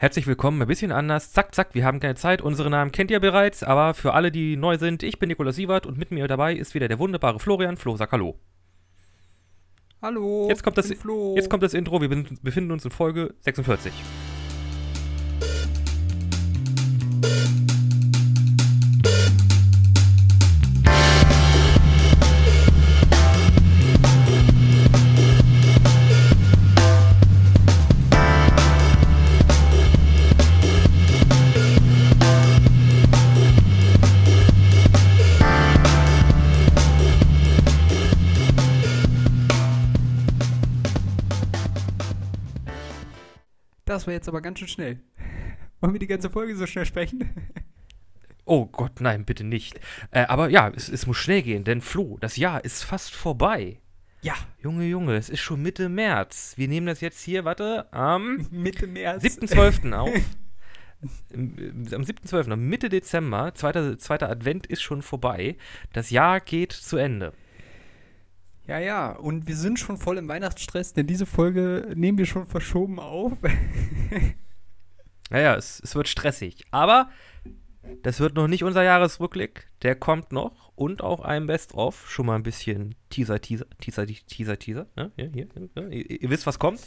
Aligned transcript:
Herzlich 0.00 0.28
willkommen, 0.28 0.62
ein 0.62 0.68
bisschen 0.68 0.92
anders. 0.92 1.32
Zack, 1.32 1.56
zack, 1.56 1.74
wir 1.74 1.84
haben 1.84 1.98
keine 1.98 2.14
Zeit. 2.14 2.40
Unsere 2.40 2.70
Namen 2.70 2.92
kennt 2.92 3.10
ihr 3.10 3.18
bereits, 3.18 3.64
aber 3.64 3.94
für 3.94 4.14
alle, 4.14 4.30
die 4.30 4.56
neu 4.56 4.78
sind, 4.78 5.02
ich 5.02 5.18
bin 5.18 5.26
Nikolaus 5.26 5.56
Sievert 5.56 5.86
und 5.86 5.98
mit 5.98 6.12
mir 6.12 6.28
dabei 6.28 6.54
ist 6.54 6.72
wieder 6.74 6.86
der 6.86 7.00
wunderbare 7.00 7.40
Florian. 7.40 7.76
Flo, 7.76 7.96
sag 7.96 8.12
Hallo. 8.12 8.38
Hallo. 10.00 10.46
Jetzt 10.48 10.62
kommt 10.62 10.78
das, 10.78 10.88
jetzt 10.88 11.50
kommt 11.50 11.64
das 11.64 11.74
Intro. 11.74 12.00
Wir 12.00 12.08
befinden 12.08 12.70
uns 12.70 12.84
in 12.84 12.92
Folge 12.92 13.34
46. 13.40 13.92
war 44.08 44.14
jetzt 44.14 44.28
aber 44.28 44.40
ganz 44.40 44.58
schön 44.58 44.68
schnell. 44.68 44.98
Wollen 45.80 45.92
wir 45.92 46.00
die 46.00 46.08
ganze 46.08 46.30
Folge 46.30 46.56
so 46.56 46.66
schnell 46.66 46.86
sprechen? 46.86 47.30
Oh 48.50 48.64
Gott, 48.64 49.02
nein, 49.02 49.26
bitte 49.26 49.44
nicht. 49.44 49.78
Äh, 50.10 50.22
aber 50.22 50.48
ja, 50.48 50.72
es, 50.74 50.88
es 50.88 51.06
muss 51.06 51.18
schnell 51.18 51.42
gehen, 51.42 51.64
denn 51.64 51.82
Flo, 51.82 52.16
das 52.18 52.38
Jahr 52.38 52.64
ist 52.64 52.82
fast 52.82 53.14
vorbei. 53.14 53.78
Ja. 54.22 54.36
Junge, 54.62 54.86
Junge, 54.86 55.16
es 55.16 55.28
ist 55.28 55.40
schon 55.40 55.60
Mitte 55.60 55.90
März. 55.90 56.54
Wir 56.56 56.66
nehmen 56.66 56.86
das 56.86 57.02
jetzt 57.02 57.22
hier, 57.22 57.44
warte, 57.44 57.92
am 57.92 58.48
Mitte 58.50 58.86
März. 58.86 59.22
7.12. 59.22 59.92
auf. 59.92 60.14
Am 61.34 62.02
7.12., 62.02 62.50
am 62.50 62.68
Mitte 62.70 62.88
Dezember, 62.88 63.52
zweiter, 63.54 63.98
zweiter 63.98 64.30
Advent 64.30 64.66
ist 64.66 64.80
schon 64.80 65.02
vorbei. 65.02 65.58
Das 65.92 66.08
Jahr 66.08 66.40
geht 66.40 66.72
zu 66.72 66.96
Ende. 66.96 67.34
Ja, 68.68 68.78
ja. 68.78 69.12
Und 69.12 69.48
wir 69.48 69.56
sind 69.56 69.78
schon 69.78 69.96
voll 69.96 70.18
im 70.18 70.28
Weihnachtsstress, 70.28 70.92
denn 70.92 71.06
diese 71.06 71.24
Folge 71.26 71.92
nehmen 71.96 72.18
wir 72.18 72.26
schon 72.26 72.46
verschoben 72.46 73.00
auf. 73.00 73.32
Naja, 75.30 75.56
es, 75.56 75.78
es 75.84 75.94
wird 75.94 76.08
stressig. 76.08 76.64
Aber 76.70 77.10
das 78.02 78.18
wird 78.18 78.34
noch 78.34 78.48
nicht 78.48 78.64
unser 78.64 78.82
Jahresrückblick. 78.82 79.66
Der 79.82 79.94
kommt 79.94 80.32
noch. 80.32 80.72
Und 80.74 81.02
auch 81.02 81.20
ein 81.20 81.46
Best-of. 81.46 82.10
Schon 82.10 82.24
mal 82.24 82.36
ein 82.36 82.42
bisschen 82.42 82.94
Teaser, 83.10 83.38
Teaser, 83.38 83.66
Teaser, 83.78 84.06
Teaser, 84.06 84.58
Teaser. 84.58 84.86
Ja, 84.96 85.10
hier, 85.16 85.30
hier, 85.34 85.48
ja, 85.76 85.82
ihr, 85.88 86.22
ihr 86.22 86.30
wisst, 86.30 86.46
was 86.46 86.58
kommt. 86.58 86.80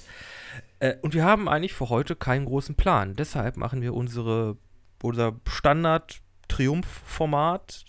Äh, 0.80 0.96
und 1.04 1.14
wir 1.14 1.24
haben 1.24 1.48
eigentlich 1.48 1.74
für 1.74 1.90
heute 1.90 2.16
keinen 2.16 2.46
großen 2.46 2.74
Plan. 2.74 3.16
Deshalb 3.16 3.58
machen 3.58 3.84
wir 3.84 3.94
unsere, 3.94 4.58
unser 5.04 5.40
Standard-Triumph-Format 5.48 7.86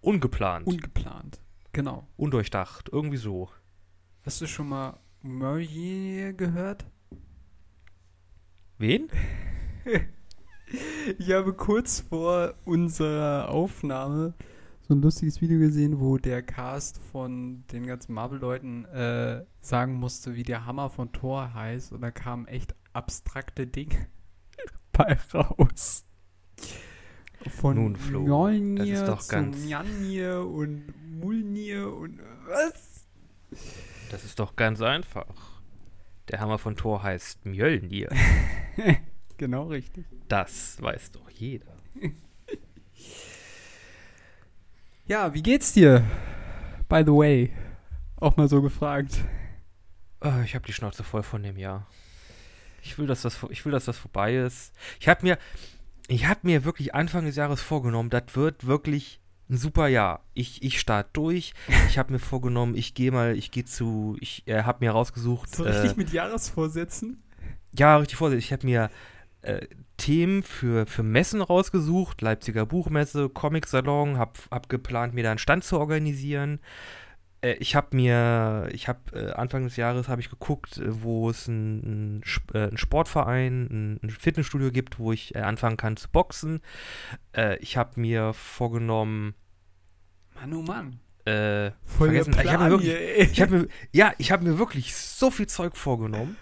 ungeplant, 0.00 0.66
Ungeplant. 0.66 1.41
Genau. 1.72 2.06
undurchdacht. 2.16 2.90
Irgendwie 2.90 3.16
so. 3.16 3.48
Hast 4.24 4.40
du 4.40 4.46
schon 4.46 4.68
mal 4.68 5.00
Murray 5.22 6.34
gehört? 6.36 6.86
Wen? 8.78 9.08
Ich 11.18 11.30
habe 11.32 11.52
kurz 11.52 12.00
vor 12.00 12.54
unserer 12.64 13.50
Aufnahme 13.50 14.32
so 14.80 14.94
ein 14.94 15.02
lustiges 15.02 15.40
Video 15.40 15.58
gesehen, 15.58 16.00
wo 16.00 16.16
der 16.16 16.42
Cast 16.42 16.98
von 16.98 17.64
den 17.72 17.86
ganzen 17.86 18.14
Marvel-Leuten 18.14 18.86
äh, 18.86 19.44
sagen 19.60 19.94
musste, 19.94 20.34
wie 20.34 20.42
der 20.42 20.64
Hammer 20.64 20.90
von 20.90 21.12
Thor 21.12 21.54
heißt. 21.54 21.92
Und 21.92 22.00
da 22.00 22.10
kamen 22.10 22.46
echt 22.46 22.74
abstrakte 22.92 23.66
Dinge 23.66 24.08
bei 24.92 25.18
raus. 25.34 26.04
Von 27.50 27.76
Nun, 27.76 27.96
Flo, 27.96 28.20
Mjolnir 28.22 28.84
das 28.84 29.00
ist 29.00 29.08
doch 29.08 29.28
ganz- 29.28 29.56
Mjolnir 29.58 30.46
und 30.46 30.84
Mulnir 31.20 31.92
und 31.94 32.20
was? 32.46 33.06
Das 34.10 34.24
ist 34.24 34.38
doch 34.38 34.56
ganz 34.56 34.80
einfach. 34.80 35.60
Der 36.28 36.40
Hammer 36.40 36.58
von 36.58 36.76
Thor 36.76 37.02
heißt 37.02 37.44
Mjölnir. 37.46 38.08
Genau 39.38 39.64
richtig. 39.66 40.04
Das 40.28 40.80
weiß 40.80 41.10
doch 41.12 41.28
jeder. 41.30 41.74
Ja, 45.06 45.34
wie 45.34 45.42
geht's 45.42 45.72
dir? 45.72 46.04
By 46.88 47.02
the 47.04 47.12
way. 47.12 47.52
Auch 48.16 48.36
mal 48.36 48.48
so 48.48 48.62
gefragt. 48.62 49.18
Ah, 50.20 50.42
ich 50.44 50.54
habe 50.54 50.64
die 50.64 50.72
Schnauze 50.72 51.02
voll 51.02 51.22
von 51.24 51.42
dem 51.42 51.58
Jahr. 51.58 51.86
Ich 52.82 52.98
will, 52.98 53.06
dass 53.06 53.22
das, 53.22 53.44
ich 53.50 53.64
will, 53.64 53.72
dass 53.72 53.84
das 53.86 53.98
vorbei 53.98 54.36
ist. 54.36 54.72
Ich 55.00 55.08
habe 55.08 55.22
mir, 55.26 55.38
ich 56.12 56.26
habe 56.26 56.40
mir 56.42 56.64
wirklich 56.64 56.94
Anfang 56.94 57.24
des 57.24 57.36
Jahres 57.36 57.60
vorgenommen, 57.60 58.10
das 58.10 58.24
wird 58.34 58.66
wirklich 58.66 59.20
ein 59.48 59.56
super 59.56 59.88
Jahr. 59.88 60.24
Ich, 60.34 60.62
ich 60.62 60.80
starte 60.80 61.10
durch. 61.12 61.52
Ich 61.88 61.98
habe 61.98 62.12
mir 62.12 62.18
vorgenommen, 62.18 62.74
ich 62.74 62.94
gehe 62.94 63.12
mal, 63.12 63.36
ich 63.36 63.50
gehe 63.50 63.64
zu, 63.64 64.16
ich 64.20 64.46
äh, 64.46 64.62
habe 64.62 64.84
mir 64.84 64.92
rausgesucht. 64.92 65.54
So 65.54 65.64
äh, 65.64 65.70
richtig 65.70 65.96
mit 65.96 66.12
Jahresvorsätzen? 66.12 67.22
Ja, 67.76 67.96
richtig 67.98 68.16
vorsichtig. 68.16 68.46
Ich 68.46 68.52
habe 68.52 68.66
mir 68.66 68.90
äh, 69.42 69.66
Themen 69.96 70.42
für, 70.42 70.86
für 70.86 71.02
Messen 71.02 71.42
rausgesucht, 71.42 72.22
Leipziger 72.22 72.66
Buchmesse, 72.66 73.28
Comic-Salon, 73.28 74.18
habe 74.18 74.32
hab 74.50 74.68
geplant, 74.68 75.14
mir 75.14 75.22
da 75.22 75.30
einen 75.30 75.38
Stand 75.38 75.64
zu 75.64 75.78
organisieren. 75.78 76.60
Äh, 77.42 77.54
ich 77.54 77.74
habe 77.74 77.94
mir, 77.94 78.68
ich 78.72 78.88
habe 78.88 79.00
äh, 79.12 79.32
Anfang 79.32 79.64
des 79.64 79.76
Jahres 79.76 80.08
habe 80.08 80.20
ich 80.20 80.30
geguckt, 80.30 80.78
äh, 80.78 81.02
wo 81.02 81.28
es 81.28 81.48
einen 81.48 82.22
ein, 82.22 82.54
äh, 82.54 82.76
Sportverein, 82.76 83.68
ein, 83.70 84.00
ein 84.02 84.10
Fitnessstudio 84.10 84.70
gibt, 84.70 84.98
wo 84.98 85.12
ich 85.12 85.34
äh, 85.34 85.40
anfangen 85.40 85.76
kann 85.76 85.96
zu 85.96 86.08
boxen. 86.08 86.62
Äh, 87.36 87.58
ich 87.58 87.76
habe 87.76 88.00
mir 88.00 88.32
vorgenommen, 88.32 89.34
Mann, 90.34 90.54
oh 90.54 90.62
Mann. 90.62 91.00
äh, 91.26 91.72
Voll 91.84 92.08
vergessen, 92.08 92.34
ich 92.42 92.52
habe 92.52 92.64
mir 92.64 92.70
wirklich, 92.70 93.32
ich 93.32 93.40
habe 93.42 93.58
mir, 93.58 93.68
ja, 93.92 94.12
ich 94.18 94.32
habe 94.32 94.44
mir 94.44 94.58
wirklich 94.58 94.94
so 94.94 95.30
viel 95.30 95.46
Zeug 95.46 95.76
vorgenommen 95.76 96.36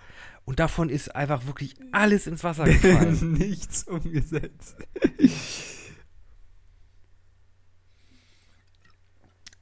und 0.44 0.58
davon 0.58 0.88
ist 0.88 1.14
einfach 1.14 1.46
wirklich 1.46 1.74
alles 1.92 2.26
ins 2.26 2.44
Wasser 2.44 2.64
gefallen. 2.66 3.32
Nichts 3.32 3.84
umgesetzt. 3.84 4.76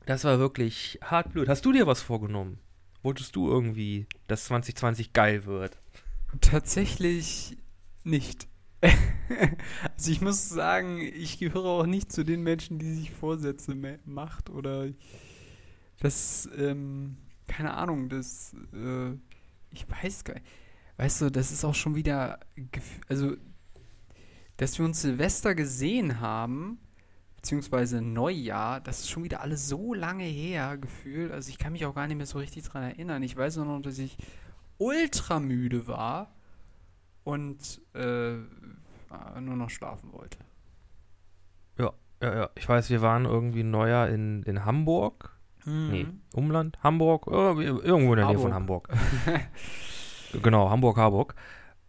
Das 0.08 0.24
war 0.24 0.38
wirklich 0.38 0.98
hart 1.02 1.34
blöd. 1.34 1.50
Hast 1.50 1.66
du 1.66 1.70
dir 1.70 1.86
was 1.86 2.00
vorgenommen? 2.00 2.58
Wolltest 3.02 3.36
du 3.36 3.46
irgendwie, 3.46 4.06
dass 4.26 4.46
2020 4.46 5.12
geil 5.12 5.44
wird? 5.44 5.78
Tatsächlich 6.40 7.58
nicht. 8.04 8.48
also 8.80 10.10
ich 10.10 10.22
muss 10.22 10.48
sagen, 10.48 10.98
ich 10.98 11.38
gehöre 11.38 11.66
auch 11.66 11.84
nicht 11.84 12.10
zu 12.10 12.24
den 12.24 12.42
Menschen, 12.42 12.78
die 12.78 12.90
sich 12.94 13.10
Vorsätze 13.10 13.74
macht 14.06 14.48
oder 14.48 14.88
das, 16.00 16.48
ähm, 16.56 17.18
keine 17.46 17.74
Ahnung, 17.74 18.08
das, 18.08 18.56
äh, 18.72 19.10
ich 19.72 19.90
weiß 19.90 20.24
gar 20.24 20.32
nicht. 20.32 20.46
Weißt 20.96 21.20
du, 21.20 21.30
das 21.30 21.52
ist 21.52 21.66
auch 21.66 21.74
schon 21.74 21.96
wieder, 21.96 22.40
also, 23.08 23.36
dass 24.56 24.78
wir 24.78 24.86
uns 24.86 25.02
Silvester 25.02 25.54
gesehen 25.54 26.18
haben, 26.18 26.78
beziehungsweise 27.38 28.02
Neujahr, 28.02 28.80
das 28.80 29.00
ist 29.00 29.10
schon 29.10 29.22
wieder 29.22 29.40
alles 29.40 29.68
so 29.68 29.94
lange 29.94 30.24
her 30.24 30.76
gefühlt. 30.76 31.30
Also 31.30 31.50
ich 31.50 31.58
kann 31.58 31.72
mich 31.72 31.86
auch 31.86 31.94
gar 31.94 32.08
nicht 32.08 32.16
mehr 32.16 32.26
so 32.26 32.38
richtig 32.38 32.64
dran 32.64 32.82
erinnern. 32.82 33.22
Ich 33.22 33.36
weiß 33.36 33.56
nur 33.56 33.66
noch, 33.66 33.80
dass 33.80 33.98
ich 33.98 34.16
ultra 34.78 35.38
müde 35.38 35.86
war 35.86 36.34
und 37.22 37.80
äh, 37.94 38.32
nur 39.40 39.56
noch 39.56 39.70
schlafen 39.70 40.12
wollte. 40.12 40.38
Ja, 41.78 41.92
ja. 42.20 42.50
Ich 42.56 42.68
weiß, 42.68 42.90
wir 42.90 43.02
waren 43.02 43.24
irgendwie 43.24 43.62
Neujahr 43.62 44.08
in, 44.08 44.42
in 44.42 44.64
Hamburg. 44.64 45.36
Nee, 45.64 46.06
Umland, 46.32 46.82
Hamburg, 46.82 47.26
irgendwo 47.26 48.14
in 48.14 48.18
der 48.18 48.28
Nähe 48.28 48.38
von 48.38 48.54
Hamburg. 48.54 48.88
genau, 50.42 50.70
Hamburg, 50.70 50.96
Harburg. 50.96 51.34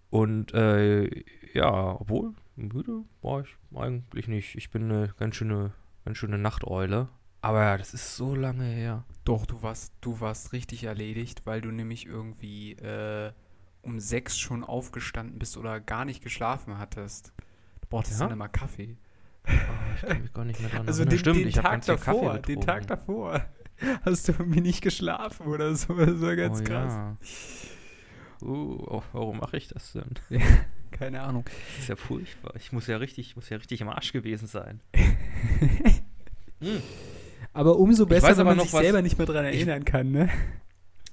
Und 0.09 0.53
äh, 0.53 1.23
ja, 1.53 1.95
obwohl, 1.97 2.33
müde 2.67 3.03
war 3.21 3.41
ich 3.41 3.57
eigentlich 3.75 4.27
nicht. 4.27 4.55
Ich 4.55 4.69
bin 4.69 4.83
eine 4.83 5.13
ganz 5.17 5.35
schöne, 5.35 5.73
ganz 6.05 6.17
schöne 6.17 6.37
Nachteule. 6.37 7.09
Aber 7.41 7.63
ja, 7.63 7.77
das 7.77 7.93
ist 7.93 8.17
so 8.17 8.35
lange 8.35 8.65
her. 8.65 9.05
Doch, 9.23 9.45
du 9.45 9.61
warst, 9.63 9.93
du 10.01 10.19
warst 10.19 10.51
richtig 10.51 10.83
erledigt, 10.83 11.43
weil 11.45 11.61
du 11.61 11.71
nämlich 11.71 12.05
irgendwie 12.05 12.73
äh, 12.73 13.31
um 13.81 13.99
sechs 13.99 14.37
schon 14.37 14.63
aufgestanden 14.63 15.39
bist 15.39 15.55
oder 15.57 15.79
gar 15.79 16.05
nicht 16.05 16.21
geschlafen 16.21 16.77
hattest. 16.77 17.33
Du 17.81 17.87
brauchtest 17.89 18.19
Ja? 18.19 18.25
dann 18.25 18.33
immer 18.33 18.49
Kaffee. 18.49 18.97
Oh, 19.47 19.51
ich 19.95 20.01
kann 20.01 20.21
mich 20.21 20.33
gar 20.33 20.45
nicht 20.45 20.59
mehr 20.59 20.69
dran 20.69 20.87
Also 20.87 21.05
den, 21.05 21.17
Stimmt, 21.17 21.37
den 21.37 21.51
Tag 21.51 21.85
davor, 21.85 22.39
den. 22.39 22.61
Tag 22.61 22.87
davor 22.87 23.45
hast 24.05 24.27
du 24.27 24.33
irgendwie 24.33 24.61
nicht 24.61 24.81
geschlafen 24.81 25.47
oder 25.47 25.73
so. 25.75 25.93
Das 25.93 26.21
war 26.21 26.35
ganz 26.35 26.59
oh, 26.59 26.63
krass. 26.63 26.93
Ja. 26.93 27.17
Uh, 28.41 28.85
oh, 28.87 29.03
warum 29.13 29.39
mache 29.39 29.57
ich 29.57 29.67
das 29.69 29.93
denn? 29.93 30.15
Keine 30.91 31.21
Ahnung. 31.21 31.45
Das 31.45 31.83
ist 31.83 31.89
ja 31.89 31.95
furchtbar. 31.95 32.53
Ich 32.55 32.71
muss 32.71 32.87
ja 32.87 32.97
richtig, 32.97 33.35
muss 33.35 33.49
ja 33.49 33.57
richtig 33.57 33.81
am 33.81 33.89
Arsch 33.89 34.11
gewesen 34.13 34.47
sein. 34.47 34.79
Hm. 36.61 36.81
Aber 37.53 37.77
umso 37.77 38.05
besser, 38.05 38.27
weiß 38.27 38.37
wenn 38.37 38.41
aber 38.41 38.49
man 38.51 38.57
noch 38.57 38.63
sich 38.65 38.73
was- 38.73 38.81
selber 38.81 39.01
nicht 39.01 39.17
mehr 39.17 39.27
dran 39.27 39.45
ich- 39.45 39.55
erinnern 39.55 39.85
kann, 39.85 40.11
ne? 40.11 40.29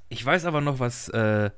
Ich 0.09 0.25
weiß 0.25 0.45
aber 0.45 0.61
noch, 0.61 0.79
was, 0.81 1.09
äh, 1.11 1.51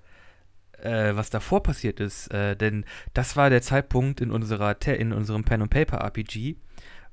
äh, 0.83 1.17
was 1.17 1.31
davor 1.31 1.63
passiert 1.63 1.99
ist, 2.01 2.29
äh, 2.33 2.55
denn 2.57 2.85
das 3.15 3.37
war 3.37 3.51
der 3.51 3.63
Zeitpunkt 3.63 4.21
in 4.21 4.31
unserer 4.31 4.79
Te 4.79 4.93
in 4.93 5.13
unserem 5.13 5.45
Pen 5.45 5.63
and 5.63 5.71
Paper 5.71 5.99
RPG, 5.99 6.57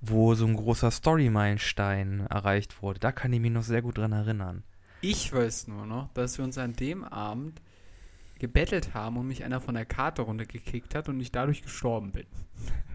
wo 0.02 0.36
so 0.36 0.46
ein 0.46 0.56
großer 0.56 0.92
Story-Meilenstein 0.92 2.28
erreicht 2.30 2.81
wurde. 2.81 3.00
Da 3.00 3.12
kann 3.12 3.31
ich 3.34 3.40
mich 3.40 3.52
noch 3.52 3.63
sehr 3.63 3.81
gut 3.81 3.98
dran 3.98 4.12
erinnern. 4.12 4.63
Ich 5.02 5.31
weiß 5.34 5.68
nur 5.68 5.86
noch, 5.86 6.12
dass 6.13 6.38
wir 6.38 6.46
uns 6.46 6.57
an 6.57 6.74
dem 6.74 7.04
Abend 7.04 7.62
gebettelt 8.39 8.93
haben 8.93 9.17
und 9.17 9.27
mich 9.27 9.43
einer 9.43 9.61
von 9.61 9.75
der 9.75 9.85
Karte 9.85 10.21
runtergekickt 10.23 10.95
hat 10.95 11.09
und 11.09 11.19
ich 11.19 11.31
dadurch 11.31 11.61
gestorben 11.61 12.11
bin. 12.11 12.25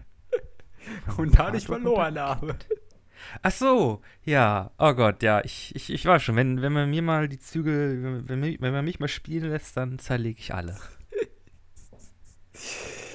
und 1.17 1.37
dadurch 1.37 1.65
verloren 1.65 2.19
habe. 2.19 2.55
Ach 3.43 3.51
so, 3.51 4.01
ja. 4.23 4.71
Oh 4.79 4.93
Gott, 4.93 5.21
ja. 5.23 5.43
Ich, 5.43 5.75
ich, 5.75 5.91
ich 5.91 6.05
war 6.05 6.19
schon. 6.19 6.35
Wenn, 6.35 6.61
wenn 6.61 6.73
man 6.73 6.89
mir 6.89 7.01
mal 7.01 7.27
die 7.29 7.39
Zügel, 7.39 8.25
wenn, 8.27 8.41
wenn, 8.41 8.61
wenn 8.61 8.73
man 8.73 8.85
mich 8.85 8.99
mal 8.99 9.07
spielen 9.07 9.49
lässt, 9.49 9.77
dann 9.77 9.99
zerlege 9.99 10.39
ich 10.39 10.53
alle. 10.53 10.75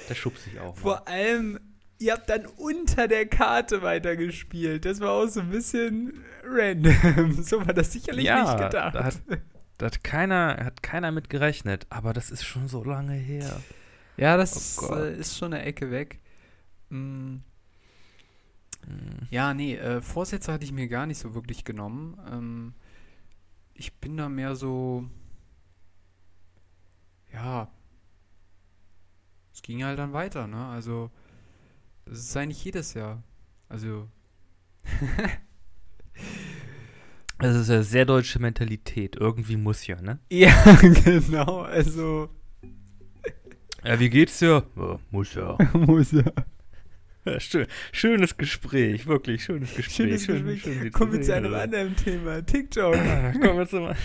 Da 0.07 0.15
schubse 0.15 0.49
ich 0.49 0.59
auch. 0.59 0.75
Mal. 0.75 0.81
Vor 0.81 1.07
allem, 1.07 1.59
ihr 1.99 2.13
habt 2.13 2.29
dann 2.29 2.45
unter 2.45 3.07
der 3.07 3.25
Karte 3.25 3.81
weitergespielt. 3.81 4.85
Das 4.85 4.99
war 5.01 5.11
auch 5.11 5.27
so 5.27 5.41
ein 5.41 5.49
bisschen 5.49 6.23
random. 6.45 7.31
so 7.43 7.65
war 7.65 7.73
das 7.73 7.91
sicherlich 7.91 8.25
Ja, 8.25 8.43
nicht 8.43 8.63
gedacht. 8.65 8.95
da 8.95 9.03
hat- 9.03 9.21
Da 9.77 9.87
hat 9.87 10.03
keiner, 10.03 10.57
hat 10.63 10.81
keiner 10.83 11.11
mit 11.11 11.29
gerechnet, 11.29 11.85
aber 11.89 12.13
das 12.13 12.31
ist 12.31 12.43
schon 12.43 12.67
so 12.67 12.83
lange 12.83 13.13
her. 13.13 13.61
ja, 14.17 14.37
das 14.37 14.77
Oh 14.81 14.95
äh, 14.95 15.15
ist 15.17 15.37
schon 15.37 15.53
eine 15.53 15.63
Ecke 15.63 15.91
weg. 15.91 16.19
Mm, 16.89 17.37
Hm. 18.85 19.27
Ja, 19.29 19.53
nee, 19.53 19.75
äh, 19.75 20.01
Vorsätze 20.01 20.51
hatte 20.53 20.63
ich 20.63 20.71
mir 20.71 20.87
gar 20.87 21.05
nicht 21.05 21.19
so 21.19 21.33
wirklich 21.33 21.65
genommen. 21.65 22.17
Ähm, 22.31 22.73
ich 23.73 23.93
bin 23.95 24.17
da 24.17 24.29
mehr 24.29 24.55
so. 24.55 25.09
Ja. 27.33 27.69
Es 29.53 29.61
ging 29.61 29.83
halt 29.83 29.99
dann 29.99 30.13
weiter, 30.13 30.47
ne? 30.47 30.67
Also, 30.67 31.11
das 32.05 32.19
ist 32.19 32.37
eigentlich 32.37 32.63
jedes 32.63 32.93
Jahr. 32.93 33.23
Also, 33.69 34.07
Das 37.39 37.55
ist 37.55 37.69
eine 37.69 37.83
sehr 37.83 38.05
deutsche 38.05 38.39
Mentalität. 38.39 39.15
Irgendwie 39.15 39.57
muss 39.57 39.85
ja, 39.87 40.01
ne? 40.01 40.19
ja, 40.31 40.51
genau. 40.81 41.61
Also, 41.61 42.29
Ja, 43.83 43.99
wie 43.99 44.09
geht's 44.09 44.39
dir? 44.39 44.65
Ja, 44.75 44.99
muss 45.11 45.33
ja. 45.35 45.57
muss 45.73 46.11
ja. 46.11 46.23
ja 47.25 47.39
schön, 47.39 47.67
schönes 47.91 48.37
Gespräch, 48.37 49.05
wirklich 49.05 49.43
schönes 49.43 49.75
Gespräch. 49.75 49.95
Schönes 49.95 50.25
schön, 50.25 50.45
Gespräch. 50.45 50.61
schön, 50.63 50.81
Sie 50.83 50.89
Kommen 50.91 51.13
wir 51.13 51.21
zu 51.21 51.33
einem 51.35 51.53
anderen 51.53 51.95
Thema. 51.95 52.43
TikTok. 52.43 52.93
Kommen 53.41 53.57
wir 53.57 53.67
zu 53.67 53.81
mal. 53.81 53.95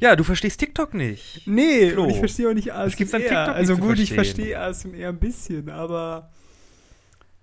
Ja, 0.00 0.16
du 0.16 0.24
verstehst 0.24 0.58
TikTok 0.60 0.94
nicht. 0.94 1.42
Nee, 1.46 1.90
Flo, 1.90 2.04
und 2.04 2.10
ich 2.10 2.18
verstehe 2.18 2.48
auch 2.48 2.54
nicht 2.54 2.72
ASMR. 2.72 2.86
es 2.86 2.96
gibt 2.96 3.14
an 3.14 3.20
TikTok 3.20 3.36
also 3.48 3.76
gut, 3.76 3.98
ich 3.98 4.12
verstehe 4.12 4.58
ASMR 4.58 5.08
ein 5.10 5.18
bisschen, 5.18 5.68
aber 5.68 6.32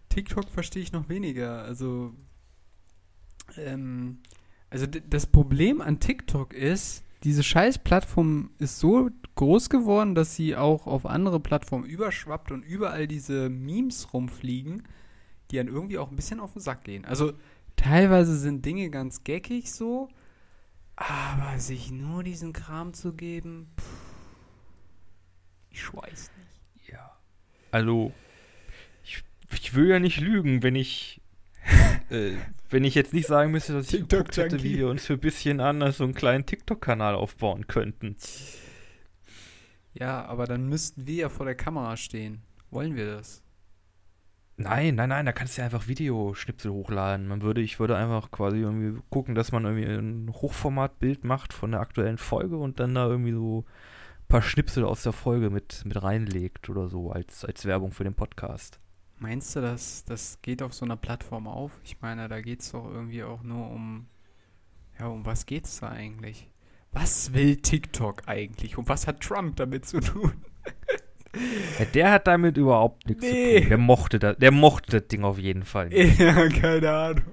TikTok 0.10 0.50
verstehe 0.50 0.82
ich 0.84 0.92
noch 0.92 1.08
weniger. 1.08 1.64
Also, 1.64 2.14
ähm, 3.58 4.20
also 4.70 4.86
das 4.86 5.26
Problem 5.26 5.82
an 5.82 6.00
TikTok 6.00 6.54
ist, 6.54 7.04
diese 7.24 7.44
scheiß 7.44 7.80
Plattform 7.80 8.52
ist 8.58 8.80
so 8.80 9.10
groß 9.36 9.70
geworden, 9.70 10.16
dass 10.16 10.36
sie 10.36 10.56
auch 10.56 10.88
auf 10.88 11.06
andere 11.06 11.40
Plattformen 11.40 11.86
überschwappt 11.86 12.52
und 12.52 12.64
überall 12.64 13.08
diese 13.08 13.50
Memes 13.50 14.14
rumfliegen, 14.14 14.84
die 15.52 15.58
dann 15.58 15.68
irgendwie 15.68 15.98
auch 15.98 16.10
ein 16.10 16.16
bisschen 16.16 16.40
auf 16.40 16.54
den 16.54 16.62
Sack 16.62 16.84
gehen. 16.84 17.06
Also 17.06 17.34
teilweise 17.76 18.38
sind 18.38 18.66
Dinge 18.66 18.90
ganz 18.90 19.24
geckig 19.24 19.72
so, 19.72 20.10
aber 20.96 21.60
sich 21.60 21.92
nur 21.92 22.24
diesen 22.24 22.54
Kram 22.54 22.94
zu 22.94 23.14
geben, 23.14 23.68
pff, 23.78 24.12
ich 25.72 25.94
weiß 25.94 26.32
nicht. 26.38 26.92
Ja. 26.92 27.18
Also, 27.72 28.14
ich, 29.04 29.24
ich 29.52 29.74
will 29.74 29.88
ja 29.88 30.00
nicht 30.00 30.20
lügen, 30.20 30.64
wenn 30.64 30.76
ich. 30.76 31.21
Äh, 32.10 32.32
wenn 32.70 32.84
ich 32.84 32.96
jetzt 32.96 33.14
nicht 33.14 33.28
sagen 33.28 33.52
müsste, 33.52 33.74
dass 33.74 33.92
ich 33.92 34.08
geguckt 34.08 34.38
hätte, 34.38 34.64
wie 34.64 34.78
wir 34.78 34.88
uns 34.88 35.06
für 35.06 35.14
ein 35.14 35.20
bisschen 35.20 35.60
anders 35.60 35.98
so 35.98 36.04
einen 36.04 36.14
kleinen 36.14 36.46
TikTok-Kanal 36.46 37.16
aufbauen 37.16 37.68
könnten. 37.68 38.16
Ja, 39.94 40.26
aber 40.26 40.46
dann 40.46 40.68
müssten 40.68 41.06
wir 41.06 41.16
ja 41.16 41.30
vor 41.30 41.46
der 41.46 41.56
Kamera 41.56 41.98
stehen. 41.98 42.42
Wollen 42.70 42.96
wir 42.96 43.16
das? 43.16 43.44
Nein, 44.58 44.96
nein, 44.96 45.10
nein, 45.10 45.26
da 45.26 45.32
kannst 45.32 45.58
du 45.58 45.62
ja 45.62 45.66
einfach 45.66 45.88
Videoschnipsel 45.88 46.72
hochladen. 46.72 47.28
Man 47.28 47.42
würde, 47.42 47.62
ich 47.62 47.80
würde 47.80 47.98
einfach 47.98 48.32
quasi 48.32 48.58
irgendwie 48.58 49.02
gucken, 49.10 49.34
dass 49.34 49.52
man 49.52 49.66
irgendwie 49.66 49.86
ein 49.86 50.32
Hochformatbild 50.34 51.24
macht 51.24 51.52
von 51.52 51.72
der 51.72 51.80
aktuellen 51.80 52.20
Folge 52.20 52.58
und 52.58 52.80
dann 52.80 52.94
da 52.94 53.08
irgendwie 53.08 53.34
so 53.34 53.66
ein 53.66 54.28
paar 54.28 54.42
Schnipsel 54.42 54.86
aus 54.86 55.04
der 55.04 55.14
Folge 55.14 55.50
mit, 55.50 55.84
mit 55.84 56.02
reinlegt 56.02 56.70
oder 56.70 56.90
so 56.90 57.12
als, 57.12 57.44
als 57.44 57.66
Werbung 57.66 57.92
für 57.92 58.04
den 58.04 58.14
Podcast. 58.14 58.80
Meinst 59.22 59.56
du, 59.56 59.62
dass 59.62 60.04
das 60.06 60.40
geht 60.42 60.64
auf 60.64 60.74
so 60.74 60.84
einer 60.84 60.98
Plattform 60.98 61.48
auf? 61.48 61.72
Ich 61.84 62.02
meine, 62.02 62.28
da 62.28 62.42
geht 62.42 62.62
es 62.62 62.72
doch 62.72 62.90
irgendwie 62.92 63.24
auch 63.24 63.44
nur 63.44 63.70
um. 63.70 64.08
Ja, 65.00 65.06
um 65.08 65.26
was 65.28 65.46
geht's 65.46 65.80
da 65.80 65.90
eigentlich? 65.90 66.50
Was 66.92 67.32
will 67.32 67.56
TikTok 67.58 68.24
eigentlich? 68.28 68.80
Und 68.80 68.90
was 68.90 69.06
hat 69.06 69.22
Trump 69.22 69.56
damit 69.58 69.86
zu 69.86 70.00
tun? 70.00 70.34
Ja, 71.80 71.86
der 71.86 72.12
hat 72.12 72.28
damit 72.28 72.58
überhaupt 72.58 73.08
nichts 73.08 73.24
zu 73.26 73.32
Nee. 73.32 73.62
tun. 73.62 73.70
Der 73.70 73.78
mochte 73.78 74.20
das, 74.20 74.38
der 74.38 74.52
mochte 74.52 75.00
das 75.00 75.08
Ding 75.08 75.24
auf 75.24 75.38
jeden 75.40 75.64
Fall. 75.64 75.88
nicht. 75.88 76.20
ja, 76.20 76.50
keine 76.50 76.92
Ahnung. 76.92 77.24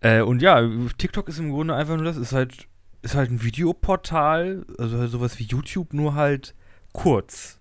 Äh, 0.00 0.22
und 0.22 0.42
ja, 0.42 0.60
TikTok 0.98 1.28
ist 1.28 1.38
im 1.38 1.50
Grunde 1.52 1.76
einfach 1.76 1.94
nur 1.94 2.04
das, 2.04 2.16
ist 2.16 2.32
halt, 2.32 2.66
ist 3.02 3.14
halt 3.14 3.30
ein 3.30 3.44
Videoportal, 3.44 4.66
also 4.76 4.98
halt 4.98 5.08
sowas 5.12 5.38
wie 5.38 5.44
YouTube, 5.44 5.94
nur 5.94 6.14
halt 6.16 6.56
kurz. 6.92 7.59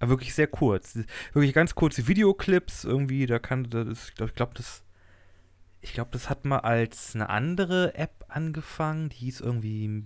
Aber 0.00 0.10
wirklich 0.10 0.34
sehr 0.34 0.46
kurz. 0.46 0.98
Wirklich 1.32 1.52
ganz 1.54 1.74
kurze 1.74 2.06
Videoclips 2.06 2.84
irgendwie, 2.84 3.26
da 3.26 3.38
kann, 3.38 3.64
das 3.64 4.08
ich 4.08 4.14
glaube, 4.14 4.52
das, 4.54 4.84
ich 5.80 5.92
glaube, 5.92 6.10
das 6.12 6.30
hat 6.30 6.44
mal 6.44 6.58
als 6.60 7.14
eine 7.14 7.28
andere 7.28 7.94
App 7.94 8.24
angefangen, 8.28 9.08
die 9.08 9.16
hieß 9.16 9.40
irgendwie 9.40 10.04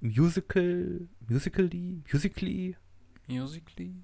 Musical, 0.00 1.08
Musically, 1.28 2.02
Musically, 2.10 2.76
Musically? 3.26 3.94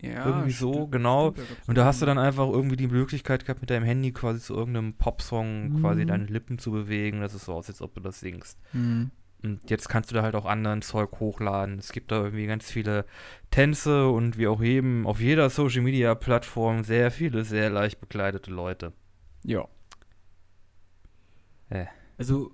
Ja. 0.00 0.26
irgendwie 0.26 0.50
so, 0.50 0.72
stimmt, 0.72 0.92
genau. 0.92 1.30
stimmt, 1.32 1.48
da 1.50 1.54
Und 1.68 1.78
da 1.78 1.84
hast 1.84 2.02
du 2.02 2.06
dann 2.06 2.18
einfach 2.18 2.48
irgendwie 2.48 2.74
die 2.76 2.88
Möglichkeit 2.88 3.44
gehabt, 3.44 3.60
mit 3.60 3.70
deinem 3.70 3.84
Handy 3.84 4.10
quasi 4.10 4.40
zu 4.40 4.54
irgendeinem 4.54 4.94
Popsong 4.94 5.80
quasi 5.80 6.02
Mhm. 6.02 6.08
deine 6.08 6.24
Lippen 6.26 6.58
zu 6.58 6.72
bewegen. 6.72 7.20
Das 7.20 7.34
ist 7.34 7.44
so 7.44 7.54
aus, 7.54 7.68
als 7.68 7.80
ob 7.80 7.94
du 7.94 8.00
das 8.00 8.18
singst. 8.18 8.58
Mhm. 8.72 9.12
Und 9.42 9.68
jetzt 9.70 9.88
kannst 9.88 10.10
du 10.10 10.14
da 10.14 10.22
halt 10.22 10.34
auch 10.34 10.44
anderen 10.44 10.82
Zeug 10.82 11.18
hochladen. 11.18 11.78
Es 11.78 11.92
gibt 11.92 12.12
da 12.12 12.22
irgendwie 12.22 12.46
ganz 12.46 12.70
viele 12.70 13.04
Tänze 13.50 14.08
und 14.08 14.38
wie 14.38 14.46
auch 14.46 14.62
eben 14.62 15.06
auf 15.06 15.20
jeder 15.20 15.50
Social 15.50 15.82
Media 15.82 16.14
Plattform 16.14 16.84
sehr 16.84 17.10
viele, 17.10 17.44
sehr 17.44 17.70
leicht 17.70 18.00
bekleidete 18.00 18.50
Leute. 18.50 18.92
Ja. 19.42 19.66
Äh. 21.70 21.86
Also, 22.18 22.52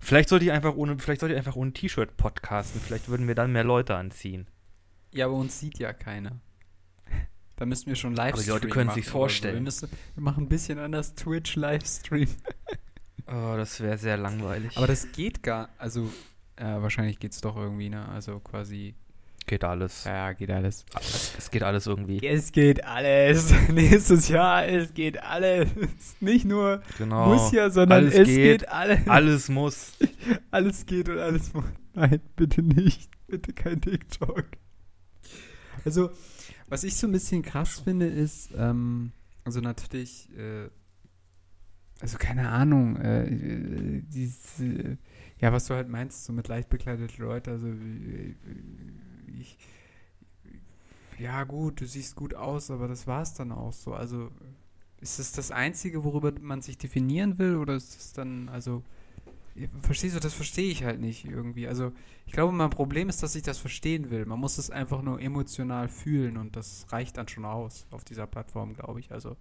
Vielleicht 0.00 0.28
sollte 0.28 0.44
ich 0.44 0.52
einfach 0.52 0.74
ohne, 0.74 0.98
vielleicht 0.98 1.20
sollte 1.20 1.34
ich 1.34 1.38
einfach 1.38 1.56
ohne 1.56 1.72
T-Shirt 1.72 2.16
podcasten. 2.16 2.80
Vielleicht 2.80 3.08
würden 3.08 3.26
wir 3.26 3.34
dann 3.34 3.52
mehr 3.52 3.64
Leute 3.64 3.96
anziehen. 3.96 4.46
ja, 5.12 5.26
aber 5.26 5.34
uns 5.34 5.58
sieht 5.58 5.78
ja 5.78 5.92
keiner. 5.92 6.40
Da 7.56 7.66
müssen 7.66 7.86
wir 7.86 7.96
schon 7.96 8.14
Livestream 8.14 8.44
die 8.44 8.50
Leute 8.50 8.68
können 8.68 8.86
machen 8.86 8.94
sich's 8.94 9.08
oder 9.08 9.12
so. 9.12 9.18
vorstellen. 9.18 9.54
Wir, 9.54 9.60
müssen, 9.62 9.88
wir 10.14 10.22
machen 10.22 10.44
ein 10.44 10.48
bisschen 10.48 10.78
anders 10.78 11.14
Twitch-Livestream. 11.14 12.28
Oh, 13.30 13.54
das 13.56 13.80
wäre 13.80 13.98
sehr 13.98 14.16
langweilig. 14.16 14.76
Aber 14.76 14.86
das 14.86 15.12
geht 15.12 15.42
gar, 15.42 15.68
also 15.78 16.10
äh, 16.56 16.64
wahrscheinlich 16.64 17.18
geht's 17.18 17.40
doch 17.40 17.56
irgendwie, 17.56 17.90
ne? 17.90 18.08
Also 18.08 18.40
quasi, 18.40 18.94
geht 19.46 19.64
alles. 19.64 20.04
ja, 20.04 20.32
geht 20.32 20.50
alles. 20.50 20.84
Es, 20.98 21.34
es 21.38 21.50
geht 21.50 21.62
alles 21.62 21.86
irgendwie. 21.86 22.26
Es 22.26 22.52
geht 22.52 22.84
alles. 22.84 23.52
Nächstes 23.70 24.28
Jahr, 24.28 24.66
es 24.66 24.94
geht 24.94 25.22
alles. 25.22 25.68
Nicht 26.20 26.44
nur 26.46 26.82
Genau. 26.96 27.34
muss 27.34 27.52
ja, 27.52 27.68
sondern 27.70 28.04
Alles 28.04 28.14
es 28.14 28.26
geht. 28.28 28.60
geht, 28.60 28.68
alles. 28.68 29.06
Alles 29.08 29.48
muss. 29.48 29.92
Alles 30.50 30.86
geht 30.86 31.08
und 31.08 31.18
alles 31.18 31.52
muss. 31.54 31.64
Nein, 31.94 32.20
bitte 32.36 32.62
nicht. 32.62 33.10
Bitte 33.26 33.52
kein 33.52 33.80
TikTok. 33.80 34.44
Also, 35.84 36.10
was 36.68 36.84
ich 36.84 36.96
so 36.96 37.06
ein 37.06 37.12
bisschen 37.12 37.42
krass 37.42 37.80
finde, 37.80 38.06
ist, 38.06 38.50
ähm, 38.56 39.12
also 39.44 39.60
natürlich, 39.60 40.28
äh, 40.36 40.68
also 42.00 42.18
keine 42.18 42.48
Ahnung, 42.50 42.96
äh, 42.96 43.24
äh, 43.24 44.02
diese, 44.02 44.98
ja, 45.38 45.52
was 45.52 45.66
du 45.66 45.74
halt 45.74 45.88
meinst, 45.88 46.24
so 46.24 46.32
mit 46.32 46.48
leicht 46.48 46.68
bekleideten 46.68 47.24
Leuten, 47.24 47.50
also 47.50 47.66
äh, 47.66 48.34
ich, 49.38 49.58
ja 51.18 51.44
gut, 51.44 51.80
du 51.80 51.86
siehst 51.86 52.16
gut 52.16 52.34
aus, 52.34 52.70
aber 52.70 52.88
das 52.88 53.06
war 53.06 53.22
es 53.22 53.34
dann 53.34 53.52
auch 53.52 53.72
so. 53.72 53.94
Also 53.94 54.30
ist 55.00 55.18
das 55.18 55.32
das 55.32 55.50
Einzige, 55.50 56.04
worüber 56.04 56.32
man 56.40 56.62
sich 56.62 56.78
definieren 56.78 57.38
will, 57.38 57.56
oder 57.56 57.74
ist 57.74 57.96
das 57.96 58.12
dann, 58.12 58.48
also 58.48 58.82
Verstehst 59.82 60.14
du, 60.14 60.20
das 60.20 60.34
verstehe 60.34 60.70
ich 60.70 60.84
halt 60.84 61.00
nicht 61.00 61.24
irgendwie. 61.24 61.66
Also, 61.66 61.92
ich 62.26 62.32
glaube, 62.32 62.52
mein 62.52 62.70
Problem 62.70 63.08
ist, 63.08 63.22
dass 63.22 63.34
ich 63.34 63.42
das 63.42 63.58
verstehen 63.58 64.10
will. 64.10 64.24
Man 64.26 64.38
muss 64.38 64.58
es 64.58 64.70
einfach 64.70 65.02
nur 65.02 65.20
emotional 65.20 65.88
fühlen 65.88 66.36
und 66.36 66.54
das 66.54 66.86
reicht 66.90 67.16
dann 67.16 67.28
schon 67.28 67.44
aus 67.44 67.86
auf 67.90 68.04
dieser 68.04 68.26
Plattform, 68.26 68.74
glaube 68.74 69.00
ich. 69.00 69.10
Also, 69.10 69.36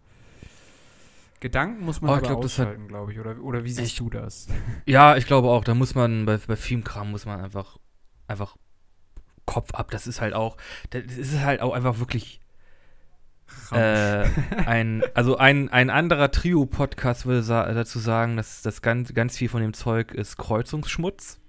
Gedanken 1.40 1.86
muss 1.86 2.02
man 2.02 2.10
Oh, 2.10 2.14
aber 2.14 2.22
glaub, 2.22 2.42
das 2.42 2.58
hat- 2.58 2.68
ausschalten, 2.68 2.88
glaube 2.88 3.12
ich. 3.14 3.20
Oder, 3.20 3.40
oder 3.42 3.64
wie 3.64 3.70
siehst 3.72 3.92
Ich- 3.94 3.98
du 3.98 4.10
das? 4.10 4.48
Ja, 4.86 5.16
ich 5.18 5.28
glaube 5.28 5.50
auch, 5.50 5.64
da 5.64 5.74
muss 5.76 5.94
man, 5.96 6.26
bei, 6.26 6.38
bei 6.38 6.56
Filmkram 6.56 7.12
muss 7.12 7.26
man 7.26 7.40
einfach, 7.42 7.78
einfach 8.28 8.58
Kopf 9.46 9.74
ab. 9.74 9.92
Das 9.92 10.08
ist 10.08 10.20
halt 10.22 10.34
auch, 10.34 10.58
das 10.90 11.04
ist 11.04 11.40
halt 11.42 11.62
auch 11.62 11.74
einfach 11.74 12.00
wirklich 12.00 12.42
äh, 13.72 14.26
ein, 14.66 15.04
also 15.14 15.38
ein, 15.38 15.70
ein 15.70 15.90
anderer 15.90 16.32
Trio-Podcast 16.32 17.26
würde 17.26 17.44
sa 17.44 17.72
dazu 17.74 18.00
sagen, 18.00 18.36
dass 18.38 18.62
das 18.62 18.82
ganz, 18.82 19.14
ganz 19.14 19.38
viel 19.38 19.48
von 19.50 19.62
dem 19.62 19.74
Zeug 19.74 20.14
ist 20.14 20.38
Kreuzungsschmutz. 20.38 21.40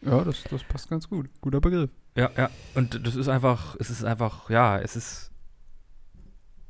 ja, 0.00 0.24
das, 0.24 0.42
das 0.44 0.64
passt 0.64 0.88
ganz 0.90 1.08
gut. 1.08 1.28
Guter 1.40 1.60
Begriff. 1.60 1.90
Ja, 2.16 2.30
ja. 2.36 2.50
Und 2.74 3.06
das 3.06 3.14
ist 3.14 3.28
einfach, 3.28 3.76
es 3.78 3.90
ist 3.90 4.04
einfach, 4.04 4.50
ja, 4.50 4.78
es 4.78 4.96
ist. 4.96 5.31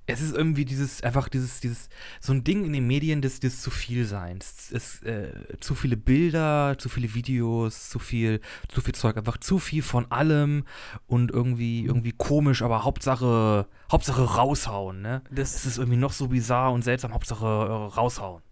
Es 0.07 0.21
ist 0.21 0.35
irgendwie 0.35 0.65
dieses, 0.65 1.03
einfach 1.03 1.29
dieses, 1.29 1.61
dieses, 1.61 1.89
so 2.21 2.33
ein 2.33 2.43
Ding 2.43 2.65
in 2.65 2.73
den 2.73 2.87
Medien 2.87 3.23
des, 3.23 3.39
des 3.41 3.63
zu 3.63 3.71
viel 3.71 4.05
Seins. 4.05 4.71
Es, 4.73 5.01
äh, 5.03 5.33
zu 5.61 5.75
viele 5.75 5.97
Bilder, 5.97 6.77
zu 6.79 6.89
viele 6.89 7.15
Videos, 7.15 7.89
zu 7.89 7.99
viel, 7.99 8.41
zu 8.69 8.81
viel 8.81 8.95
Zeug, 8.95 9.17
einfach 9.17 9.37
zu 9.39 9.59
viel 9.59 9.83
von 9.83 10.11
allem 10.11 10.65
und 11.07 11.31
irgendwie, 11.31 11.85
irgendwie 11.85 12.13
komisch, 12.13 12.63
aber 12.63 12.85
Hauptsache, 12.85 13.67
Hauptsache 13.91 14.23
raushauen, 14.23 15.03
ne? 15.03 15.23
Es 15.31 15.53
Das 15.53 15.67
ist 15.67 15.79
irgendwie 15.79 15.99
noch 15.99 16.13
so 16.13 16.29
bizarr 16.29 16.73
und 16.73 16.83
seltsam, 16.83 17.15
Hauptsache 17.15 17.47
äh, 17.47 17.95
raushauen. 17.95 18.43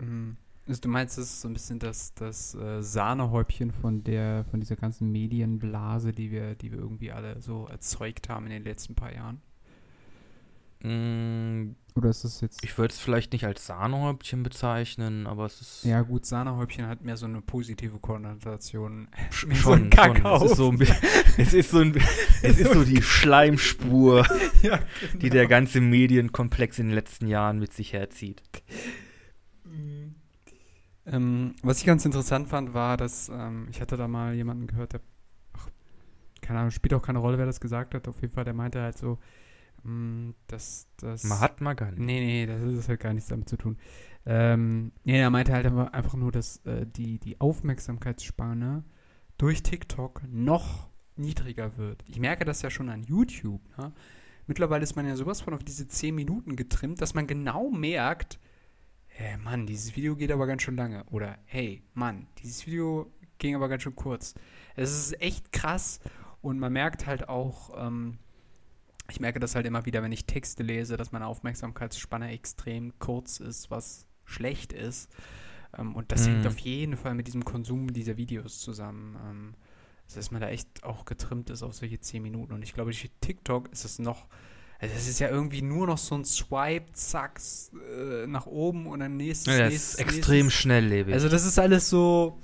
Ähm, 0.00 0.36
Also 0.66 0.80
du 0.80 0.88
meinst, 0.88 1.18
das 1.18 1.26
ist 1.26 1.40
so 1.42 1.48
ein 1.48 1.54
bisschen 1.54 1.78
das, 1.78 2.14
das 2.14 2.54
äh, 2.54 2.82
Sahnehäubchen 2.82 3.70
von 3.70 4.02
der, 4.04 4.44
von 4.50 4.60
dieser 4.60 4.76
ganzen 4.76 5.12
Medienblase, 5.12 6.12
die 6.12 6.30
wir, 6.30 6.54
die 6.54 6.72
wir 6.72 6.78
irgendwie 6.78 7.12
alle 7.12 7.40
so 7.40 7.66
erzeugt 7.68 8.28
haben 8.28 8.46
in 8.46 8.52
den 8.52 8.64
letzten 8.64 8.94
paar 8.94 9.12
Jahren? 9.14 9.40
Mm, 10.86 11.76
Oder 11.94 12.10
ist 12.10 12.24
das 12.24 12.42
jetzt. 12.42 12.62
ich 12.62 12.76
würde 12.76 12.92
es 12.92 12.98
vielleicht 12.98 13.32
nicht 13.32 13.46
als 13.46 13.66
Sahnehäubchen 13.66 14.42
bezeichnen, 14.42 15.26
aber 15.26 15.46
es 15.46 15.60
ist 15.62 15.84
ja, 15.84 16.02
gut, 16.02 16.26
Sahnehäubchen 16.26 16.86
hat 16.86 17.00
mehr 17.02 17.16
so 17.16 17.24
eine 17.24 17.40
positive 17.40 17.98
Konnotation. 18.00 19.08
Sch- 19.30 19.48
Wie 19.48 19.54
so 19.54 19.62
schon, 19.62 19.72
ein 19.72 19.80
schon. 19.84 19.90
Kakao. 19.90 20.44
Es 20.44 20.50
ist 20.52 20.56
so, 20.58 20.70
ein 20.70 20.80
es 21.38 21.54
ist 21.54 21.70
so, 21.70 21.78
ein, 21.80 21.96
es 22.42 22.58
ist 22.58 22.72
so 22.74 22.84
die 22.84 23.00
Schleimspur, 23.02 24.26
ja, 24.62 24.78
die 25.22 25.30
der 25.30 25.46
ganze 25.46 25.80
Medienkomplex 25.80 26.78
in 26.78 26.88
den 26.88 26.94
letzten 26.94 27.28
Jahren 27.28 27.58
mit 27.58 27.72
sich 27.72 27.94
herzieht. 27.94 28.42
Ähm, 31.06 31.54
was 31.62 31.78
ich 31.80 31.86
ganz 31.86 32.04
interessant 32.04 32.48
fand, 32.48 32.72
war, 32.74 32.96
dass 32.96 33.28
ähm, 33.28 33.68
ich 33.70 33.80
hatte 33.80 33.96
da 33.96 34.08
mal 34.08 34.34
jemanden 34.34 34.66
gehört, 34.66 34.94
der, 34.94 35.00
ach, 35.52 35.68
keine 36.40 36.60
Ahnung, 36.60 36.70
spielt 36.70 36.94
auch 36.94 37.02
keine 37.02 37.18
Rolle, 37.18 37.36
wer 37.38 37.46
das 37.46 37.60
gesagt 37.60 37.94
hat. 37.94 38.08
Auf 38.08 38.20
jeden 38.22 38.32
Fall, 38.32 38.44
der 38.44 38.54
meinte 38.54 38.80
halt 38.80 38.96
so, 38.96 39.18
mh, 39.84 40.34
dass 40.46 40.88
das. 40.96 41.24
Mahatma 41.24 41.74
Gandhi. 41.74 42.02
Nee, 42.02 42.20
nee, 42.20 42.46
das 42.46 42.62
ist 42.62 42.88
halt 42.88 43.00
gar 43.00 43.12
nichts 43.12 43.28
damit 43.28 43.48
zu 43.48 43.56
tun. 43.56 43.78
Ähm, 44.26 44.92
nee, 45.04 45.20
er 45.20 45.30
meinte 45.30 45.52
halt 45.52 45.66
einfach 45.66 45.92
einfach 45.92 46.14
nur, 46.14 46.32
dass 46.32 46.58
äh, 46.64 46.86
die, 46.86 47.18
die 47.18 47.40
Aufmerksamkeitsspanne 47.40 48.84
durch 49.36 49.62
TikTok 49.62 50.22
noch 50.30 50.88
niedriger 51.16 51.76
wird. 51.76 52.04
Ich 52.08 52.18
merke 52.18 52.44
das 52.44 52.62
ja 52.62 52.70
schon 52.70 52.88
an 52.88 53.02
YouTube. 53.02 53.60
Ne? 53.78 53.92
Mittlerweile 54.46 54.82
ist 54.82 54.96
man 54.96 55.06
ja 55.06 55.16
sowas 55.16 55.40
von 55.40 55.54
auf 55.54 55.64
diese 55.64 55.86
10 55.86 56.14
Minuten 56.14 56.56
getrimmt, 56.56 57.00
dass 57.00 57.14
man 57.14 57.26
genau 57.26 57.70
merkt, 57.70 58.38
hey 59.06 59.36
Mann, 59.38 59.66
dieses 59.66 59.96
Video 59.96 60.16
geht 60.16 60.32
aber 60.32 60.46
ganz 60.46 60.62
schön 60.62 60.76
lange. 60.76 61.04
Oder 61.10 61.38
hey 61.44 61.82
Mann, 61.94 62.26
dieses 62.38 62.66
Video 62.66 63.12
ging 63.38 63.54
aber 63.54 63.68
ganz 63.68 63.82
schön 63.82 63.96
kurz. 63.96 64.34
Es 64.74 64.90
ist 64.90 65.20
echt 65.20 65.52
krass 65.52 66.00
und 66.40 66.58
man 66.58 66.72
merkt 66.72 67.06
halt 67.06 67.28
auch, 67.28 67.86
ähm, 67.86 68.18
ich 69.10 69.20
merke 69.20 69.40
das 69.40 69.54
halt 69.54 69.66
immer 69.66 69.84
wieder, 69.86 70.02
wenn 70.02 70.12
ich 70.12 70.24
Texte 70.26 70.62
lese, 70.62 70.96
dass 70.96 71.12
meine 71.12 71.26
Aufmerksamkeitsspanne 71.26 72.30
extrem 72.32 72.98
kurz 72.98 73.38
ist, 73.40 73.70
was 73.70 74.06
schlecht 74.24 74.72
ist. 74.72 75.10
Ähm, 75.76 75.94
und 75.94 76.10
das 76.12 76.26
Mhm. 76.26 76.32
hängt 76.32 76.46
auf 76.46 76.58
jeden 76.58 76.96
Fall 76.96 77.14
mit 77.14 77.26
diesem 77.26 77.44
Konsum 77.44 77.92
dieser 77.92 78.16
Videos 78.16 78.60
zusammen. 78.60 79.16
Ähm, 79.24 79.54
also, 80.06 80.16
dass 80.16 80.30
man 80.30 80.40
da 80.40 80.48
echt 80.48 80.84
auch 80.84 81.04
getrimmt 81.04 81.50
ist 81.50 81.62
auf 81.62 81.74
solche 81.74 81.98
10 82.00 82.22
Minuten. 82.22 82.52
Und 82.52 82.62
ich 82.62 82.74
glaube, 82.74 82.90
durch 82.90 83.10
TikTok 83.20 83.70
ist 83.72 83.84
es 83.84 83.98
noch, 83.98 84.26
also 84.78 84.94
es 84.94 85.08
ist 85.08 85.18
ja 85.18 85.28
irgendwie 85.28 85.62
nur 85.62 85.86
noch 85.86 85.98
so 85.98 86.14
ein 86.14 86.24
Swipe, 86.24 86.92
zack, 86.92 87.40
äh, 87.96 88.26
nach 88.26 88.46
oben 88.46 88.86
und 88.86 89.00
dann 89.00 89.16
nächstes, 89.16 89.52
Ja, 89.54 89.64
das 89.64 89.70
nächstes, 89.72 89.94
ist 89.94 90.00
extrem 90.00 90.46
nächstes. 90.46 90.54
schnelllebig. 90.62 91.14
Also 91.14 91.28
das 91.28 91.44
ist 91.44 91.58
alles 91.58 91.88
so. 91.90 92.38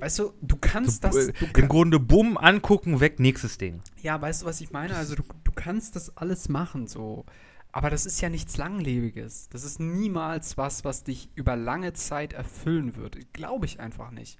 Weißt 0.00 0.18
du, 0.18 0.32
du 0.42 0.56
kannst 0.56 1.02
So, 1.02 1.08
das. 1.08 1.16
äh, 1.28 1.32
Du 1.38 1.46
Im 1.46 1.52
kann, 1.52 1.68
Grunde 1.68 1.98
bumm, 2.00 2.36
angucken, 2.36 3.00
weg, 3.00 3.18
nächstes 3.20 3.58
Ding. 3.58 3.80
ja, 4.02 4.20
weißt 4.20 4.42
du, 4.42 4.46
was 4.46 4.60
ich 4.60 4.70
meine? 4.72 4.94
Also 4.96 5.14
du, 5.14 5.22
du 5.44 5.52
kannst 5.52 5.96
das 5.96 6.16
alles 6.16 6.48
machen 6.48 6.86
so. 6.86 7.24
Aber 7.72 7.90
das 7.90 8.06
ist 8.06 8.20
ja 8.22 8.30
nichts 8.30 8.56
Langlebiges. 8.56 9.48
Das 9.50 9.62
ist 9.64 9.80
niemals 9.80 10.56
was, 10.56 10.84
was 10.84 11.04
dich 11.04 11.30
über 11.34 11.56
lange 11.56 11.92
Zeit 11.92 12.32
erfüllen 12.32 12.96
wird. 12.96 13.32
Glaube 13.34 13.66
ich 13.66 13.80
einfach 13.80 14.10
nicht. 14.10 14.38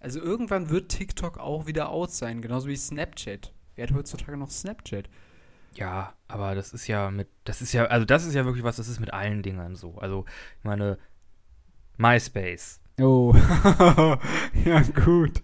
Also 0.00 0.20
irgendwann 0.20 0.68
wird 0.68 0.90
TikTok 0.90 1.38
auch 1.38 1.66
wieder 1.66 1.90
out 1.90 2.10
sein, 2.10 2.42
genauso 2.42 2.66
wie 2.68 2.76
Snapchat. 2.76 3.54
Wer 3.76 3.86
hat 3.86 3.94
heutzutage 3.94 4.36
noch 4.36 4.50
Snapchat? 4.50 5.08
Ja, 5.74 6.14
aber 6.28 6.54
das 6.56 6.72
ist 6.72 6.86
ja 6.88 7.10
mit, 7.10 7.28
das 7.44 7.62
ist 7.62 7.72
ja, 7.72 7.84
also 7.86 8.04
das 8.04 8.24
ist 8.26 8.34
ja 8.34 8.44
wirklich 8.44 8.64
was, 8.64 8.76
das 8.76 8.88
ist 8.88 9.00
mit 9.00 9.12
allen 9.12 9.42
Dingern 9.42 9.76
so. 9.76 9.96
Also, 9.98 10.24
ich 10.58 10.64
meine, 10.64 10.98
MySpace. 11.98 12.80
Oh, 13.00 13.34
ja 14.64 14.80
gut. 15.04 15.40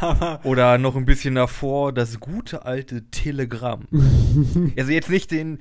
Aber 0.00 0.40
Oder 0.44 0.78
noch 0.78 0.96
ein 0.96 1.04
bisschen 1.04 1.36
davor 1.36 1.92
das 1.92 2.18
gute 2.20 2.64
alte 2.64 3.08
Telegram. 3.10 3.86
also 4.76 4.90
jetzt 4.90 5.08
nicht 5.08 5.30
den, 5.30 5.58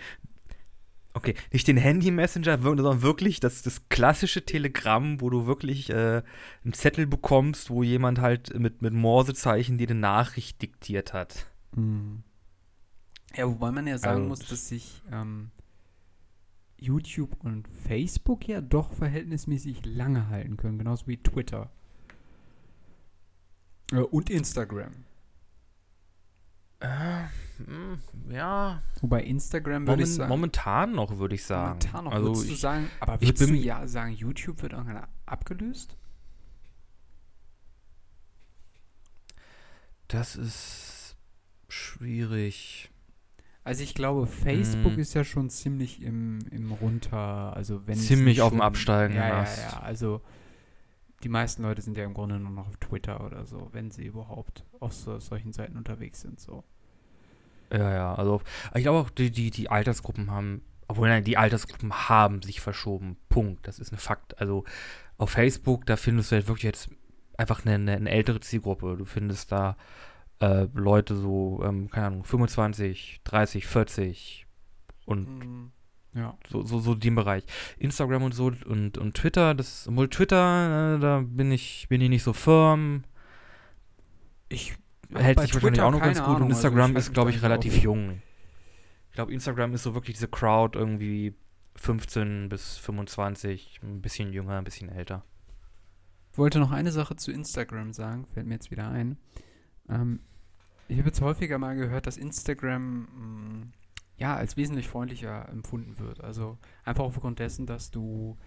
okay, 1.14 1.36
nicht 1.54 1.68
den 1.68 1.78
Handy-Messenger, 1.78 2.60
sondern 2.62 3.02
wirklich 3.04 3.40
das, 3.40 3.62
das 3.62 3.88
klassische 3.90 4.46
Telegramm, 4.46 5.22
wo 5.22 5.30
du 5.30 5.46
wirklich 5.46 5.90
äh, 5.92 6.24
einen 6.64 6.74
Zettel 6.74 7.06
bekommst, 7.06 7.70
wo 7.70 7.84
jemand 7.84 8.20
halt 8.20 8.58
mit, 8.60 8.82
mit 8.82 8.94
Morsezeichen 8.94 9.78
dir 9.78 9.90
eine 9.90 10.00
Nachricht 10.00 10.62
diktiert 10.62 11.14
hat. 11.14 11.46
Mhm. 11.76 12.24
Ja, 13.36 13.48
wobei 13.48 13.72
man 13.72 13.86
ja 13.86 13.98
sagen 14.00 14.18
Also, 14.18 14.28
muss, 14.30 14.40
das- 14.40 14.50
dass 14.50 14.68
sich 14.70 15.04
ähm, 15.12 15.52
YouTube 16.80 17.36
und 17.44 17.68
Facebook 17.68 18.48
ja 18.48 18.62
doch 18.62 18.92
verhältnismäßig 18.94 19.86
lange 19.86 20.30
halten 20.30 20.58
können, 20.58 20.78
genauso 20.78 21.08
wie 21.08 21.18
Twitter. 21.18 21.70
Äh, 23.92 23.98
und 24.02 24.30
Instagram. 24.30 24.94
Äh, 26.80 27.24
hm, 27.66 28.00
ja, 28.30 28.84
Wobei 29.02 29.24
Instagram 29.24 29.88
würde 29.88 30.04
ich 30.04 30.10
Moment, 30.10 30.18
sagen. 30.18 30.30
momentan 30.30 30.92
noch, 30.94 31.18
würde 31.18 31.34
ich 31.36 31.44
sagen. 31.44 31.70
momentan 31.80 32.04
noch. 32.06 32.12
Also 32.12 32.28
würdest 32.28 32.50
du 32.50 32.54
ich, 32.54 32.60
sagen, 32.60 32.90
aber 33.00 33.16
ich 33.16 33.30
würdest 33.30 33.42
du 33.42 33.48
bin- 33.54 33.64
ja 33.64 33.88
sagen, 33.88 34.12
YouTube 34.14 34.62
wird 34.62 34.74
irgendwann 34.74 35.08
abgelöst? 35.26 35.98
das 40.08 40.36
ist 40.38 41.16
schwierig. 41.68 42.90
Also 43.68 43.84
ich 43.84 43.94
glaube, 43.96 44.28
Facebook 44.28 44.94
Hm. 44.94 45.00
ist 45.00 45.14
ja 45.14 45.26
schon 45.26 45.50
ziemlich 45.50 46.02
im, 46.02 46.40
im 46.52 46.72
runter, 46.72 47.54
also 47.54 47.86
wenn 47.86 47.98
Ziemlich 47.98 48.42
auf 48.42 48.52
dem 48.52 48.62
absteigenden 48.62 49.22
ja, 49.22 49.44
ja, 49.44 49.44
ja, 49.44 49.80
also 49.82 50.22
die 51.22 51.28
meisten 51.28 51.64
Leute 51.64 51.82
sind 51.82 51.98
ja 51.98 52.06
im 52.06 52.14
Grunde 52.14 52.40
nur 52.40 52.52
noch 52.52 52.70
auf 52.70 52.78
Twitter 52.78 53.26
oder 53.26 53.46
so, 53.46 53.68
wenn 53.74 53.92
sie 53.92 54.06
überhaupt 54.06 54.64
auf 54.80 54.94
so, 54.94 55.20
solchen 55.20 55.52
Seiten 55.52 55.76
unterwegs 55.76 56.22
sind, 56.22 56.40
so. 56.40 56.64
Ja, 57.70 57.92
ja, 57.94 58.16
also 58.16 58.42
ich 58.74 58.84
glaube 58.84 59.00
auch, 59.00 59.10
die, 59.10 59.32
die, 59.32 59.52
die 59.52 59.70
Altersgruppen 59.70 60.32
haben, 60.32 60.62
obwohl 60.88 61.10
nein, 61.10 61.26
die 61.26 61.36
Altersgruppen 61.36 61.92
haben 62.08 62.42
sich 62.42 62.62
verschoben. 62.62 63.18
Punkt. 63.28 63.68
Das 63.68 63.80
ist 63.80 63.92
ein 63.92 63.98
Fakt. 63.98 64.40
Also 64.40 64.64
auf 65.18 65.32
Facebook, 65.32 65.86
da 65.86 65.98
findest 65.98 66.32
du 66.32 66.38
halt 66.38 66.48
wirklich 66.48 66.64
jetzt 66.64 66.90
einfach 67.38 67.66
eine, 67.66 67.76
eine, 67.76 67.98
eine 67.98 68.12
ältere 68.12 68.40
Zielgruppe. 68.40 68.96
Du 68.96 69.04
findest 69.04 69.52
da 69.52 69.76
äh, 70.40 70.68
Leute 70.74 71.16
so, 71.16 71.62
ähm, 71.64 71.90
keine 71.90 72.08
Ahnung, 72.08 72.24
25, 72.24 73.22
30, 73.24 73.66
40 73.68 74.48
und 75.06 75.40
Mhm. 75.40 75.72
Ja. 76.14 76.36
so, 76.50 76.64
so, 76.64 76.80
so 76.80 76.96
dem 76.96 77.16
Bereich. 77.16 77.44
Instagram 77.78 78.24
und 78.24 78.34
so 78.34 78.52
und, 78.66 78.98
und 78.98 79.14
Twitter, 79.16 79.54
das, 79.54 79.88
obwohl 79.88 80.10
Twitter, 80.10 80.96
äh, 80.96 81.00
da 81.00 81.22
bin 81.24 81.52
ich, 81.52 81.88
bin 81.90 82.02
ich 82.02 82.10
nicht 82.10 82.24
so 82.24 82.34
firm. 82.34 83.04
Ich 84.50 84.74
hält 85.14 85.40
sich 85.40 85.54
wahrscheinlich 85.54 85.74
Twitter 85.74 85.86
auch 85.86 85.92
noch 85.92 86.02
ganz 86.02 86.18
keine 86.18 86.28
gut. 86.28 86.36
Ahnung, 86.38 86.48
und 86.50 86.56
also 86.56 86.68
Instagram 86.68 86.92
ich 86.92 86.98
ist, 86.98 87.14
glaube 87.14 87.30
ich, 87.32 87.42
relativ 87.44 87.78
auf. 87.78 87.84
jung. 87.84 88.22
Ich 89.10 89.14
glaube, 89.16 89.34
Instagram 89.34 89.74
ist 89.74 89.84
so 89.84 89.94
wirklich 89.94 90.16
diese 90.16 90.28
Crowd 90.28 90.78
irgendwie 90.78 91.34
15 91.76 92.50
bis 92.50 92.78
25, 92.78 93.80
ein 93.84 94.02
bisschen 94.02 94.34
jünger, 94.34 94.58
ein 94.58 94.64
bisschen 94.64 94.90
älter. 94.90 95.24
Ich 96.32 96.38
wollte 96.38 96.60
noch 96.60 96.72
eine 96.72 96.92
Sache 96.92 97.16
zu 97.16 97.32
Instagram 97.32 97.94
sagen, 97.94 98.26
fällt 98.34 98.46
mir 98.48 98.54
jetzt 98.56 98.72
wieder 98.72 98.90
ein. 98.90 99.18
Ähm, 99.90 100.20
ich 100.88 100.98
habe 100.98 101.10
jetzt 101.10 101.22
häufiger 101.22 101.58
mal 101.58 101.76
gehört, 101.76 102.08
dass 102.08 102.18
Instagram 102.18 103.02
mh, 103.02 103.68
ja 104.18 104.36
als 104.36 104.58
wesentlich 104.58 104.88
freundlicher 104.88 105.48
empfunden 105.50 106.00
wird. 106.00 106.24
Also 106.24 106.58
einfach 106.84 107.04
aufgrund 107.04 107.40
dessen, 107.40 107.66
dass 107.66 107.92
du, 107.92 108.38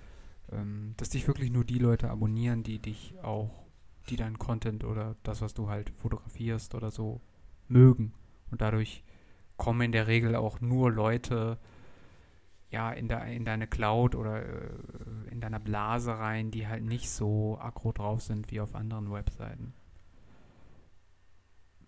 ähm, 0.51 0.95
dass 0.97 1.11
dich 1.11 1.27
wirklich 1.27 1.51
nur 1.51 1.65
die 1.65 1.79
Leute 1.79 2.11
abonnieren, 2.11 2.63
die 2.63 2.79
dich 2.79 3.15
auch, 3.23 3.67
die 4.09 4.17
deinen 4.17 4.39
Content 4.39 4.85
oder 4.85 5.17
das, 5.23 5.41
was 5.43 5.55
du 5.55 5.69
halt 5.69 5.91
fotografierst 5.91 6.75
oder 6.75 6.91
so 6.91 7.21
mögen. 7.69 8.15
Und 8.51 8.61
dadurch 8.61 9.05
kommen 9.57 9.83
in 9.83 9.93
der 9.93 10.07
Regel 10.07 10.35
auch 10.35 10.61
nur 10.61 10.91
Leute 10.91 11.59
ja, 12.71 12.93
in, 12.93 13.09
de, 13.09 13.35
in 13.35 13.45
deine 13.45 13.67
Cloud 13.67 14.15
oder 14.15 14.43
äh, 14.43 14.71
in 15.31 15.41
deiner 15.41 15.59
Blase 15.59 16.19
rein, 16.19 16.51
die 16.51 16.69
halt 16.69 16.85
nicht 16.85 17.11
so 17.11 17.59
aggro 17.61 17.93
drauf 17.93 18.23
sind 18.23 18.51
wie 18.51 18.61
auf 18.61 18.75
anderen 18.75 19.13
Webseiten. 19.13 19.75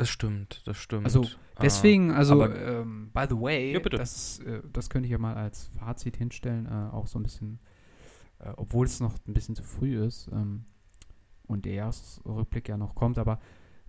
Das 0.03 0.09
stimmt, 0.09 0.63
das 0.67 0.77
stimmt. 0.77 1.05
Also 1.05 1.27
deswegen, 1.61 2.11
Äh, 2.11 2.15
also 2.15 2.45
ähm, 2.45 3.11
by 3.13 3.27
the 3.29 3.37
way, 3.37 3.73
Ja, 3.73 3.81
das, 3.81 4.41
äh, 4.41 4.63
das 4.73 4.91
könnte 4.91 5.07
ich 5.07 5.13
ja 5.13 5.19
mal 5.19 5.35
als 5.35 5.71
Fazit 5.79 6.17
hinstellen, 6.17 6.67
äh, 6.67 6.93
auch 6.93 7.07
so 7.07 7.19
ein 7.19 7.23
bisschen, 7.23 7.61
äh, 8.41 8.51
obwohl 8.57 8.87
es 8.87 9.01
noch 9.01 9.15
ein 9.27 9.35
bisschen 9.35 9.55
zu 9.55 9.63
früh 9.63 10.05
ist 10.05 10.29
ähm, 10.33 10.65
und 11.47 11.65
der 11.65 11.75
Jahresrückblick 11.75 12.69
ja 12.69 12.77
noch 12.77 12.95
kommt, 12.95 13.19
aber 13.19 13.39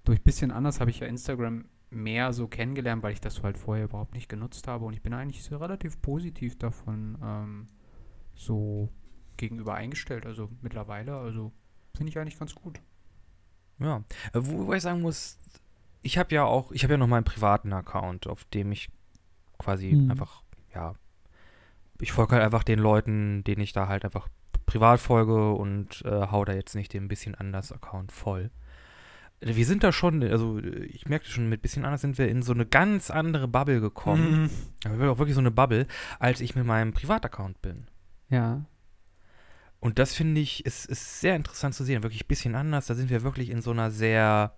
durch 0.03 0.21
bisschen 0.21 0.51
anders 0.51 0.79
habe 0.79 0.91
ich 0.91 0.99
ja 0.99 1.07
Instagram 1.07 1.65
mehr 1.89 2.33
so 2.33 2.47
kennengelernt, 2.47 3.01
weil 3.03 3.13
ich 3.13 3.21
das 3.21 3.41
halt 3.41 3.57
vorher 3.57 3.85
überhaupt 3.85 4.13
nicht 4.13 4.27
genutzt 4.29 4.67
habe. 4.67 4.85
Und 4.85 4.93
ich 4.93 5.01
bin 5.01 5.13
eigentlich 5.13 5.43
so 5.43 5.57
relativ 5.57 6.01
positiv 6.01 6.57
davon 6.57 7.17
ähm, 7.23 7.67
so 8.35 8.89
gegenüber 9.37 9.75
eingestellt, 9.75 10.25
also 10.25 10.49
mittlerweile, 10.61 11.15
also 11.15 11.51
finde 11.95 12.09
ich 12.09 12.17
eigentlich 12.19 12.37
ganz 12.37 12.53
gut. 12.55 12.79
Ja, 13.79 14.03
Äh, 14.33 14.39
wo, 14.41 14.59
wobei 14.59 14.77
ich 14.77 14.83
sagen 14.83 15.01
muss, 15.01 15.37
ich 16.03 16.17
habe 16.17 16.35
ja 16.35 16.43
auch, 16.43 16.71
ich 16.71 16.83
habe 16.83 16.93
ja 16.93 16.97
noch 16.97 17.07
meinen 17.07 17.23
privaten 17.23 17.73
Account, 17.73 18.27
auf 18.27 18.43
dem 18.45 18.71
ich 18.71 18.89
quasi 19.57 19.93
Mhm. 19.93 20.11
einfach, 20.11 20.43
ja, 20.75 20.93
ich 21.99 22.11
folge 22.11 22.33
halt 22.33 22.43
einfach 22.43 22.63
den 22.63 22.79
Leuten, 22.79 23.43
denen 23.45 23.61
ich 23.61 23.73
da 23.73 23.87
halt 23.87 24.03
einfach 24.05 24.27
privat 24.65 24.99
folge 24.99 25.53
und 25.53 26.03
äh, 26.05 26.27
hau 26.31 26.45
da 26.45 26.53
jetzt 26.53 26.75
nicht 26.75 26.93
den 26.93 27.07
bisschen 27.07 27.35
anders 27.35 27.71
Account 27.71 28.11
voll. 28.11 28.51
Wir 29.39 29.65
sind 29.65 29.83
da 29.83 29.91
schon, 29.91 30.23
also 30.23 30.59
ich 30.59 31.07
merke 31.07 31.25
schon, 31.25 31.49
mit 31.49 31.61
bisschen 31.61 31.83
anders 31.83 32.01
sind 32.01 32.17
wir 32.17 32.29
in 32.29 32.41
so 32.41 32.53
eine 32.53 32.65
ganz 32.65 33.09
andere 33.11 33.47
Bubble 33.47 33.81
gekommen. 33.81 34.49
Aber 34.85 35.11
auch 35.11 35.17
wirklich 35.17 35.35
so 35.35 35.41
eine 35.41 35.51
Bubble, 35.51 35.85
als 36.19 36.39
ich 36.39 36.55
mit 36.55 36.65
meinem 36.65 36.93
Privataccount 36.93 37.61
bin. 37.61 37.87
Ja. 38.29 38.65
Und 39.81 39.99
das 39.99 40.13
finde 40.13 40.39
ich, 40.39 40.65
ist, 40.65 40.85
ist 40.85 41.19
sehr 41.19 41.35
interessant 41.35 41.75
zu 41.75 41.83
sehen. 41.83 42.03
Wirklich 42.03 42.23
ein 42.23 42.27
bisschen 42.27 42.55
anders. 42.55 42.87
Da 42.87 42.95
sind 42.95 43.09
wir 43.09 43.23
wirklich 43.23 43.49
in 43.49 43.61
so 43.61 43.71
einer 43.71 43.91
sehr 43.91 44.55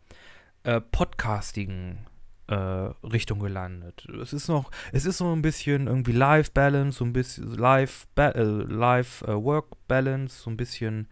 äh, 0.65 0.81
podcastigen 0.81 2.05
äh, 2.47 2.55
Richtung 2.55 3.39
gelandet. 3.39 4.07
Es 4.21 4.33
ist 4.33 4.47
noch, 4.47 4.71
es 4.91 5.05
ist 5.05 5.17
so 5.17 5.31
ein 5.31 5.41
bisschen 5.41 5.87
irgendwie 5.87 6.11
Life-Balance, 6.11 6.99
so 6.99 7.05
ein 7.05 7.13
bisschen 7.13 7.55
Life, 7.55 8.05
ba 8.15 8.29
äh, 8.29 8.43
Life 8.43 9.25
äh, 9.25 9.33
Work-Balance, 9.33 10.43
so 10.43 10.49
ein 10.49 10.57
bisschen, 10.57 11.07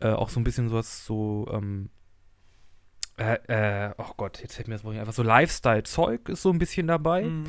äh, 0.00 0.08
auch 0.08 0.30
so 0.30 0.40
ein 0.40 0.44
bisschen 0.44 0.68
sowas 0.68 1.04
so, 1.04 1.46
ähm, 1.52 1.90
äh, 3.18 3.88
äh, 3.88 3.94
oh 3.98 4.12
Gott, 4.16 4.40
jetzt 4.42 4.54
fällt 4.56 4.68
mir 4.68 4.74
das 4.74 4.84
Wort 4.84 4.96
einfach 4.96 5.12
so 5.12 5.22
Lifestyle-Zeug 5.22 6.28
ist 6.28 6.42
so 6.42 6.50
ein 6.50 6.58
bisschen 6.58 6.86
dabei. 6.86 7.24
Mhm. 7.24 7.46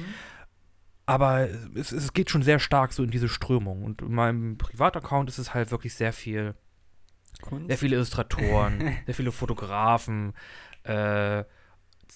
Aber 1.06 1.48
es, 1.76 1.94
es 1.94 2.12
geht 2.12 2.30
schon 2.30 2.44
sehr 2.44 2.60
stark 2.60 2.92
so 2.92 3.04
in 3.04 3.12
diese 3.12 3.30
Strömung. 3.30 3.84
Und 3.84 4.02
in 4.02 4.14
meinem 4.14 4.58
Privataccount 4.58 5.30
ist 5.30 5.38
es 5.38 5.54
halt 5.54 5.72
wirklich 5.72 5.94
sehr 5.94 6.12
viel, 6.12 6.56
Kunst. 7.42 7.68
sehr 7.68 7.78
viele 7.78 7.96
Illustratoren, 7.96 8.80
sehr 9.06 9.16
viele 9.16 9.32
Fotografen. 9.32 10.34
Äh, 10.88 11.46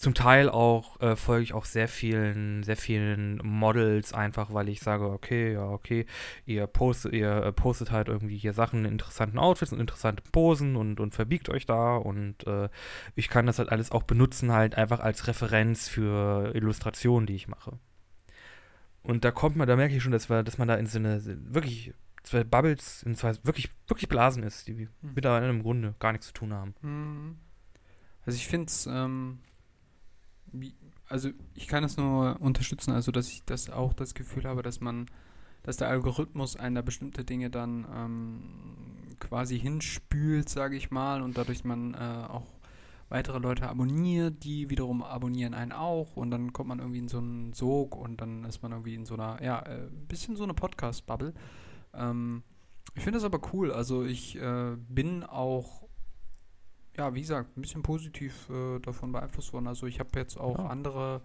zum 0.02 0.14
Teil 0.16 0.50
auch 0.50 1.00
äh, 1.02 1.16
folge 1.16 1.44
ich 1.44 1.54
auch 1.54 1.66
sehr 1.66 1.88
vielen, 1.88 2.64
sehr 2.64 2.78
vielen 2.78 3.38
Models 3.44 4.14
einfach, 4.14 4.54
weil 4.54 4.70
ich 4.70 4.80
sage, 4.80 5.06
okay, 5.06 5.54
ja, 5.54 5.66
okay, 5.70 6.06
ihr 6.46 6.66
postet, 6.66 7.14
ihr 7.14 7.32
äh, 7.32 7.52
postet 7.52 7.92
halt 7.92 8.08
irgendwie 8.08 8.38
hier 8.38 8.54
Sachen 8.54 8.86
in 8.86 8.94
interessanten 8.94 9.38
Outfits 9.38 9.74
und 9.74 9.80
interessante 9.80 10.24
Posen 10.32 10.76
und, 10.76 11.00
und 11.00 11.14
verbiegt 11.14 11.50
euch 11.50 11.66
da 11.66 11.98
und 11.98 12.48
äh, 12.48 12.70
ich 13.16 13.30
kann 13.30 13.46
das 13.46 13.60
halt 13.60 13.70
alles 13.70 13.92
auch 13.92 14.04
benutzen, 14.04 14.52
halt 14.52 14.76
einfach 14.76 15.02
als 15.02 15.28
Referenz 15.28 15.88
für 15.88 16.56
Illustrationen, 16.56 17.28
die 17.28 17.36
ich 17.36 17.48
mache. 17.48 17.78
Und 19.04 19.26
da 19.26 19.32
kommt 19.32 19.56
man, 19.56 19.68
da 19.68 19.76
merke 19.76 19.96
ich 19.96 20.02
schon, 20.02 20.12
dass, 20.12 20.30
wir, 20.30 20.42
dass 20.42 20.58
man 20.58 20.68
da 20.68 20.76
in 20.76 20.86
so 20.86 21.00
eine 21.00 21.22
wirklich 21.54 21.94
zwei 22.24 22.44
Bubbles, 22.44 23.04
in 23.04 23.16
zwei 23.16 23.34
wirklich, 23.44 23.70
wirklich 23.88 24.10
Blasen 24.10 24.44
ist, 24.44 24.68
die 24.68 24.88
Hm. 25.02 25.14
miteinander 25.16 25.50
im 25.50 25.62
Grunde 25.62 25.96
gar 26.00 26.12
nichts 26.12 26.28
zu 26.28 26.34
tun 26.34 26.54
haben. 26.54 26.76
Mhm. 26.82 27.38
Also 28.26 28.36
ich 28.36 28.48
finde 28.48 28.68
es, 28.68 28.88
ähm, 28.88 29.40
also 31.08 31.30
ich 31.56 31.68
kann 31.68 31.84
es 31.84 31.98
nur 31.98 32.40
unterstützen, 32.40 32.92
also 32.92 33.12
dass 33.12 33.30
ich 33.30 33.44
das 33.46 33.70
auch 33.70 33.94
das 33.94 34.14
Gefühl 34.14 34.46
habe, 34.46 34.62
dass 34.62 34.80
man, 34.80 35.08
dass 35.64 35.78
der 35.78 35.90
Algorithmus 35.90 36.56
einen 36.56 36.76
da 36.76 36.82
bestimmte 36.82 37.24
Dinge 37.24 37.50
dann 37.50 37.86
ähm, 37.94 39.18
quasi 39.20 39.60
hinspült, 39.60 40.50
sage 40.50 40.76
ich 40.76 40.92
mal, 40.92 41.22
und 41.22 41.38
dadurch 41.38 41.64
man 41.64 41.94
äh, 41.94 42.26
auch 42.28 42.48
weitere 43.10 43.40
Leute 43.40 43.68
abonniert, 43.70 44.44
die 44.46 44.70
wiederum 44.70 45.04
abonnieren 45.04 45.54
einen 45.54 45.74
auch 45.74 46.16
und 46.16 46.32
dann 46.32 46.54
kommt 46.54 46.70
man 46.70 46.80
irgendwie 46.80 47.00
in 47.00 47.10
so 47.10 47.18
einen 47.18 47.52
Sog 47.54 47.96
und 47.96 48.22
dann 48.22 48.46
ist 48.46 48.64
man 48.64 48.72
irgendwie 48.72 48.96
in 48.96 49.06
so 49.06 49.16
einer, 49.16 49.44
ja, 49.44 49.60
äh, 49.60 49.88
ein 49.88 50.08
bisschen 50.08 50.38
so 50.38 50.44
eine 50.44 50.54
Podcast-Bubble. 50.54 51.34
Ähm, 51.94 52.44
ich 52.96 53.04
finde 53.04 53.18
das 53.18 53.26
aber 53.26 53.42
cool, 53.54 53.72
also 53.72 54.04
ich 54.04 54.38
äh, 54.38 54.78
bin 54.88 55.24
auch 55.24 55.81
ja, 56.98 57.14
wie 57.14 57.22
gesagt, 57.22 57.58
ein 57.58 57.62
bisschen 57.62 57.84
positiv 57.84 58.50
äh, 58.50 58.80
davon 58.80 59.12
beeinflusst 59.12 59.54
worden. 59.54 59.68
Also 59.68 59.88
ich 59.88 60.00
habe 60.00 60.10
jetzt 60.20 60.38
auch 60.38 60.58
Ja. 60.60 60.68
andere 60.68 61.22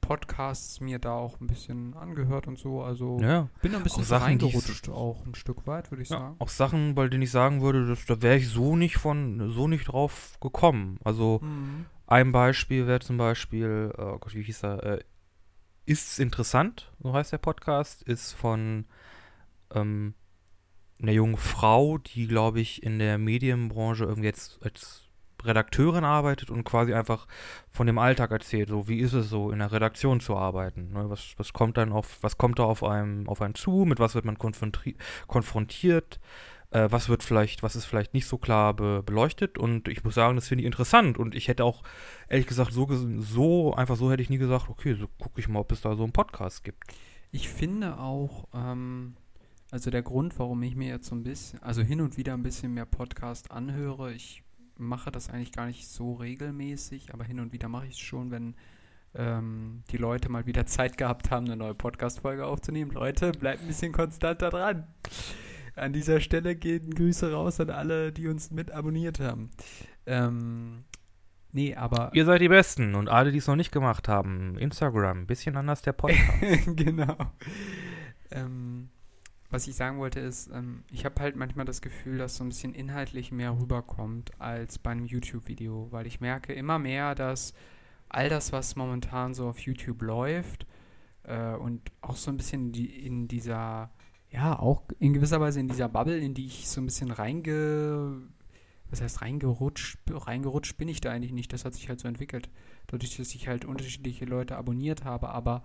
Podcasts 0.00 0.80
mir 0.80 0.98
da 0.98 1.12
auch 1.12 1.40
ein 1.40 1.46
bisschen 1.46 1.94
angehört 1.94 2.46
und 2.46 2.58
so. 2.58 2.82
Also 2.82 3.18
Ja, 3.20 3.48
bin 3.60 3.72
da 3.72 3.78
ein 3.78 3.84
bisschen 3.84 4.02
auch 4.04 4.06
Sachen, 4.08 4.24
reingerutscht, 4.24 4.88
auch 4.88 5.24
ein 5.26 5.34
Stück 5.34 5.66
weit, 5.66 5.90
würde 5.90 6.02
ich 6.02 6.08
ja 6.08 6.18
sagen. 6.18 6.36
auch 6.38 6.48
Sachen, 6.48 6.94
bei 6.94 7.08
denen 7.08 7.22
ich 7.22 7.30
sagen 7.30 7.60
würde, 7.60 7.86
dass, 7.86 8.06
da 8.06 8.22
wäre 8.22 8.36
ich 8.36 8.48
so 8.48 8.76
nicht 8.76 8.96
von, 8.96 9.50
so 9.50 9.68
nicht 9.68 9.84
drauf 9.92 10.38
gekommen. 10.40 10.98
Also 11.04 11.40
Mhm. 11.42 11.86
ein 12.06 12.32
Beispiel 12.32 12.86
wäre 12.86 13.00
zum 13.00 13.18
Beispiel, 13.18 13.92
oh 13.98 14.18
Gott, 14.18 14.34
wie 14.34 14.42
hieß 14.42 14.64
er, 14.64 14.82
äh, 14.84 15.04
Ist's 15.86 16.18
interessant, 16.20 16.92
so 17.02 17.12
heißt 17.12 17.32
der 17.32 17.38
Podcast, 17.38 18.02
ist 18.04 18.32
von 18.32 18.84
ähm, 19.74 20.14
einer 21.02 21.12
jungen 21.12 21.36
Frau, 21.36 21.98
die, 21.98 22.26
glaube 22.26 22.60
ich, 22.60 22.82
in 22.82 22.98
der 22.98 23.18
Medienbranche 23.18 24.04
irgendwie 24.04 24.26
jetzt 24.28 24.58
als 24.62 25.10
Redakteurin 25.44 26.04
arbeitet 26.04 26.50
und 26.50 26.64
quasi 26.64 26.92
einfach 26.92 27.26
von 27.68 27.86
dem 27.86 27.98
Alltag 27.98 28.30
erzählt, 28.30 28.68
so 28.68 28.88
wie 28.88 28.98
ist 28.98 29.12
es 29.12 29.30
so 29.30 29.50
in 29.50 29.60
der 29.60 29.72
Redaktion 29.72 30.20
zu 30.20 30.36
arbeiten, 30.36 30.92
ne? 30.92 31.08
was, 31.08 31.34
was 31.36 31.52
kommt 31.52 31.76
dann 31.76 31.92
auf, 31.92 32.18
was 32.22 32.38
kommt 32.38 32.58
da 32.58 32.64
auf 32.64 32.84
einem, 32.84 33.28
auf 33.28 33.40
einen 33.40 33.54
zu, 33.54 33.84
mit 33.86 33.98
was 33.98 34.14
wird 34.14 34.24
man 34.24 34.36
konfronti- 34.36 34.96
konfrontiert, 35.26 36.20
äh, 36.70 36.88
was 36.90 37.08
wird 37.08 37.22
vielleicht, 37.22 37.62
was 37.62 37.76
ist 37.76 37.86
vielleicht 37.86 38.14
nicht 38.14 38.26
so 38.26 38.38
klar 38.38 38.74
be 38.74 39.02
beleuchtet 39.02 39.58
und 39.58 39.88
ich 39.88 40.04
muss 40.04 40.14
sagen, 40.14 40.36
das 40.36 40.48
finde 40.48 40.62
ich 40.62 40.66
interessant 40.66 41.18
und 41.18 41.34
ich 41.34 41.48
hätte 41.48 41.64
auch, 41.64 41.82
ehrlich 42.28 42.46
gesagt, 42.46 42.72
so, 42.72 42.86
so 43.18 43.74
einfach 43.74 43.96
so 43.96 44.10
hätte 44.10 44.22
ich 44.22 44.30
nie 44.30 44.38
gesagt, 44.38 44.68
okay, 44.68 44.94
so 44.94 45.08
gucke 45.18 45.40
ich 45.40 45.48
mal, 45.48 45.60
ob 45.60 45.72
es 45.72 45.80
da 45.80 45.96
so 45.96 46.02
einen 46.02 46.12
Podcast 46.12 46.64
gibt. 46.64 46.84
Ich 47.32 47.48
finde 47.48 47.98
auch, 47.98 48.48
ähm, 48.54 49.16
also 49.70 49.90
der 49.90 50.02
Grund, 50.02 50.38
warum 50.38 50.62
ich 50.62 50.74
mir 50.74 50.88
jetzt 50.88 51.06
so 51.06 51.14
ein 51.14 51.22
bisschen, 51.22 51.62
also 51.62 51.82
hin 51.82 52.00
und 52.00 52.16
wieder 52.16 52.34
ein 52.34 52.42
bisschen 52.42 52.74
mehr 52.74 52.86
Podcast 52.86 53.50
anhöre, 53.50 54.12
ich 54.12 54.42
mache 54.76 55.12
das 55.12 55.30
eigentlich 55.30 55.52
gar 55.52 55.66
nicht 55.66 55.88
so 55.88 56.14
regelmäßig, 56.14 57.12
aber 57.14 57.24
hin 57.24 57.38
und 57.38 57.52
wieder 57.52 57.68
mache 57.68 57.86
ich 57.86 57.92
es 57.92 57.98
schon, 57.98 58.30
wenn 58.30 58.54
ähm, 59.14 59.82
die 59.90 59.96
Leute 59.96 60.28
mal 60.28 60.46
wieder 60.46 60.66
Zeit 60.66 60.96
gehabt 60.96 61.30
haben, 61.30 61.46
eine 61.46 61.56
neue 61.56 61.74
Podcast-Folge 61.74 62.46
aufzunehmen. 62.46 62.90
Leute, 62.90 63.32
bleibt 63.32 63.62
ein 63.62 63.68
bisschen 63.68 63.92
konstanter 63.92 64.50
dran. 64.50 64.86
An 65.76 65.92
dieser 65.92 66.20
Stelle 66.20 66.56
gehen 66.56 66.94
Grüße 66.94 67.32
raus 67.32 67.60
an 67.60 67.70
alle, 67.70 68.12
die 68.12 68.26
uns 68.26 68.50
mit 68.50 68.72
abonniert 68.72 69.20
haben. 69.20 69.50
Ähm, 70.04 70.84
nee, 71.52 71.76
aber 71.76 72.10
Ihr 72.12 72.24
seid 72.24 72.40
die 72.40 72.48
Besten 72.48 72.94
und 72.94 73.08
alle, 73.08 73.30
die 73.30 73.38
es 73.38 73.46
noch 73.46 73.56
nicht 73.56 73.72
gemacht 73.72 74.08
haben, 74.08 74.58
Instagram, 74.58 75.20
ein 75.20 75.26
bisschen 75.26 75.56
anders 75.56 75.82
der 75.82 75.92
Podcast. 75.92 76.40
genau. 76.76 77.16
Ähm, 78.32 78.90
was 79.50 79.66
ich 79.66 79.74
sagen 79.74 79.98
wollte 79.98 80.20
ist, 80.20 80.48
ähm, 80.52 80.84
ich 80.90 81.04
habe 81.04 81.20
halt 81.20 81.36
manchmal 81.36 81.66
das 81.66 81.82
Gefühl, 81.82 82.18
dass 82.18 82.36
so 82.36 82.44
ein 82.44 82.48
bisschen 82.48 82.72
inhaltlich 82.72 83.32
mehr 83.32 83.58
rüberkommt 83.58 84.30
als 84.40 84.78
bei 84.78 84.90
einem 84.90 85.06
YouTube-Video, 85.06 85.88
weil 85.90 86.06
ich 86.06 86.20
merke 86.20 86.52
immer 86.52 86.78
mehr, 86.78 87.14
dass 87.14 87.52
all 88.08 88.28
das, 88.28 88.52
was 88.52 88.76
momentan 88.76 89.34
so 89.34 89.48
auf 89.48 89.58
YouTube 89.58 90.02
läuft 90.02 90.66
äh, 91.24 91.54
und 91.54 91.90
auch 92.00 92.16
so 92.16 92.30
ein 92.30 92.36
bisschen 92.36 92.70
die, 92.72 93.06
in 93.06 93.26
dieser, 93.26 93.90
ja, 94.30 94.58
auch 94.58 94.82
in 95.00 95.12
gewisser 95.12 95.40
Weise 95.40 95.58
in 95.58 95.68
dieser 95.68 95.88
Bubble, 95.88 96.18
in 96.18 96.34
die 96.34 96.46
ich 96.46 96.68
so 96.68 96.80
ein 96.80 96.86
bisschen 96.86 97.10
reinge, 97.10 98.22
was 98.88 99.02
heißt 99.02 99.20
reingerutscht, 99.20 99.98
reingerutscht 100.08 100.78
bin 100.78 100.88
ich 100.88 101.00
da 101.00 101.10
eigentlich 101.10 101.32
nicht, 101.32 101.52
das 101.52 101.64
hat 101.64 101.74
sich 101.74 101.88
halt 101.88 102.00
so 102.00 102.06
entwickelt, 102.06 102.50
dadurch, 102.86 103.16
dass 103.16 103.34
ich 103.34 103.48
halt 103.48 103.64
unterschiedliche 103.64 104.24
Leute 104.26 104.56
abonniert 104.56 105.04
habe, 105.04 105.30
aber 105.30 105.62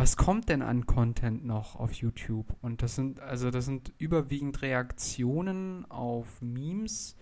was 0.00 0.16
kommt 0.16 0.48
denn 0.48 0.62
an 0.62 0.86
Content 0.86 1.44
noch 1.44 1.76
auf 1.76 1.92
YouTube? 1.92 2.56
Und 2.62 2.80
das 2.80 2.94
sind, 2.94 3.20
also 3.20 3.50
das 3.50 3.66
sind 3.66 3.92
überwiegend 3.98 4.62
Reaktionen 4.62 5.84
auf 5.90 6.40
Memes, 6.40 7.16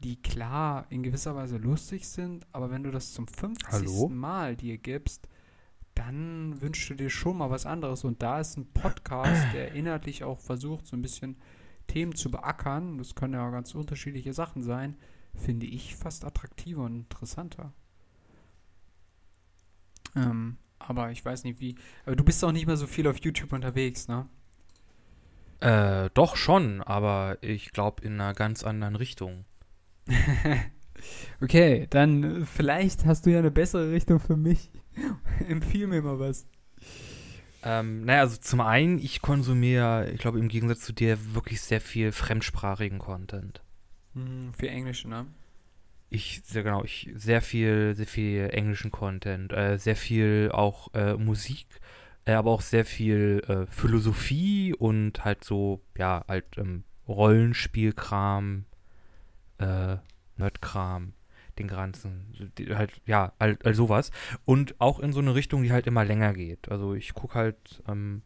die 0.00 0.20
klar 0.20 0.86
in 0.90 1.04
gewisser 1.04 1.36
Weise 1.36 1.58
lustig 1.58 2.08
sind, 2.08 2.44
aber 2.50 2.72
wenn 2.72 2.82
du 2.82 2.90
das 2.90 3.12
zum 3.12 3.28
50. 3.28 3.68
Hallo? 3.70 4.08
Mal 4.08 4.56
dir 4.56 4.78
gibst, 4.78 5.28
dann 5.94 6.60
wünschst 6.60 6.90
du 6.90 6.94
dir 6.94 7.08
schon 7.08 7.38
mal 7.38 7.50
was 7.50 7.66
anderes. 7.66 8.02
Und 8.02 8.20
da 8.20 8.40
ist 8.40 8.56
ein 8.56 8.66
Podcast, 8.66 9.54
der 9.54 9.72
inhaltlich 9.72 10.24
auch 10.24 10.40
versucht, 10.40 10.88
so 10.88 10.96
ein 10.96 11.02
bisschen 11.02 11.36
Themen 11.86 12.16
zu 12.16 12.32
beackern, 12.32 12.98
das 12.98 13.14
können 13.14 13.34
ja 13.34 13.48
ganz 13.50 13.76
unterschiedliche 13.76 14.32
Sachen 14.32 14.64
sein, 14.64 14.96
finde 15.36 15.66
ich 15.66 15.94
fast 15.94 16.24
attraktiver 16.24 16.82
und 16.82 16.96
interessanter. 16.96 17.72
Ähm, 20.16 20.56
aber 20.88 21.10
ich 21.10 21.24
weiß 21.24 21.44
nicht 21.44 21.60
wie. 21.60 21.76
Aber 22.06 22.16
du 22.16 22.24
bist 22.24 22.44
auch 22.44 22.52
nicht 22.52 22.66
mehr 22.66 22.76
so 22.76 22.86
viel 22.86 23.06
auf 23.06 23.18
YouTube 23.18 23.52
unterwegs, 23.52 24.08
ne? 24.08 24.28
äh, 25.64 26.10
doch 26.12 26.36
schon, 26.36 26.82
aber 26.82 27.38
ich 27.40 27.72
glaube 27.72 28.04
in 28.04 28.20
einer 28.20 28.34
ganz 28.34 28.62
anderen 28.64 28.96
Richtung. 28.96 29.44
Okay, 31.40 31.86
dann 31.90 32.42
äh, 32.42 32.46
vielleicht 32.46 33.04
hast 33.04 33.26
du 33.26 33.30
ja 33.30 33.40
eine 33.40 33.50
bessere 33.50 33.90
Richtung 33.90 34.20
für 34.20 34.36
mich. 34.38 34.70
Empfiehl 35.48 35.86
mir 35.86 36.00
mal 36.00 36.18
was. 36.18 36.46
Ähm, 37.62 38.06
naja, 38.06 38.20
also 38.20 38.38
zum 38.38 38.60
einen, 38.62 38.98
ich 38.98 39.20
konsumiere, 39.20 40.10
ich 40.12 40.20
glaube 40.20 40.38
im 40.38 40.48
Gegensatz 40.48 40.80
zu 40.80 40.94
dir, 40.94 41.34
wirklich 41.34 41.60
sehr 41.60 41.82
viel 41.82 42.10
fremdsprachigen 42.10 43.00
Content. 43.00 43.62
Hm, 44.14 44.54
für 44.54 44.68
Englisch, 44.68 45.04
ne? 45.04 45.26
Ich, 46.10 46.42
sehr 46.44 46.62
genau, 46.62 46.84
ich 46.84 47.10
sehr 47.14 47.42
viel, 47.42 47.94
sehr 47.96 48.06
viel 48.06 48.48
englischen 48.52 48.90
Content, 48.90 49.52
äh, 49.52 49.78
sehr 49.78 49.96
viel 49.96 50.50
auch 50.52 50.94
äh, 50.94 51.14
Musik, 51.14 51.66
äh, 52.24 52.32
aber 52.32 52.50
auch 52.52 52.60
sehr 52.60 52.84
viel 52.84 53.42
äh, 53.48 53.66
Philosophie 53.66 54.74
und 54.74 55.24
halt 55.24 55.44
so, 55.44 55.82
ja, 55.98 56.24
halt 56.28 56.56
ähm, 56.56 56.84
Rollenspielkram, 57.08 58.64
äh, 59.58 59.96
Nerdkram, 60.36 61.14
den 61.58 61.68
ganzen, 61.68 62.52
die, 62.58 62.74
halt, 62.74 62.92
ja, 63.06 63.32
halt, 63.38 63.64
halt 63.64 63.76
sowas. 63.76 64.10
Und 64.44 64.80
auch 64.80 65.00
in 65.00 65.12
so 65.12 65.20
eine 65.20 65.34
Richtung, 65.34 65.62
die 65.62 65.72
halt 65.72 65.86
immer 65.86 66.04
länger 66.04 66.32
geht. 66.32 66.70
Also 66.70 66.94
ich 66.94 67.14
gucke 67.14 67.34
halt, 67.34 67.82
ähm, 67.88 68.22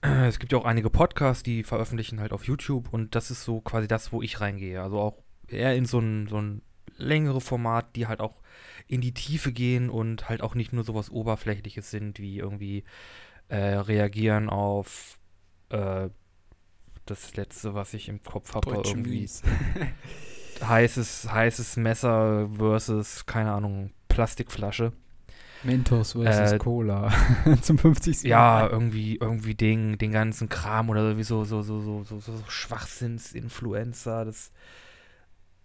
es 0.00 0.38
gibt 0.38 0.52
ja 0.52 0.58
auch 0.58 0.64
einige 0.64 0.90
Podcasts, 0.90 1.42
die 1.42 1.62
veröffentlichen 1.62 2.20
halt 2.20 2.32
auf 2.32 2.44
YouTube 2.44 2.92
und 2.92 3.14
das 3.14 3.30
ist 3.30 3.44
so 3.44 3.60
quasi 3.60 3.88
das, 3.88 4.12
wo 4.12 4.22
ich 4.22 4.40
reingehe. 4.40 4.82
Also 4.82 4.98
auch 5.00 5.22
eher 5.52 5.74
in 5.74 5.84
so 5.86 5.98
ein, 5.98 6.26
so 6.28 6.40
ein 6.40 6.62
längere 6.96 7.40
Format, 7.40 7.96
die 7.96 8.06
halt 8.06 8.20
auch 8.20 8.40
in 8.86 9.00
die 9.00 9.14
Tiefe 9.14 9.52
gehen 9.52 9.88
und 9.90 10.28
halt 10.28 10.42
auch 10.42 10.54
nicht 10.54 10.72
nur 10.72 10.84
sowas 10.84 11.10
Oberflächliches 11.10 11.90
sind, 11.90 12.18
wie 12.18 12.38
irgendwie 12.38 12.84
äh, 13.48 13.56
reagieren 13.56 14.48
auf 14.48 15.18
äh, 15.70 16.08
das 17.06 17.36
letzte, 17.36 17.74
was 17.74 17.94
ich 17.94 18.08
im 18.08 18.22
Kopf 18.22 18.54
habe, 18.54 18.82
irgendwie 18.84 19.28
heißes, 20.62 21.30
heißes 21.32 21.76
Messer 21.76 22.48
versus, 22.56 23.26
keine 23.26 23.52
Ahnung, 23.52 23.92
Plastikflasche. 24.08 24.92
Mentos 25.62 26.12
versus 26.12 26.52
Äh, 26.52 26.58
Cola 26.58 27.12
zum 27.60 27.76
50. 27.78 28.22
Ja, 28.22 28.66
irgendwie, 28.66 29.16
irgendwie 29.16 29.54
den, 29.54 29.98
den 29.98 30.12
ganzen 30.12 30.48
Kram 30.48 30.88
oder 30.88 31.18
wie 31.18 31.22
so, 31.22 31.44
so, 31.44 31.62
so, 31.62 31.80
so, 31.80 32.02
so, 32.02 32.18
so 32.20 32.32
Schwachsinns-Influencer, 32.48 34.24
das, 34.24 34.52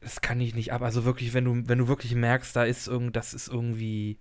das 0.06 0.22
kann 0.22 0.40
ich 0.40 0.54
nicht 0.54 0.72
ab. 0.72 0.84
Also 0.84 1.04
wirklich, 1.04 1.34
wenn 1.34 1.46
du, 1.46 1.68
wenn 1.68 1.80
du 1.80 1.88
wirklich 1.88 2.14
merkst, 2.14 2.56
da 2.56 2.64
ist 2.64 2.88
irgend, 2.88 3.16
das 3.16 3.34
ist 3.34 3.48
irgendwie 3.48 4.20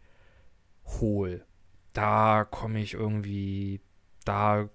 hohl. 0.87 1.45
Da 1.93 2.47
komme 2.51 2.81
ich 2.81 2.95
irgendwie, 2.95 3.83
da, 4.25 4.71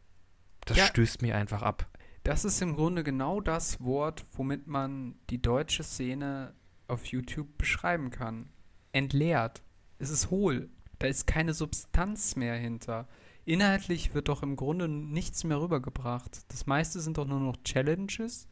das 0.65 0.77
Ja. 0.77 0.85
stößt 0.85 1.23
mich 1.23 1.33
einfach 1.33 1.63
ab. 1.63 1.87
Das 2.23 2.45
ist 2.45 2.61
im 2.61 2.75
Grunde 2.75 3.03
genau 3.03 3.41
das 3.41 3.81
Wort, 3.81 4.23
womit 4.33 4.67
man 4.67 5.15
die 5.31 5.41
deutsche 5.41 5.81
Szene 5.81 6.53
auf 6.87 7.05
YouTube 7.05 7.57
beschreiben 7.57 8.11
kann. 8.11 8.49
Entleert. 8.91 9.63
Es 9.97 10.11
ist 10.11 10.29
hohl. 10.29 10.69
Da 10.99 11.07
ist 11.07 11.25
keine 11.25 11.55
Substanz 11.55 12.35
mehr 12.35 12.55
hinter. 12.55 13.07
Inhaltlich 13.45 14.13
wird 14.13 14.27
doch 14.27 14.43
im 14.43 14.55
Grunde 14.55 14.87
nichts 14.87 15.43
mehr 15.43 15.59
rübergebracht. 15.59 16.41
Das 16.49 16.67
meiste 16.67 16.99
sind 16.99 17.17
doch 17.17 17.25
nur 17.25 17.39
noch 17.39 17.57
Challenges, 17.63 18.47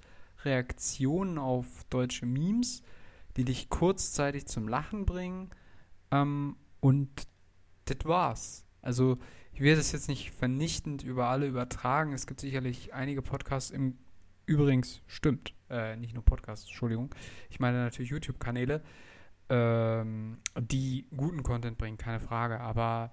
Reaktionen 0.48 1.38
auf 1.38 1.86
deutsche 1.90 2.26
Memes, 2.26 2.82
die 3.36 3.46
dich 3.46 3.70
kurzzeitig 3.70 4.48
zum 4.48 4.68
Lachen 4.68 5.06
bringen. 5.06 5.50
Ähm, 6.12 6.56
und 6.80 7.10
das 7.86 7.98
war's. 8.06 8.66
Also, 8.82 9.18
ich 9.54 9.62
werde 9.62 9.82
es 9.82 9.92
jetzt 9.92 10.08
nicht 10.08 10.32
vernichtend 10.32 11.04
über 11.04 11.28
alle 11.28 11.48
übertragen. 11.48 12.14
Es 12.14 12.28
gibt 12.28 12.40
sicherlich 12.40 12.94
einige 12.94 13.22
Podcasts 13.22 13.72
im 13.72 13.98
Übrigens, 14.48 15.02
stimmt. 15.08 15.54
Äh, 15.70 15.98
nicht 15.98 16.14
nur 16.14 16.24
Podcasts, 16.24 16.66
Entschuldigung. 16.66 17.14
Ich 17.50 17.60
meine 17.60 17.84
natürlich 17.84 18.12
YouTube-Kanäle, 18.12 18.82
ähm, 19.50 20.38
die 20.58 21.06
guten 21.16 21.44
Content 21.44 21.78
bringen, 21.78 21.98
keine 21.98 22.22
Frage. 22.22 22.62
Aber 22.62 23.12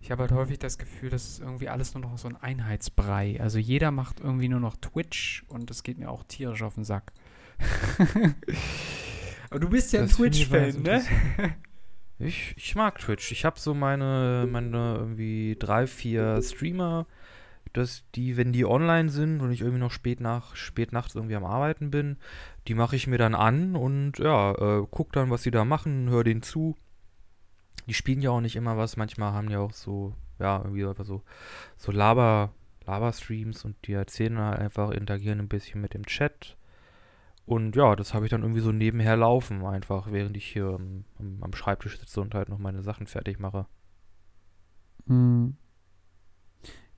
ich 0.00 0.10
habe 0.10 0.22
halt 0.22 0.32
häufig 0.32 0.58
das 0.58 0.78
Gefühl, 0.78 1.10
das 1.10 1.28
ist 1.28 1.40
irgendwie 1.40 1.68
alles 1.68 1.94
nur 1.94 2.02
noch 2.02 2.16
so 2.18 2.28
ein 2.28 2.36
Einheitsbrei. 2.36 3.38
Also 3.40 3.58
jeder 3.58 3.90
macht 3.90 4.20
irgendwie 4.20 4.48
nur 4.48 4.60
noch 4.60 4.76
Twitch 4.76 5.44
und 5.48 5.70
das 5.70 5.82
geht 5.82 5.98
mir 5.98 6.10
auch 6.10 6.24
tierisch 6.24 6.62
auf 6.62 6.74
den 6.74 6.84
Sack. 6.84 7.12
Aber 9.50 9.60
du 9.60 9.68
bist 9.68 9.92
ja 9.92 10.02
Das 10.02 10.12
ein 10.12 10.16
Twitch-Fan, 10.16 10.82
ne? 10.82 11.02
Ich, 12.18 12.54
ich 12.56 12.74
mag 12.74 12.98
Twitch. 12.98 13.32
Ich 13.32 13.44
habe 13.46 13.58
so 13.58 13.72
meine, 13.72 14.46
meine 14.50 14.96
irgendwie 14.98 15.56
drei, 15.58 15.86
vier 15.86 16.40
Streamer, 16.42 17.06
dass 17.72 18.04
die, 18.14 18.36
wenn 18.36 18.52
die 18.52 18.66
online 18.66 19.08
sind 19.08 19.40
und 19.40 19.50
ich 19.50 19.62
irgendwie 19.62 19.80
noch 19.80 19.90
spät 19.90 20.20
nach, 20.20 20.54
spät 20.54 20.92
nachts 20.92 21.14
irgendwie 21.14 21.36
am 21.36 21.44
Arbeiten 21.44 21.90
bin, 21.90 22.18
die 22.68 22.74
mache 22.74 22.94
ich 22.96 23.06
mir 23.06 23.16
dann 23.16 23.34
an 23.34 23.74
und 23.74 24.18
ja, 24.18 24.52
äh, 24.52 24.86
guck 24.90 25.12
dann, 25.12 25.30
was 25.30 25.42
sie 25.42 25.50
da 25.50 25.64
machen, 25.64 26.10
höre 26.10 26.24
denen 26.24 26.42
zu. 26.42 26.76
Die 27.90 27.94
spielen 27.94 28.22
ja 28.22 28.30
auch 28.30 28.40
nicht 28.40 28.54
immer 28.54 28.76
was, 28.76 28.96
manchmal 28.96 29.32
haben 29.32 29.48
die 29.48 29.56
auch 29.56 29.72
so, 29.72 30.14
ja, 30.38 30.58
irgendwie 30.58 30.86
einfach 30.86 31.04
so, 31.04 31.24
so 31.76 31.90
Laber, 31.90 32.52
Laber-Streams 32.86 33.64
und 33.64 33.74
die 33.88 33.94
erzählen 33.94 34.36
dann 34.36 34.44
halt 34.44 34.60
einfach, 34.60 34.92
interagieren 34.92 35.40
ein 35.40 35.48
bisschen 35.48 35.80
mit 35.80 35.94
dem 35.94 36.06
Chat. 36.06 36.56
Und 37.46 37.74
ja, 37.74 37.96
das 37.96 38.14
habe 38.14 38.26
ich 38.26 38.30
dann 38.30 38.42
irgendwie 38.42 38.60
so 38.60 38.70
nebenher 38.70 39.16
laufen, 39.16 39.66
einfach, 39.66 40.12
während 40.12 40.36
ich 40.36 40.44
hier 40.46 40.66
am, 40.66 41.04
am, 41.18 41.42
am 41.42 41.52
Schreibtisch 41.52 41.98
sitze 41.98 42.20
und 42.20 42.32
halt 42.32 42.48
noch 42.48 42.58
meine 42.58 42.84
Sachen 42.84 43.08
fertig 43.08 43.40
mache. 43.40 43.66
Hm. 45.08 45.56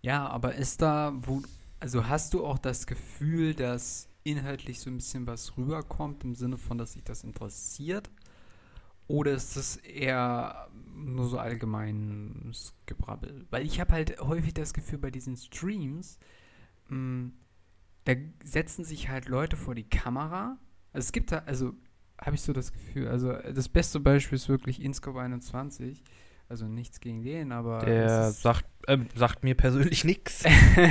Ja, 0.02 0.28
aber 0.28 0.56
ist 0.56 0.82
da, 0.82 1.14
wo, 1.22 1.40
also 1.80 2.06
hast 2.06 2.34
du 2.34 2.44
auch 2.44 2.58
das 2.58 2.86
Gefühl, 2.86 3.54
dass 3.54 4.10
inhaltlich 4.24 4.78
so 4.80 4.90
ein 4.90 4.98
bisschen 4.98 5.26
was 5.26 5.56
rüberkommt, 5.56 6.22
im 6.22 6.34
Sinne 6.34 6.58
von, 6.58 6.76
dass 6.76 6.92
sich 6.92 7.02
das 7.02 7.24
interessiert? 7.24 8.10
Oder 9.12 9.32
ist 9.32 9.58
das 9.58 9.76
eher 9.76 10.68
nur 10.94 11.28
so 11.28 11.38
allgemeines 11.38 12.74
Gebrabbel? 12.86 13.46
Weil 13.50 13.66
ich 13.66 13.78
habe 13.78 13.92
halt 13.92 14.18
häufig 14.22 14.54
das 14.54 14.72
Gefühl 14.72 14.98
bei 14.98 15.10
diesen 15.10 15.36
Streams, 15.36 16.18
mh, 16.88 17.30
da 18.04 18.14
setzen 18.42 18.86
sich 18.86 19.10
halt 19.10 19.28
Leute 19.28 19.58
vor 19.58 19.74
die 19.74 19.86
Kamera. 19.86 20.56
Also 20.94 21.04
es 21.04 21.12
gibt 21.12 21.30
da, 21.30 21.40
also 21.40 21.74
habe 22.18 22.36
ich 22.36 22.40
so 22.40 22.54
das 22.54 22.72
Gefühl, 22.72 23.06
also 23.06 23.34
das 23.34 23.68
beste 23.68 24.00
Beispiel 24.00 24.36
ist 24.36 24.48
wirklich 24.48 24.82
Inscope 24.82 25.20
21. 25.20 26.02
Also 26.48 26.66
nichts 26.66 26.98
gegen 27.00 27.22
den, 27.22 27.52
aber 27.52 27.80
Der 27.80 28.30
sagt, 28.30 28.64
ähm, 28.88 29.08
sagt 29.14 29.44
mir 29.44 29.54
persönlich 29.54 30.04
nichts. 30.04 30.42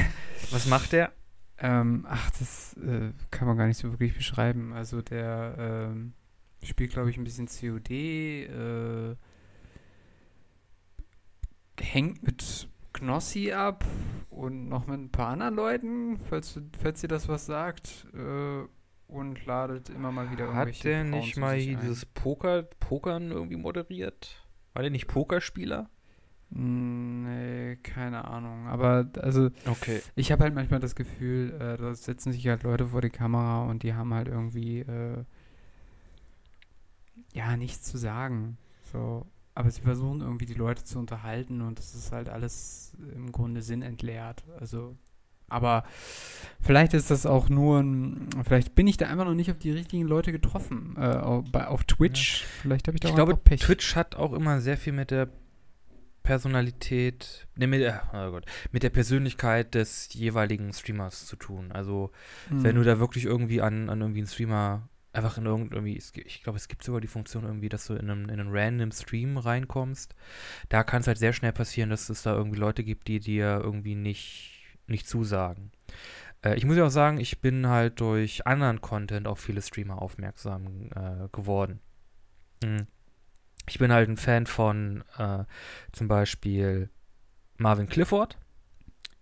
Was 0.51 0.67
macht 0.67 0.91
der? 0.91 1.12
Ähm, 1.57 2.05
ach, 2.07 2.29
das 2.38 2.75
äh, 2.77 3.13
kann 3.31 3.47
man 3.47 3.57
gar 3.57 3.65
nicht 3.65 3.77
so 3.77 3.91
wirklich 3.91 4.15
beschreiben. 4.15 4.73
Also 4.73 5.01
der 5.01 5.55
ähm, 5.57 6.13
spielt, 6.63 6.91
glaube 6.91 7.10
ich, 7.10 7.17
ein 7.17 7.24
bisschen 7.24 7.47
COD, 7.47 7.91
äh, 7.91 9.15
hängt 11.80 12.24
mit 12.24 12.67
Knossi 12.93 13.52
ab 13.52 13.86
und 14.30 14.69
noch 14.69 14.88
mit 14.88 15.00
ein 15.00 15.10
paar 15.12 15.30
anderen 15.30 15.56
Leuten, 15.56 16.19
falls, 16.30 16.60
falls 16.82 17.02
dir 17.02 17.08
das 17.08 17.28
was 17.28 17.45
sagt, 17.45 18.08
äh, 18.13 18.63
und 19.08 19.45
ladet 19.45 19.89
immer 19.89 20.12
mal 20.12 20.32
wieder 20.32 20.54
Hat 20.54 20.84
der 20.84 21.02
Frauen 21.02 21.10
nicht 21.10 21.38
mal 21.38 21.58
dieses 21.58 22.06
Poker, 22.06 22.63
Pokern 22.63 23.32
irgendwie 23.32 23.58
moderiert? 23.58 24.45
War 24.74 24.84
der 24.84 24.91
nicht 24.91 25.08
Pokerspieler? 25.08 25.89
Hm, 26.54 27.24
Nee, 27.24 27.76
keine 27.78 28.26
Ahnung. 28.26 28.67
Aber 28.67 29.10
also 29.19 29.50
Okay. 29.65 30.02
Ich 30.15 30.32
habe 30.32 30.43
halt 30.43 30.56
manchmal 30.56 30.80
das 30.80 30.95
Gefühl, 30.95 31.54
äh, 31.60 31.78
da 31.78 31.93
setzen 31.93 32.32
sich 32.32 32.47
halt 32.47 32.63
Leute 32.63 32.88
vor 32.88 33.02
die 33.02 33.10
Kamera 33.10 33.63
und 33.63 33.84
die 33.84 33.93
haben 33.93 34.13
halt 34.13 34.28
irgendwie, 34.28 34.80
äh, 34.80 35.24
ja, 37.34 37.56
nichts 37.58 37.84
zu 37.84 37.98
sagen. 37.98 38.58
So. 38.91 39.26
Aber 39.54 39.70
sie 39.70 39.82
versuchen 39.82 40.22
irgendwie 40.22 40.46
die 40.46 40.54
Leute 40.54 40.84
zu 40.84 40.98
unterhalten 41.00 41.62
und 41.62 41.78
das 41.78 41.94
ist 41.94 42.12
halt 42.12 42.30
alles 42.30 42.94
im 43.13 43.32
Grunde 43.34 43.62
sinnentleert. 43.62 44.44
Also, 44.60 44.96
aber 45.50 45.84
vielleicht 46.62 46.94
ist 46.94 47.12
das 47.12 47.26
auch 47.26 47.50
nur 47.50 47.82
ein, 47.82 48.30
vielleicht 48.46 48.76
bin 48.76 48.88
ich 48.88 48.96
da 48.96 49.08
einfach 49.08 49.26
noch 49.26 49.34
nicht 49.34 49.52
auf 49.52 49.60
die 49.60 49.72
richtigen 49.72 50.08
Leute 50.08 50.32
getroffen. 50.32 50.96
Äh, 50.98 51.02
auf, 51.02 51.52
bei, 51.52 51.67
auf 51.67 51.84
Twitch. 51.84 52.46
Vielleicht 52.62 52.88
habe 52.88 52.96
ich 52.96 53.02
da 53.02 53.08
Ich 53.10 53.12
auch 53.12 53.17
glaube, 53.17 53.36
Pech. 53.36 53.60
Twitch 53.62 53.96
hat 53.98 54.15
auch 54.15 54.32
immer 54.32 54.62
sehr 54.62 54.78
viel 54.78 54.94
mit 54.94 55.12
der 55.12 55.28
Personalität, 56.24 57.48
ne, 57.56 57.67
mit, 57.67 57.82
der- 57.82 58.04
oh 58.13 58.32
Gott, 58.32 58.46
mit 58.72 58.84
der 58.84 58.89
Persönlichkeit 58.89 59.74
des 59.76 60.13
jeweiligen 60.13 60.72
Streamers 60.72 61.26
zu 61.26 61.36
tun. 61.36 61.72
Also, 61.72 62.12
Hm. 62.50 62.63
wenn 62.63 62.76
du 62.76 62.84
da 62.84 63.00
wirklich 63.00 63.26
irgendwie 63.26 63.62
an, 63.62 63.89
an 63.89 64.02
irgendwie 64.02 64.20
einen 64.22 64.28
Streamer 64.28 64.88
einfach 65.13 65.38
in 65.38 65.45
irgend- 65.45 65.74
irgendwie, 65.74 65.97
ich 65.97 66.43
glaube, 66.43 66.58
es 66.58 66.67
gibt 66.67 66.84
sogar 66.84 67.02
die 67.02 67.08
Funktion 67.08 67.43
irgendwie, 67.43 67.69
dass 67.69 67.88
du 67.88 67.93
in 67.95 68.10
einen, 68.10 68.30
in 68.30 68.39
einen 68.39 68.50
random 68.52 68.91
Stream 68.91 69.38
reinkommst. 69.38 70.15
Da 70.69 70.84
kann 70.84 71.02
es 71.02 71.08
halt 71.08 71.17
sehr 71.17 71.34
schnell 71.34 71.52
passieren, 71.54 71.89
dass 71.89 72.10
es 72.10 72.24
da 72.24 72.34
irgendwie 72.36 72.60
Leute 72.60 72.84
gibt, 72.84 73.08
die 73.08 73.19
dir 73.19 73.60
irgendwie 73.63 73.95
nicht, 73.95 74.63
nicht 74.88 75.08
zusagen. 75.08 75.71
Äh, 76.43 76.56
ich 76.56 76.65
muss 76.65 76.78
ja 76.78 76.86
auch 76.86 76.89
sagen, 76.91 77.19
ich 77.19 77.41
bin 77.41 77.67
halt 77.67 78.00
durch 78.00 78.47
anderen 78.47 78.82
Content 78.82 79.28
auf 79.28 79.39
viele 79.39 79.62
Streamer 79.62 80.02
aufmerksam 80.02 80.89
äh, 80.95 81.28
geworden. 81.32 81.80
Mhm. 82.63 82.88
Ich 83.67 83.80
bin 83.80 83.91
halt 83.91 84.10
ein 84.10 84.17
Fan 84.17 84.47
von 84.47 85.04
äh, 85.17 85.43
zum 85.91 86.08
Beispiel 86.08 86.89
Marvin 87.58 87.88
Clifford, 87.88 88.38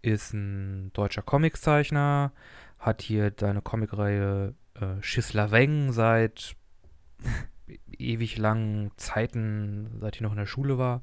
ist 0.01 0.33
ein 0.33 0.91
deutscher 0.93 1.21
Comiczeichner, 1.21 2.31
hat 2.79 3.01
hier 3.01 3.33
seine 3.37 3.61
Comicreihe 3.61 4.55
äh, 4.79 5.01
Schisla 5.01 5.51
Weng 5.51 5.91
seit 5.91 6.55
ewig 7.97 8.37
langen 8.37 8.91
Zeiten, 8.95 9.97
seit 9.99 10.15
ich 10.15 10.21
noch 10.21 10.31
in 10.31 10.37
der 10.37 10.45
Schule 10.45 10.77
war. 10.77 11.01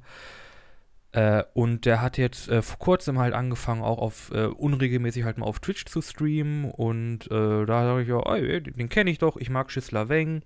Äh, 1.11 1.43
und 1.53 1.85
der 1.85 2.01
hat 2.01 2.17
jetzt 2.17 2.49
äh, 2.49 2.61
vor 2.61 2.79
kurzem 2.79 3.17
halt 3.17 3.33
angefangen, 3.33 3.81
auch 3.81 3.99
auf 3.99 4.31
äh, 4.33 4.45
unregelmäßig 4.45 5.23
halt 5.23 5.37
mal 5.37 5.45
auf 5.45 5.59
Twitch 5.59 5.85
zu 5.85 6.01
streamen. 6.01 6.69
Und 6.69 7.31
äh, 7.31 7.65
da 7.65 7.85
sage 7.85 8.01
ich 8.01 8.09
ja, 8.09 8.17
oh, 8.17 8.35
den 8.35 8.89
kenne 8.89 9.09
ich 9.09 9.17
doch, 9.17 9.37
ich 9.37 9.49
mag 9.49 9.71
Schisla 9.71 10.09
Weng. 10.09 10.43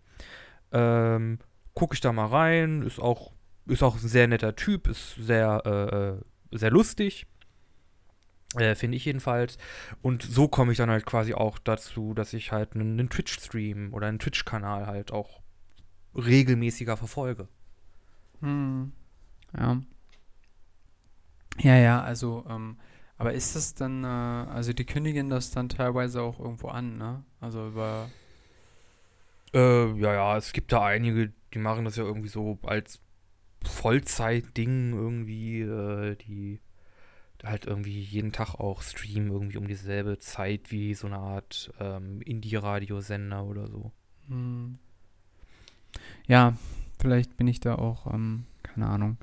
Ähm, 0.71 1.39
gucke 1.73 1.95
ich 1.95 2.01
da 2.01 2.13
mal 2.13 2.27
rein, 2.27 2.83
ist 2.83 2.99
auch, 2.99 3.31
ist 3.65 3.83
auch 3.83 3.95
ein 3.95 4.07
sehr 4.07 4.27
netter 4.27 4.55
Typ, 4.55 4.87
ist 4.87 5.15
sehr, 5.15 5.61
äh, 5.65 6.55
äh, 6.55 6.57
sehr 6.57 6.71
lustig. 6.71 7.25
Äh, 8.55 8.75
Finde 8.75 8.97
ich 8.97 9.05
jedenfalls. 9.05 9.57
Und 10.01 10.23
so 10.23 10.47
komme 10.47 10.71
ich 10.71 10.77
dann 10.77 10.89
halt 10.89 11.05
quasi 11.05 11.33
auch 11.33 11.57
dazu, 11.59 12.13
dass 12.13 12.33
ich 12.33 12.51
halt 12.51 12.75
einen, 12.75 12.99
einen 12.99 13.09
Twitch-Stream 13.09 13.93
oder 13.93 14.07
einen 14.07 14.19
Twitch-Kanal 14.19 14.87
halt 14.87 15.11
auch 15.11 15.41
regelmäßiger 16.15 16.97
verfolge. 16.97 17.47
Hm. 18.41 18.91
Ja. 19.57 19.81
Ja, 21.59 21.75
ja, 21.75 22.01
also, 22.01 22.45
ähm, 22.49 22.77
aber 23.17 23.33
ist 23.33 23.55
das 23.55 23.73
dann, 23.75 24.03
äh, 24.03 24.07
also 24.07 24.73
die 24.73 24.85
kündigen 24.85 25.29
das 25.29 25.51
dann 25.51 25.69
teilweise 25.69 26.21
auch 26.21 26.39
irgendwo 26.39 26.69
an, 26.69 26.97
ne? 26.97 27.23
Also 27.39 27.67
über. 27.67 28.09
Äh, 29.53 29.91
ja, 29.99 30.13
ja, 30.13 30.37
es 30.37 30.53
gibt 30.53 30.71
da 30.71 30.85
einige, 30.85 31.31
die 31.53 31.59
machen 31.59 31.85
das 31.85 31.97
ja 31.97 32.03
irgendwie 32.03 32.29
so 32.29 32.57
als 32.63 32.99
Vollzeit-Ding 33.63 34.93
irgendwie, 34.93 35.61
äh, 35.61 36.15
die 36.15 36.59
halt 37.43 37.65
irgendwie 37.65 38.01
jeden 38.01 38.32
Tag 38.32 38.56
auch 38.56 38.82
streamen, 38.82 39.32
irgendwie 39.32 39.58
um 39.58 39.67
dieselbe 39.67 40.19
Zeit 40.19 40.71
wie 40.71 40.93
so 40.93 41.08
eine 41.08 41.17
Art 41.17 41.71
ähm, 41.80 42.21
Indie-Radiosender 42.21 43.43
oder 43.43 43.67
so. 43.67 43.91
Hm. 44.27 44.77
Ja, 46.27 46.54
vielleicht 46.99 47.38
bin 47.38 47.47
ich 47.47 47.60
da 47.60 47.75
auch, 47.75 48.08
ähm, 48.13 48.45
keine 48.63 48.88
Ahnung. 48.88 49.17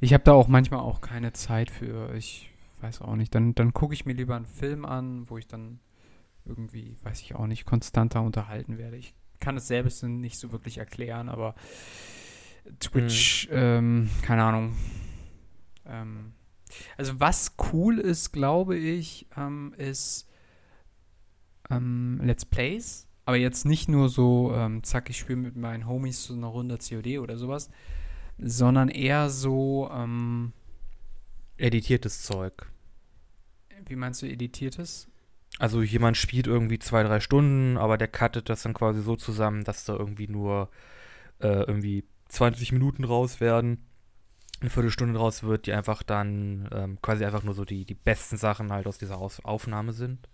Ich 0.00 0.14
habe 0.14 0.24
da 0.24 0.32
auch 0.32 0.48
manchmal 0.48 0.80
auch 0.80 1.00
keine 1.00 1.32
Zeit 1.32 1.70
für. 1.70 2.14
Ich 2.14 2.50
weiß 2.80 3.02
auch 3.02 3.16
nicht. 3.16 3.34
Dann, 3.34 3.54
dann 3.54 3.74
gucke 3.74 3.94
ich 3.94 4.06
mir 4.06 4.14
lieber 4.14 4.36
einen 4.36 4.46
Film 4.46 4.84
an, 4.84 5.28
wo 5.28 5.38
ich 5.38 5.46
dann 5.46 5.80
irgendwie, 6.44 6.96
weiß 7.02 7.20
ich 7.22 7.34
auch 7.34 7.46
nicht, 7.46 7.64
konstanter 7.64 8.22
unterhalten 8.22 8.78
werde. 8.78 8.96
Ich 8.96 9.14
kann 9.40 9.56
es 9.56 9.66
selbst 9.66 10.02
nicht 10.02 10.38
so 10.38 10.52
wirklich 10.52 10.78
erklären, 10.78 11.28
aber 11.28 11.54
Twitch, 12.80 13.48
mhm. 13.50 13.56
ähm, 13.56 14.10
keine 14.22 14.44
Ahnung. 14.44 14.76
Ähm, 15.86 16.32
also 16.96 17.18
was 17.20 17.56
cool 17.72 17.98
ist, 17.98 18.32
glaube 18.32 18.76
ich, 18.76 19.26
ähm, 19.36 19.74
ist 19.76 20.28
ähm, 21.70 22.20
Let's 22.22 22.44
Plays. 22.44 23.06
Aber 23.26 23.36
jetzt 23.36 23.64
nicht 23.64 23.88
nur 23.88 24.08
so, 24.10 24.52
ähm, 24.54 24.82
zack, 24.82 25.08
ich 25.08 25.18
spiele 25.18 25.38
mit 25.38 25.56
meinen 25.56 25.86
Homies 25.86 26.24
so 26.24 26.34
eine 26.34 26.46
Runde 26.46 26.76
COD 26.76 27.18
oder 27.18 27.38
sowas, 27.38 27.70
sondern 28.38 28.88
eher 28.88 29.30
so 29.30 29.90
ähm, 29.90 30.52
editiertes 31.56 32.22
Zeug. 32.22 32.70
Wie 33.86 33.96
meinst 33.96 34.22
du 34.22 34.26
editiertes? 34.26 35.08
Also 35.58 35.82
jemand 35.82 36.16
spielt 36.16 36.46
irgendwie 36.46 36.78
zwei, 36.78 37.02
drei 37.02 37.20
Stunden, 37.20 37.78
aber 37.78 37.96
der 37.96 38.08
cuttet 38.08 38.48
das 38.48 38.62
dann 38.62 38.74
quasi 38.74 39.00
so 39.00 39.16
zusammen, 39.16 39.64
dass 39.64 39.84
da 39.84 39.94
irgendwie 39.94 40.28
nur 40.28 40.68
äh, 41.38 41.60
irgendwie 41.60 42.04
20 42.28 42.72
Minuten 42.72 43.04
raus 43.04 43.40
werden 43.40 43.78
eine 44.64 44.70
Viertelstunde 44.70 45.14
draus 45.14 45.42
wird, 45.42 45.66
die 45.66 45.72
einfach 45.72 46.02
dann 46.02 46.68
ähm, 46.72 46.98
quasi 47.02 47.24
einfach 47.24 47.42
nur 47.42 47.54
so 47.54 47.64
die, 47.64 47.84
die 47.84 47.94
besten 47.94 48.36
Sachen 48.36 48.72
halt 48.72 48.86
aus 48.86 48.98
dieser 48.98 49.18
aus 49.18 49.44
Aufnahme 49.44 49.92
sind. 49.92 50.28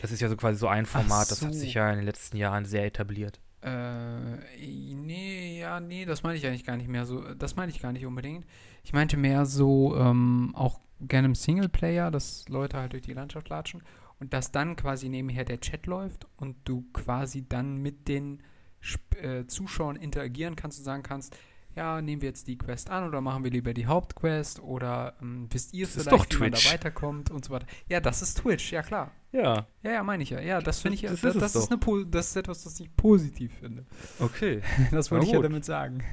Das 0.00 0.12
ist 0.12 0.20
ja 0.20 0.28
so 0.28 0.36
quasi 0.36 0.58
so 0.58 0.68
ein 0.68 0.86
Format, 0.86 1.26
so. 1.26 1.34
das 1.34 1.44
hat 1.44 1.54
sich 1.54 1.74
ja 1.74 1.90
in 1.90 1.96
den 1.96 2.04
letzten 2.04 2.36
Jahren 2.36 2.64
sehr 2.64 2.84
etabliert. 2.84 3.40
Äh, 3.62 4.94
nee, 4.94 5.58
ja, 5.60 5.80
nee, 5.80 6.04
das 6.04 6.22
meine 6.22 6.38
ich 6.38 6.46
eigentlich 6.46 6.64
gar 6.64 6.76
nicht 6.76 6.88
mehr 6.88 7.04
so. 7.04 7.34
Das 7.34 7.56
meine 7.56 7.72
ich 7.72 7.80
gar 7.80 7.92
nicht 7.92 8.06
unbedingt. 8.06 8.46
Ich 8.84 8.92
meinte 8.92 9.16
mehr 9.16 9.46
so 9.46 9.96
ähm, 9.96 10.52
auch 10.54 10.80
gerne 11.00 11.26
im 11.26 11.34
Singleplayer, 11.34 12.10
dass 12.10 12.48
Leute 12.48 12.76
halt 12.76 12.92
durch 12.92 13.02
die 13.02 13.14
Landschaft 13.14 13.48
latschen 13.48 13.82
und 14.20 14.32
dass 14.32 14.52
dann 14.52 14.76
quasi 14.76 15.08
nebenher 15.08 15.44
der 15.44 15.60
Chat 15.60 15.86
läuft 15.86 16.26
und 16.36 16.56
du 16.64 16.84
quasi 16.92 17.48
dann 17.48 17.78
mit 17.78 18.06
den 18.08 18.42
Sp 18.78 19.18
äh, 19.18 19.46
Zuschauern 19.48 19.96
interagieren 19.96 20.54
kannst 20.54 20.78
und 20.78 20.84
sagen 20.84 21.02
kannst, 21.02 21.36
ja, 21.78 22.02
nehmen 22.02 22.20
wir 22.22 22.28
jetzt 22.28 22.48
die 22.48 22.58
Quest 22.58 22.90
an 22.90 23.06
oder 23.06 23.20
machen 23.20 23.44
wir 23.44 23.52
lieber 23.52 23.72
die 23.72 23.86
Hauptquest 23.86 24.60
oder 24.60 25.14
ähm, 25.22 25.46
wisst 25.50 25.72
ihr 25.72 25.86
das 25.86 26.02
vielleicht, 26.02 26.34
wie 26.34 26.40
man 26.40 26.50
da 26.50 26.58
weiterkommt 26.72 27.30
und 27.30 27.44
so 27.44 27.52
weiter. 27.52 27.66
Ja, 27.88 28.00
das 28.00 28.20
ist 28.20 28.38
Twitch, 28.38 28.72
ja 28.72 28.82
klar. 28.82 29.12
Ja. 29.30 29.68
Ja, 29.84 29.92
ja, 29.92 30.02
meine 30.02 30.24
ich 30.24 30.30
ja. 30.30 30.40
Ja, 30.40 30.60
das 30.60 30.80
finde 30.80 30.96
ich 30.96 31.02
das, 31.02 31.20
das, 31.20 31.36
ist, 31.36 31.40
das 31.40 31.54
ist, 31.54 31.72
eine, 31.72 32.06
das 32.06 32.30
ist 32.30 32.36
etwas, 32.36 32.64
das 32.64 32.80
ich 32.80 32.94
positiv 32.96 33.52
finde. 33.60 33.86
Okay. 34.18 34.60
das 34.90 35.12
wollte 35.12 35.26
ich 35.26 35.32
ja 35.32 35.40
damit 35.40 35.64
sagen. 35.64 36.02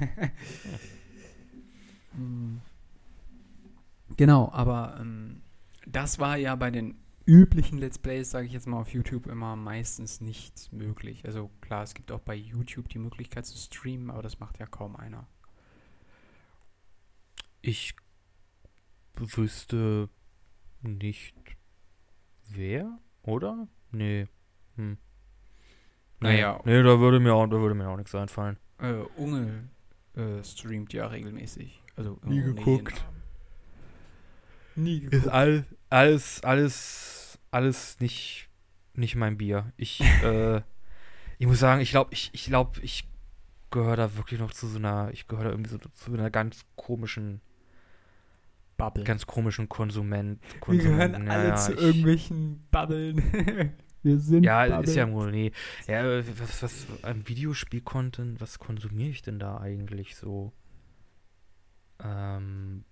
Hm. 2.12 2.62
genau, 4.16 4.50
aber 4.50 4.96
ähm, 4.98 5.42
das 5.86 6.18
war 6.18 6.38
ja 6.38 6.54
bei 6.54 6.70
den 6.70 6.96
üblichen 7.26 7.76
Let's 7.76 7.98
Plays, 7.98 8.30
sage 8.30 8.46
ich 8.46 8.54
jetzt 8.54 8.66
mal 8.66 8.78
auf 8.78 8.88
YouTube, 8.88 9.26
immer 9.26 9.54
meistens 9.54 10.22
nicht 10.22 10.72
möglich. 10.72 11.26
Also 11.26 11.50
klar, 11.60 11.82
es 11.82 11.92
gibt 11.92 12.10
auch 12.10 12.20
bei 12.20 12.34
YouTube 12.34 12.88
die 12.88 12.98
Möglichkeit 12.98 13.44
zu 13.44 13.58
streamen, 13.58 14.10
aber 14.10 14.22
das 14.22 14.40
macht 14.40 14.58
ja 14.58 14.64
kaum 14.64 14.96
einer. 14.96 15.26
Ich 17.66 17.96
wüsste 19.16 20.08
nicht 20.82 21.34
wer, 22.48 22.96
oder? 23.24 23.66
Nee. 23.90 24.28
Hm. 24.76 24.98
Naja. 26.20 26.60
Nee, 26.64 26.84
da 26.84 27.00
würde 27.00 27.18
mir 27.18 27.34
auch, 27.34 27.48
da 27.48 27.56
würde 27.58 27.74
mir 27.74 27.88
auch 27.88 27.96
nichts 27.96 28.14
einfallen. 28.14 28.56
Äh, 28.78 28.92
Unge 29.16 29.68
äh, 30.14 30.44
streamt 30.44 30.92
ja 30.92 31.08
regelmäßig. 31.08 31.82
Also 31.96 32.20
nie 32.22 32.40
geguckt. 32.40 33.04
Nie 34.76 35.00
geguckt. 35.00 35.24
Ist 35.24 35.28
all, 35.28 35.64
alles, 35.90 36.44
alles, 36.44 37.36
alles 37.50 37.98
nicht, 37.98 38.48
nicht 38.94 39.16
mein 39.16 39.38
Bier. 39.38 39.72
Ich, 39.76 40.00
äh, 40.22 40.62
ich 41.38 41.48
muss 41.48 41.58
sagen, 41.58 41.80
ich 41.80 41.90
glaube, 41.90 42.12
ich, 42.12 42.30
ich 42.32 42.44
glaube, 42.44 42.78
ich 42.82 43.08
gehöre 43.72 43.96
da 43.96 44.16
wirklich 44.16 44.38
noch 44.38 44.52
zu 44.52 44.68
so 44.68 44.78
einer, 44.78 45.10
ich 45.12 45.26
gehöre 45.26 45.46
da 45.46 45.50
irgendwie 45.50 45.70
so 45.70 45.78
zu 45.78 46.14
einer 46.14 46.30
ganz 46.30 46.64
komischen 46.76 47.40
Bubble. 48.76 49.04
Ganz 49.04 49.26
komischen 49.26 49.68
Konsument. 49.68 50.40
Wir 50.66 50.78
gehören 50.78 51.28
alle 51.28 51.48
ja, 51.48 51.56
zu 51.56 51.72
ich, 51.72 51.80
irgendwelchen 51.80 52.66
Bubbeln. 52.70 53.22
Wir 54.02 54.20
sind 54.20 54.44
Ja, 54.44 54.66
Bubble. 54.66 54.84
ist 54.84 54.94
ja 54.94 55.10
wohl 55.10 55.30
nee. 55.32 55.50
Ja, 55.88 56.04
was, 56.38 56.62
was 56.62 56.86
an 57.02 57.26
Videospiel-Content, 57.26 58.40
was 58.40 58.58
konsumiere 58.58 59.10
ich 59.10 59.22
denn 59.22 59.38
da 59.38 59.58
eigentlich 59.58 60.14
so? 60.14 60.52
Ähm, 62.02 62.84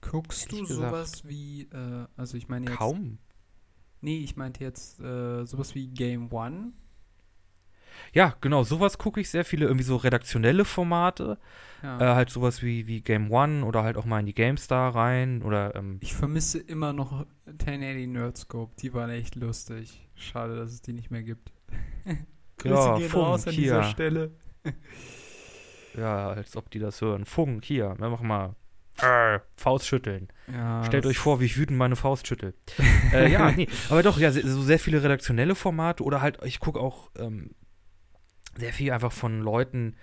Guckst 0.00 0.52
du 0.52 0.60
gesagt, 0.60 0.90
sowas 0.90 1.26
wie, 1.26 1.62
äh, 1.72 2.06
also 2.16 2.36
ich 2.36 2.48
meine 2.48 2.66
jetzt. 2.66 2.76
Kaum. 2.76 3.18
Nee, 4.00 4.18
ich 4.18 4.36
meinte 4.36 4.62
jetzt 4.62 5.00
äh, 5.00 5.44
sowas 5.44 5.74
wie 5.74 5.88
Game 5.88 6.32
One. 6.32 6.72
Ja, 8.12 8.34
genau, 8.40 8.64
sowas 8.64 8.98
gucke 8.98 9.20
ich 9.20 9.30
sehr 9.30 9.44
viele, 9.44 9.66
irgendwie 9.66 9.84
so 9.84 9.96
redaktionelle 9.96 10.64
Formate. 10.64 11.38
Ja. 11.82 11.98
Äh, 12.00 12.14
halt 12.14 12.30
sowas 12.30 12.62
wie, 12.62 12.86
wie 12.86 13.00
Game 13.00 13.30
One 13.30 13.64
oder 13.64 13.84
halt 13.84 13.96
auch 13.96 14.04
mal 14.04 14.20
in 14.20 14.26
die 14.26 14.34
GameStar 14.34 14.94
rein 14.94 15.42
oder. 15.42 15.74
Ähm 15.76 15.98
ich 16.00 16.14
vermisse 16.14 16.58
immer 16.58 16.92
noch 16.92 17.26
1080 17.46 18.08
Nerdscope, 18.08 18.74
die 18.80 18.92
waren 18.94 19.10
echt 19.10 19.36
lustig. 19.36 20.08
Schade, 20.14 20.56
dass 20.56 20.72
es 20.72 20.82
die 20.82 20.92
nicht 20.92 21.10
mehr 21.10 21.22
gibt. 21.22 21.52
Grüße 22.58 22.74
ja, 22.74 22.98
gehen 22.98 23.08
Funk, 23.08 23.26
raus 23.26 23.46
an 23.46 23.54
hier. 23.54 23.62
dieser 23.62 23.82
Stelle. 23.84 24.32
ja, 25.96 26.30
als 26.30 26.56
ob 26.56 26.70
die 26.70 26.80
das 26.80 27.00
hören. 27.00 27.24
Funk, 27.24 27.64
hier, 27.64 27.94
mach 27.98 28.20
mal. 28.22 28.56
Äh, 29.00 29.38
Faust 29.56 29.86
schütteln. 29.86 30.28
Ja, 30.52 30.84
Stellt 30.84 31.06
euch 31.06 31.18
vor, 31.18 31.40
wie 31.40 31.44
ich 31.44 31.56
wütend 31.56 31.78
meine 31.78 31.94
Faust 31.94 32.26
schüttel. 32.26 32.54
äh, 33.12 33.30
ja, 33.30 33.52
nee, 33.52 33.68
aber 33.90 34.02
doch, 34.02 34.18
ja, 34.18 34.32
so 34.32 34.62
sehr 34.62 34.80
viele 34.80 35.02
redaktionelle 35.02 35.54
Formate 35.54 36.02
oder 36.02 36.20
halt, 36.20 36.38
ich 36.44 36.58
gucke 36.58 36.80
auch 36.80 37.10
ähm, 37.16 37.54
sehr 38.56 38.72
viel 38.72 38.92
einfach 38.92 39.12
von 39.12 39.40
Leuten, 39.40 39.96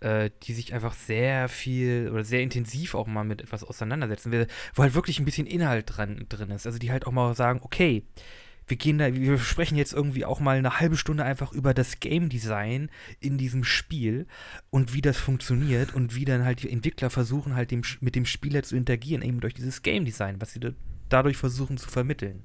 äh, 0.00 0.30
die 0.42 0.52
sich 0.52 0.74
einfach 0.74 0.94
sehr 0.94 1.48
viel 1.48 2.10
oder 2.12 2.24
sehr 2.24 2.42
intensiv 2.42 2.94
auch 2.94 3.06
mal 3.06 3.24
mit 3.24 3.42
etwas 3.42 3.64
auseinandersetzen, 3.64 4.46
wo 4.74 4.82
halt 4.82 4.94
wirklich 4.94 5.18
ein 5.18 5.24
bisschen 5.24 5.46
Inhalt 5.46 5.96
dran, 5.96 6.26
drin 6.28 6.50
ist. 6.50 6.66
Also 6.66 6.78
die 6.78 6.90
halt 6.90 7.06
auch 7.06 7.12
mal 7.12 7.34
sagen, 7.34 7.60
okay, 7.62 8.04
wir 8.66 8.76
gehen 8.76 8.98
da, 8.98 9.14
wir 9.14 9.38
sprechen 9.38 9.76
jetzt 9.76 9.92
irgendwie 9.92 10.24
auch 10.24 10.40
mal 10.40 10.58
eine 10.58 10.80
halbe 10.80 10.96
Stunde 10.96 11.24
einfach 11.24 11.52
über 11.52 11.72
das 11.72 12.00
Game 12.00 12.28
Design 12.28 12.90
in 13.20 13.38
diesem 13.38 13.62
Spiel 13.62 14.26
und 14.70 14.92
wie 14.92 15.02
das 15.02 15.16
funktioniert 15.16 15.94
und 15.94 16.14
wie 16.16 16.24
dann 16.24 16.44
halt 16.44 16.62
die 16.62 16.70
Entwickler 16.70 17.10
versuchen 17.10 17.54
halt 17.54 17.70
dem, 17.70 17.82
mit 18.00 18.16
dem 18.16 18.26
Spieler 18.26 18.64
zu 18.64 18.76
interagieren, 18.76 19.22
eben 19.22 19.40
durch 19.40 19.54
dieses 19.54 19.82
Game 19.82 20.04
Design, 20.04 20.40
was 20.40 20.52
sie 20.52 20.60
da, 20.60 20.70
dadurch 21.08 21.36
versuchen 21.36 21.78
zu 21.78 21.88
vermitteln. 21.88 22.44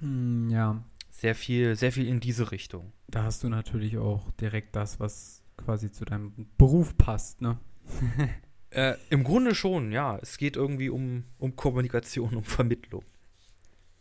Hm, 0.00 0.50
ja, 0.50 0.82
sehr 1.18 1.34
viel, 1.34 1.74
sehr 1.74 1.90
viel 1.90 2.06
in 2.06 2.20
diese 2.20 2.52
Richtung. 2.52 2.92
Da 3.08 3.24
hast 3.24 3.42
du 3.42 3.48
natürlich 3.48 3.98
auch 3.98 4.30
direkt 4.40 4.76
das, 4.76 5.00
was 5.00 5.42
quasi 5.56 5.90
zu 5.90 6.04
deinem 6.04 6.46
Beruf 6.56 6.96
passt, 6.96 7.40
ne? 7.40 7.58
äh, 8.70 8.94
Im 9.10 9.24
Grunde 9.24 9.56
schon, 9.56 9.90
ja. 9.90 10.16
Es 10.22 10.38
geht 10.38 10.54
irgendwie 10.54 10.90
um, 10.90 11.24
um 11.38 11.56
Kommunikation, 11.56 12.36
um 12.36 12.44
Vermittlung. 12.44 13.02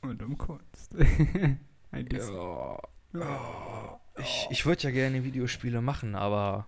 Und 0.01 0.21
um 0.21 0.37
Kunst. 0.37 0.95
Ein 1.91 2.05
bisschen. 2.05 2.35
Ja. 2.35 2.79
Oh. 3.15 3.99
Ich, 4.19 4.47
ich 4.51 4.65
würde 4.67 4.83
ja 4.83 4.91
gerne 4.91 5.23
Videospiele 5.23 5.81
machen, 5.81 6.13
aber 6.13 6.67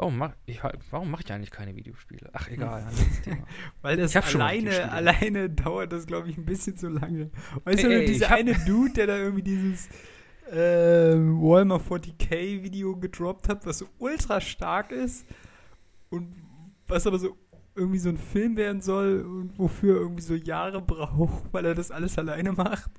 warum 0.00 0.16
mache 0.16 0.34
ich, 0.46 0.62
warum 0.90 1.10
mach 1.10 1.20
ich 1.20 1.30
eigentlich 1.30 1.50
keine 1.50 1.76
Videospiele? 1.76 2.30
Ach, 2.32 2.48
egal. 2.48 2.86
Weil 3.82 3.98
das 3.98 4.16
alleine, 4.16 4.90
alleine 4.90 5.50
dauert 5.50 5.92
das, 5.92 6.06
glaube 6.06 6.30
ich, 6.30 6.38
ein 6.38 6.46
bisschen 6.46 6.76
zu 6.78 6.88
lange. 6.88 7.30
Weißt 7.64 7.82
du, 7.82 7.88
Ey, 7.88 8.00
ey, 8.00 8.06
dieser 8.06 8.30
eine 8.30 8.54
Dude, 8.64 8.94
der 8.94 9.06
da 9.08 9.18
irgendwie 9.18 9.42
dieses 9.42 9.88
äh, 10.50 11.16
Walmart 11.16 11.82
40k 11.82 12.62
Video 12.62 12.96
gedroppt 12.96 13.50
hat, 13.50 13.66
was 13.66 13.78
so 13.78 13.88
ultra 13.98 14.40
stark 14.40 14.90
ist 14.90 15.26
und 16.08 16.34
was 16.86 17.06
aber 17.06 17.18
so 17.18 17.36
irgendwie 17.74 17.98
so 17.98 18.08
ein 18.08 18.18
Film 18.18 18.56
werden 18.56 18.80
soll 18.80 19.20
und 19.20 19.58
wofür 19.58 19.96
er 19.96 20.00
irgendwie 20.00 20.22
so 20.22 20.34
Jahre 20.34 20.80
braucht, 20.80 21.52
weil 21.52 21.66
er 21.66 21.74
das 21.74 21.90
alles 21.90 22.16
alleine 22.16 22.52
macht. 22.52 22.90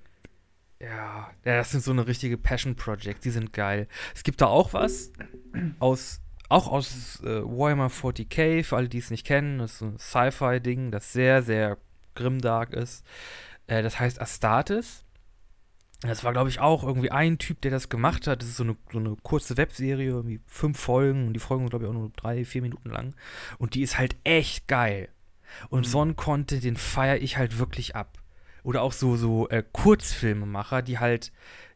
Ja, 0.79 1.31
ja, 1.45 1.57
das 1.57 1.71
sind 1.71 1.83
so 1.83 1.91
eine 1.91 2.05
richtige 2.05 2.37
Passion 2.37 2.75
Project, 2.75 3.25
die 3.25 3.31
sind 3.31 3.53
geil. 3.53 3.87
Es 4.13 4.23
gibt 4.23 4.41
da 4.41 4.45
auch 4.47 4.73
was 4.73 5.11
aus, 5.79 6.21
auch 6.51 6.67
aus 6.67 7.21
äh, 7.23 7.41
Warhammer 7.43 7.87
40k, 7.87 8.63
für 8.63 8.77
alle, 8.77 8.89
die 8.89 8.97
es 8.99 9.11
nicht 9.11 9.25
kennen, 9.25 9.59
das 9.59 9.73
ist 9.73 9.79
so 9.79 9.85
ein 9.85 9.97
Sci-Fi-Ding, 9.97 10.91
das 10.91 11.13
sehr, 11.13 11.41
sehr 11.43 11.77
grimdark 12.15 12.73
ist. 12.73 13.05
Äh, 13.67 13.81
das 13.83 13.99
heißt 13.99 14.19
Astartes. 14.21 15.05
Das 16.01 16.23
war, 16.23 16.31
glaube 16.33 16.49
ich, 16.49 16.59
auch 16.59 16.83
irgendwie 16.83 17.11
ein 17.11 17.37
Typ, 17.37 17.61
der 17.61 17.69
das 17.69 17.87
gemacht 17.89 18.25
hat. 18.25 18.41
Das 18.41 18.49
ist 18.49 18.57
so 18.57 18.63
eine, 18.63 18.75
so 18.91 18.97
eine 18.97 19.15
kurze 19.21 19.55
Webserie, 19.57 20.07
irgendwie 20.07 20.39
fünf 20.47 20.79
Folgen 20.79 21.27
und 21.27 21.33
die 21.33 21.39
Folgen 21.39 21.63
sind, 21.63 21.69
glaube 21.69 21.85
ich, 21.85 21.89
auch 21.89 21.93
nur 21.93 22.09
drei, 22.15 22.43
vier 22.43 22.63
Minuten 22.63 22.89
lang. 22.89 23.13
Und 23.59 23.75
die 23.75 23.83
ist 23.83 23.99
halt 23.99 24.15
echt 24.23 24.67
geil. 24.67 25.09
Und 25.69 25.81
Mhm. 25.81 25.89
so 25.91 26.01
einen 26.01 26.15
Content, 26.15 26.63
den 26.63 26.75
feiere 26.75 27.21
ich 27.21 27.37
halt 27.37 27.59
wirklich 27.59 27.95
ab. 27.95 28.17
Oder 28.63 28.81
auch 28.81 28.93
so, 28.93 29.15
so 29.15 29.47
äh, 29.49 29.63
Kurzfilmemacher, 29.71 30.81
die 30.81 30.97
halt 30.97 31.31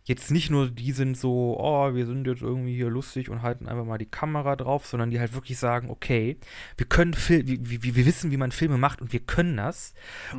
jetzt 0.06 0.30
nicht 0.30 0.52
nur 0.52 0.70
die 0.70 0.91
sind 0.91 1.18
so, 1.18 1.58
oh, 1.60 1.94
wir 1.94 2.06
sind 2.06 2.28
jetzt 2.28 2.41
irgendwie 2.41 2.76
hier 2.76 2.89
lustig 2.89 3.30
und 3.30 3.41
halten 3.41 3.68
einfach 3.68 3.86
mal 3.86 3.98
die 3.98 4.06
Kamera 4.06 4.56
drauf, 4.56 4.86
sondern 4.86 5.10
die 5.10 5.20
halt 5.20 5.34
wirklich 5.34 5.58
sagen, 5.58 5.89
okay, 5.89 6.38
wir 6.78 6.86
können 6.86 7.13
Fil 7.13 7.48
wir, 7.48 7.84
wir, 7.84 7.96
wir 7.96 8.06
wissen, 8.06 8.32
wie 8.32 8.38
man 8.38 8.52
Filme 8.52 8.78
macht 8.78 9.02
und 9.02 9.12
wir 9.13 9.20
können 9.20 9.58
das 9.58 9.94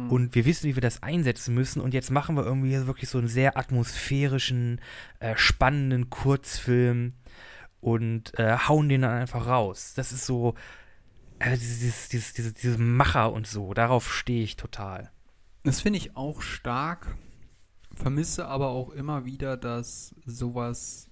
und 0.09 0.35
wir 0.35 0.45
wissen, 0.45 0.69
wie 0.69 0.77
wir 0.77 0.83
das 0.83 1.03
einsetzen 1.03 1.55
müssen 1.55 1.81
und 1.81 1.95
jetzt 1.95 2.11
machen 2.11 2.37
wir 2.37 2.45
irgendwie 2.45 2.71
hier 2.71 2.87
wirklich 2.87 3.11
so 3.11 3.19
einen 3.19 3.29
sehr 3.29 3.59
atmosphärischen, 3.59 4.81
äh, 5.19 5.37
spannenden 5.37 6.11
Kurzfilm 6.11 7.15
und 7.81 8.39
äh, 8.39 8.57
hauen 8.69 8.89
den 8.89 9.03
dann 9.03 9.13
einfach 9.13 9.47
raus. 9.47 9.95
Das 9.97 10.13
ist 10.13 10.27
so, 10.27 10.55
äh, 11.41 11.57
dieses, 11.57 12.09
dieses, 12.09 12.33
dieses, 12.33 12.55
diese 12.55 12.79
Macher 12.79 13.33
und 13.33 13.47
so, 13.49 13.75
darauf 13.75 14.13
stehe 14.13 14.45
ich 14.45 14.57
total. 14.57 15.11
Das 15.65 15.81
finde 15.81 15.99
ich 15.99 16.17
auch 16.17 16.41
stark, 16.41 17.17
vermisse 17.97 18.47
aber 18.47 18.69
auch 18.69 18.91
immer 18.91 19.25
wieder, 19.25 19.57
dass 19.57 20.15
sowas 20.25 21.11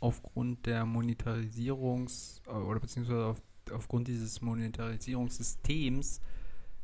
aufgrund 0.00 0.66
der 0.66 0.84
Monetarisierungs- 0.84 2.46
äh, 2.46 2.50
oder 2.50 2.80
beziehungsweise 2.80 3.26
auf, 3.26 3.42
aufgrund 3.72 4.08
dieses 4.08 4.40
Monetarisierungssystems 4.40 6.20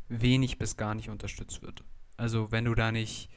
wenig 0.09 0.59
bis 0.59 0.77
gar 0.77 0.95
nicht 0.95 1.11
unterstützt 1.11 1.63
wird. 1.63 1.85
Also 2.17 2.51
wenn 2.51 2.65
du 2.65 2.75
da 2.75 2.93
nicht 2.93 3.31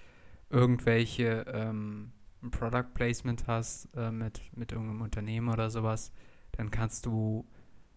irgendwelche 0.50 1.46
ähm, 1.48 2.12
Product 2.52 2.94
Placement 2.94 3.48
hast 3.48 3.90
äh, 3.96 4.12
mit, 4.12 4.42
mit 4.56 4.72
irgendeinem 4.72 5.02
Unternehmen 5.02 5.50
oder 5.50 5.70
sowas, 5.70 6.12
dann 6.52 6.72
kannst 6.72 7.06
du 7.06 7.46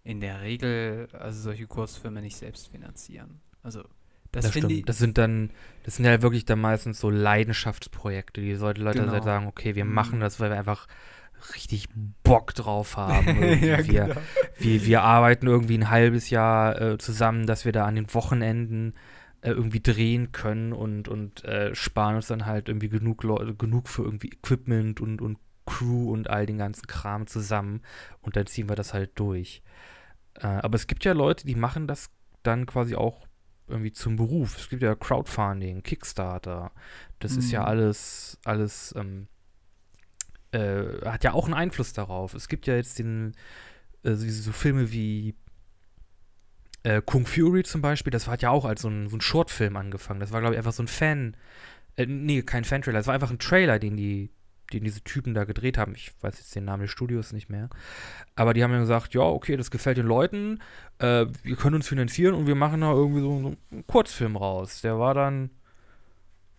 in 0.03 0.21
der 0.21 0.41
Regel 0.41 1.09
also 1.13 1.41
solche 1.41 1.67
Kurzfilme 1.67 2.23
nicht 2.23 2.37
selbst 2.37 2.69
finanzieren. 2.69 3.41
Also 3.63 3.85
das, 4.33 4.45
Das, 4.47 4.53
stimmt. 4.53 4.71
ich, 4.73 4.85
Das 4.85 4.99
sind 4.99 5.19
dann, 5.19 5.51
das 5.85 5.97
sind 5.97 6.05
ja 6.05 6.21
wirklich 6.23 6.45
dann 6.45 6.61
meistens 6.61 7.01
so 7.01 7.11
Leidenschaftsprojekte. 7.11 8.41
Die 8.41 8.53
Leute, 8.55 8.83
Leute 8.83 9.01
Genau. 9.01 9.13
halt 9.13 9.25
sagen, 9.25 9.47
okay, 9.47 9.75
wir 9.75 9.85
Mhm. 9.85 9.95
machen 9.95 10.21
das, 10.21 10.39
weil 10.41 10.51
wir 10.51 10.59
einfach 10.59 10.87
richtig 11.55 11.87
Bock 12.25 12.55
drauf 12.55 12.97
haben. 12.97 13.27
Ja, 13.63 13.79
wir, 13.87 14.05
genau. 14.09 14.21
wir, 14.59 14.85
wir 14.87 15.03
arbeiten 15.03 15.47
irgendwie 15.47 15.79
ein 15.79 15.91
halbes 15.91 16.31
Jahr 16.31 16.81
äh, 16.81 16.99
zusammen, 16.99 17.47
dass 17.47 17.65
wir 17.65 17.73
da 17.73 17.85
an 17.87 17.95
den 17.95 18.13
Wochenenden 18.13 18.95
äh, 19.41 19.51
irgendwie 19.51 19.81
drehen 19.81 20.33
können 20.33 20.73
und, 20.73 21.07
und 21.09 21.45
äh, 21.45 21.75
sparen 21.75 22.17
uns 22.17 22.27
dann 22.27 22.45
halt 22.45 22.69
irgendwie 22.69 22.89
genug 22.89 23.23
Leute, 23.23 23.55
genug 23.55 23.89
für 23.89 24.03
irgendwie 24.03 24.29
Equipment 24.31 25.01
und, 25.01 25.23
und 25.23 25.39
Crew 25.65 26.11
und 26.13 26.29
all 26.29 26.45
den 26.45 26.59
ganzen 26.59 26.87
Kram 26.89 27.27
zusammen 27.29 27.83
und 28.21 28.35
dann 28.37 28.47
ziehen 28.47 28.69
wir 28.69 28.75
das 28.75 28.93
halt 28.95 29.13
durch. 29.15 29.63
Äh, 30.35 30.47
aber 30.47 30.75
es 30.75 30.89
gibt 30.89 31.05
ja 31.05 31.13
Leute, 31.13 31.47
die 31.47 31.55
machen 31.55 31.87
das 31.87 32.11
dann 32.43 32.67
quasi 32.67 32.97
auch 32.97 33.28
irgendwie 33.69 33.93
zum 33.93 34.17
Beruf. 34.17 34.57
Es 34.59 34.69
gibt 34.69 34.83
ja 34.83 34.95
Crowdfunding, 34.95 35.83
Kickstarter. 35.83 36.73
Das 37.19 37.37
ist 37.37 37.51
ja 37.51 37.61
Mhm. 37.63 37.67
alles, 37.67 38.39
alles, 38.45 38.95
ähm, 38.97 39.29
äh, 40.53 41.05
hat 41.05 41.25
ja 41.25 41.33
auch 41.33 41.45
einen 41.45 41.55
Einfluss 41.55 41.93
darauf. 41.93 42.35
Es 42.35 42.49
gibt 42.49 42.67
ja 42.67 42.75
jetzt 42.77 42.99
den, 42.99 43.35
äh, 44.05 44.15
so, 44.15 44.29
so 44.29 44.53
Filme 44.53 44.93
wie 44.93 45.35
äh, 46.85 47.03
Kung 47.05 47.27
Fury 47.27 47.65
zum 47.65 47.83
Beispiel, 47.83 48.11
das 48.13 48.29
hat 48.29 48.41
ja 48.43 48.51
auch 48.51 48.65
als 48.65 48.83
so 48.83 48.89
ein, 48.89 49.09
so 49.09 49.17
ein 49.17 49.21
Shortfilm 49.21 49.77
angefangen. 49.77 50.21
Das 50.21 50.31
war, 50.33 50.41
glaube 50.41 50.55
ich, 50.55 50.59
einfach 50.59 50.73
so 50.73 50.83
ein 50.83 50.89
Fan, 50.89 51.37
äh, 51.97 52.07
nee, 52.07 52.43
kein 52.43 52.65
Fan-Trailer, 52.65 52.99
das 53.01 53.07
war 53.09 53.15
einfach 53.15 53.31
ein 53.31 53.39
Trailer, 53.41 53.79
den 53.79 53.97
die, 53.97 54.31
den 54.73 54.85
diese 54.85 55.03
Typen 55.03 55.35
da 55.35 55.45
gedreht 55.45 55.79
haben. 55.79 55.95
Ich 55.95 56.13
weiß 56.21 56.39
jetzt 56.39 56.55
den 56.55 56.65
Namen 56.67 56.83
des 56.83 56.91
Studios 56.91 57.33
nicht 57.33 57.49
mehr. 57.49 57.69
Aber 58.37 58.55
die 58.55 58.63
haben 58.63 58.73
ja 58.73 58.79
gesagt, 58.81 59.15
ja, 59.15 59.23
okay, 59.23 59.57
das 59.57 59.71
gefällt 59.71 59.97
den 59.97 60.07
Leuten, 60.07 60.61
äh, 60.99 61.27
wir 61.43 61.57
können 61.57 61.77
uns 61.77 61.89
finanzieren 61.89 62.35
und 62.35 62.47
wir 62.47 62.55
machen 62.55 62.81
da 62.83 62.93
irgendwie 62.93 63.21
so, 63.21 63.41
so 63.41 63.57
einen 63.73 63.87
Kurzfilm 63.87 64.37
raus. 64.37 64.81
Der 64.83 64.99
war 64.99 65.15
dann 65.15 65.51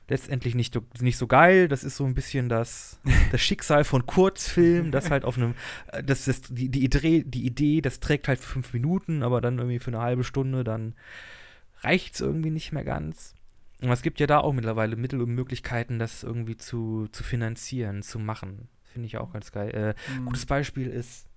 letztendlich 0.08 0.56
nicht, 0.56 0.74
so- 0.74 0.86
nicht 1.00 1.18
so 1.18 1.28
geil. 1.28 1.68
Das 1.68 1.84
ist 1.84 1.96
so 1.98 2.06
ein 2.06 2.16
bisschen 2.16 2.50
das, 2.50 3.00
das 3.32 3.42
Schicksal 3.42 3.84
von 3.84 4.06
Kurzfilm, 4.06 4.92
das 4.92 5.12
halt 5.12 5.24
auf 5.24 5.38
einem, 5.38 5.54
äh, 5.92 6.04
das 6.04 6.28
ist 6.28 6.48
die, 6.58 6.70
die, 6.70 6.84
Idee, 6.84 7.24
die 7.26 7.46
Idee, 7.46 7.82
das 7.82 8.00
trägt 8.00 8.28
halt 8.28 8.40
für 8.40 8.54
fünf 8.54 8.74
Minuten, 8.74 9.24
aber 9.24 9.40
dann 9.42 9.58
irgendwie 9.60 9.80
für 9.80 9.92
eine 9.92 10.02
halbe 10.02 10.24
Stunde, 10.24 10.64
dann 10.64 10.96
reicht 11.82 12.16
es 12.16 12.22
irgendwie 12.22 12.50
nicht 12.50 12.72
mehr 12.72 12.84
ganz. 12.84 13.36
Und 13.82 13.90
es 13.92 14.02
gibt 14.02 14.20
ja 14.20 14.28
da 14.28 14.40
auch 14.40 14.52
mittlerweile 14.54 14.96
Mittel 14.96 15.22
und 15.22 15.30
Möglichkeiten, 15.34 16.00
das 16.00 16.24
irgendwie 16.24 16.58
zu, 16.58 17.08
zu 17.12 17.24
finanzieren, 17.24 18.02
zu 18.04 18.20
machen. 18.20 18.68
Finde 18.84 19.06
ich 19.08 19.18
auch 19.18 19.32
ganz 19.32 19.52
geil. 19.52 19.96
Äh, 20.10 20.12
Mhm. 20.12 20.26
Gutes 20.26 20.46
Beispiel 20.46 20.88
ist. 20.88 21.28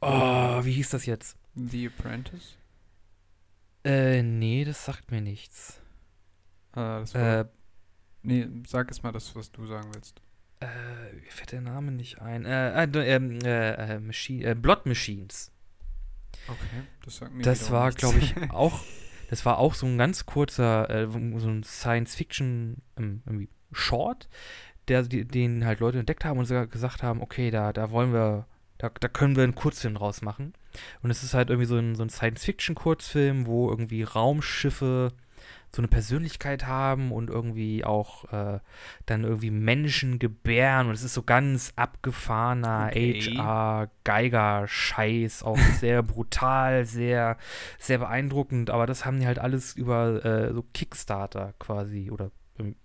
Oh, 0.00 0.64
wie 0.64 0.72
hieß 0.72 0.90
das 0.90 1.06
jetzt? 1.06 1.36
The 1.54 1.86
Apprentice. 1.86 2.56
Äh, 3.84 4.22
nee, 4.22 4.64
das 4.64 4.84
sagt 4.84 5.10
mir 5.10 5.20
nichts. 5.20 5.80
Ah, 6.72 7.00
das 7.00 7.14
war, 7.14 7.40
Äh, 7.40 7.44
nee, 8.22 8.48
sag 8.66 8.90
es 8.90 9.02
mal 9.02 9.12
das, 9.12 9.34
was 9.36 9.52
du 9.52 9.66
sagen 9.66 9.90
willst. 9.94 10.20
äh, 10.60 10.66
mir 11.14 11.30
fällt 11.30 11.52
der 11.52 11.60
Name 11.60 11.92
nicht 11.92 12.20
ein. 12.20 12.44
Äh, 12.44 12.84
äh, 12.84 13.14
ähm, 13.14 13.38
äh, 13.44 13.94
äh, 13.94 14.00
Machi 14.00 14.42
äh, 14.42 14.54
Blood 14.54 14.86
Machines. 14.86 15.52
Okay, 16.48 16.82
das 17.04 17.16
sagt 17.18 17.32
mir 17.34 17.42
Das 17.42 17.70
war, 17.70 17.92
glaube 17.92 18.18
ich, 18.18 18.34
auch. 18.50 18.82
Das 19.34 19.44
war 19.44 19.58
auch 19.58 19.74
so 19.74 19.84
ein 19.86 19.98
ganz 19.98 20.26
kurzer, 20.26 20.88
äh, 20.88 21.08
so 21.10 21.48
ein 21.48 21.64
Science-Fiction 21.64 22.76
ähm, 22.96 23.48
Short, 23.72 24.28
der, 24.86 25.02
den 25.02 25.66
halt 25.66 25.80
Leute 25.80 25.98
entdeckt 25.98 26.24
haben 26.24 26.38
und 26.38 26.44
sogar 26.44 26.68
gesagt 26.68 27.02
haben, 27.02 27.20
okay, 27.20 27.50
da, 27.50 27.72
da 27.72 27.90
wollen 27.90 28.12
wir, 28.12 28.46
da, 28.78 28.92
da 29.00 29.08
können 29.08 29.34
wir 29.34 29.42
einen 29.42 29.56
Kurzfilm 29.56 29.96
draus 29.96 30.22
machen. 30.22 30.52
Und 31.02 31.10
es 31.10 31.24
ist 31.24 31.34
halt 31.34 31.50
irgendwie 31.50 31.66
so 31.66 31.76
ein, 31.76 31.96
so 31.96 32.04
ein 32.04 32.10
Science-Fiction-Kurzfilm, 32.10 33.46
wo 33.46 33.68
irgendwie 33.70 34.04
Raumschiffe 34.04 35.10
so 35.74 35.80
eine 35.80 35.88
Persönlichkeit 35.88 36.66
haben 36.66 37.12
und 37.12 37.30
irgendwie 37.30 37.84
auch 37.84 38.24
äh, 38.32 38.60
dann 39.06 39.24
irgendwie 39.24 39.50
Menschen 39.50 40.18
gebären 40.18 40.86
und 40.86 40.92
es 40.94 41.02
ist 41.02 41.14
so 41.14 41.22
ganz 41.22 41.72
abgefahrener 41.76 42.88
Okay. 42.90 43.34
HR-Geiger-Scheiß, 43.36 45.42
auch 45.42 45.58
sehr 45.80 46.02
brutal, 46.02 46.84
sehr, 46.84 47.36
sehr 47.78 47.98
beeindruckend, 47.98 48.70
aber 48.70 48.86
das 48.86 49.04
haben 49.04 49.20
die 49.20 49.26
halt 49.26 49.38
alles 49.38 49.74
über 49.76 50.24
äh, 50.24 50.52
so 50.52 50.62
Kickstarter 50.74 51.54
quasi 51.58 52.10
oder 52.10 52.30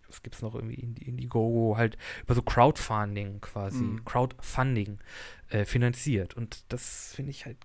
was 0.08 0.23
gibt's 0.23 0.41
noch 0.41 0.56
irgendwie 0.56 0.84
Indi- 0.84 1.04
Indiegogo 1.06 1.78
halt 1.78 1.95
über 2.23 2.33
so 2.33 2.42
Crowdfunding 2.42 3.42
quasi, 3.42 3.83
Mhm. 3.83 4.06
Crowdfunding 4.06 4.98
äh, 5.50 5.65
finanziert 5.65 6.35
und 6.35 6.63
das 6.73 7.13
finde 7.15 7.29
ich 7.29 7.46
halt 7.46 7.58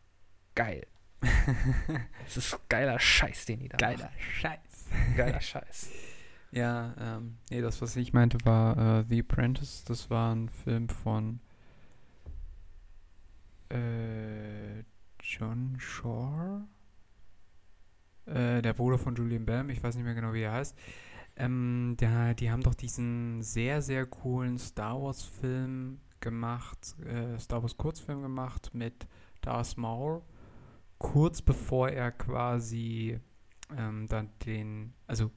geil. 0.55 0.87
Das 2.25 2.37
ist 2.37 2.59
geiler 2.69 2.99
Scheiß, 2.99 3.47
den 3.47 3.61
die 3.61 3.69
da 3.69 3.77
Geiler 3.77 4.11
Scheiß. 4.19 4.87
machen. 4.91 5.15
Geiler 5.17 5.41
Scheiß. 5.41 5.91
Ja, 6.53 6.95
ähm, 7.01 7.39
nee, 7.51 7.61
das, 7.61 7.83
was 7.83 7.97
ich 7.97 8.12
meinte, 8.12 8.39
war 8.45 9.01
äh, 9.01 9.05
The 9.09 9.21
Apprentice. 9.21 9.85
Das 9.85 10.09
war 10.11 10.35
ein 10.35 10.49
Film 10.49 10.89
von 10.89 11.41
äh, 13.71 14.81
John 15.21 15.77
Shore. 15.79 16.62
Äh, 18.27 18.62
der 18.62 18.73
Bruder 18.73 18.99
von 18.99 19.15
Julian 19.15 19.45
Bam, 19.45 19.69
ich 19.69 19.83
weiß 19.83 19.97
nicht 19.97 20.05
mehr 20.05 20.15
genau, 20.15 20.33
wie 20.33 20.43
er 20.43 20.53
heißt. 20.53 20.77
Ähm, 21.37 21.97
der, 21.99 22.35
die 22.35 22.51
haben 22.51 22.62
doch 22.62 22.75
diesen 22.75 23.43
sehr, 23.43 23.83
sehr 23.83 24.07
coolen 24.07 24.57
Star 24.59 25.03
Wars-Film 25.03 26.01
gemacht, 26.21 26.95
äh, 27.05 27.39
Star 27.39 27.62
Wars 27.62 27.77
Kurzfilm 27.77 28.23
gemacht 28.23 28.71
mit 28.73 29.07
Darth 29.41 29.77
Maul, 29.77 30.23
kurz 30.99 31.42
bevor 31.42 31.88
er 31.90 32.12
quasi 32.12 33.20
ähm, 33.76 34.07
dann 34.09 34.30
den, 34.47 34.95
also 35.07 35.30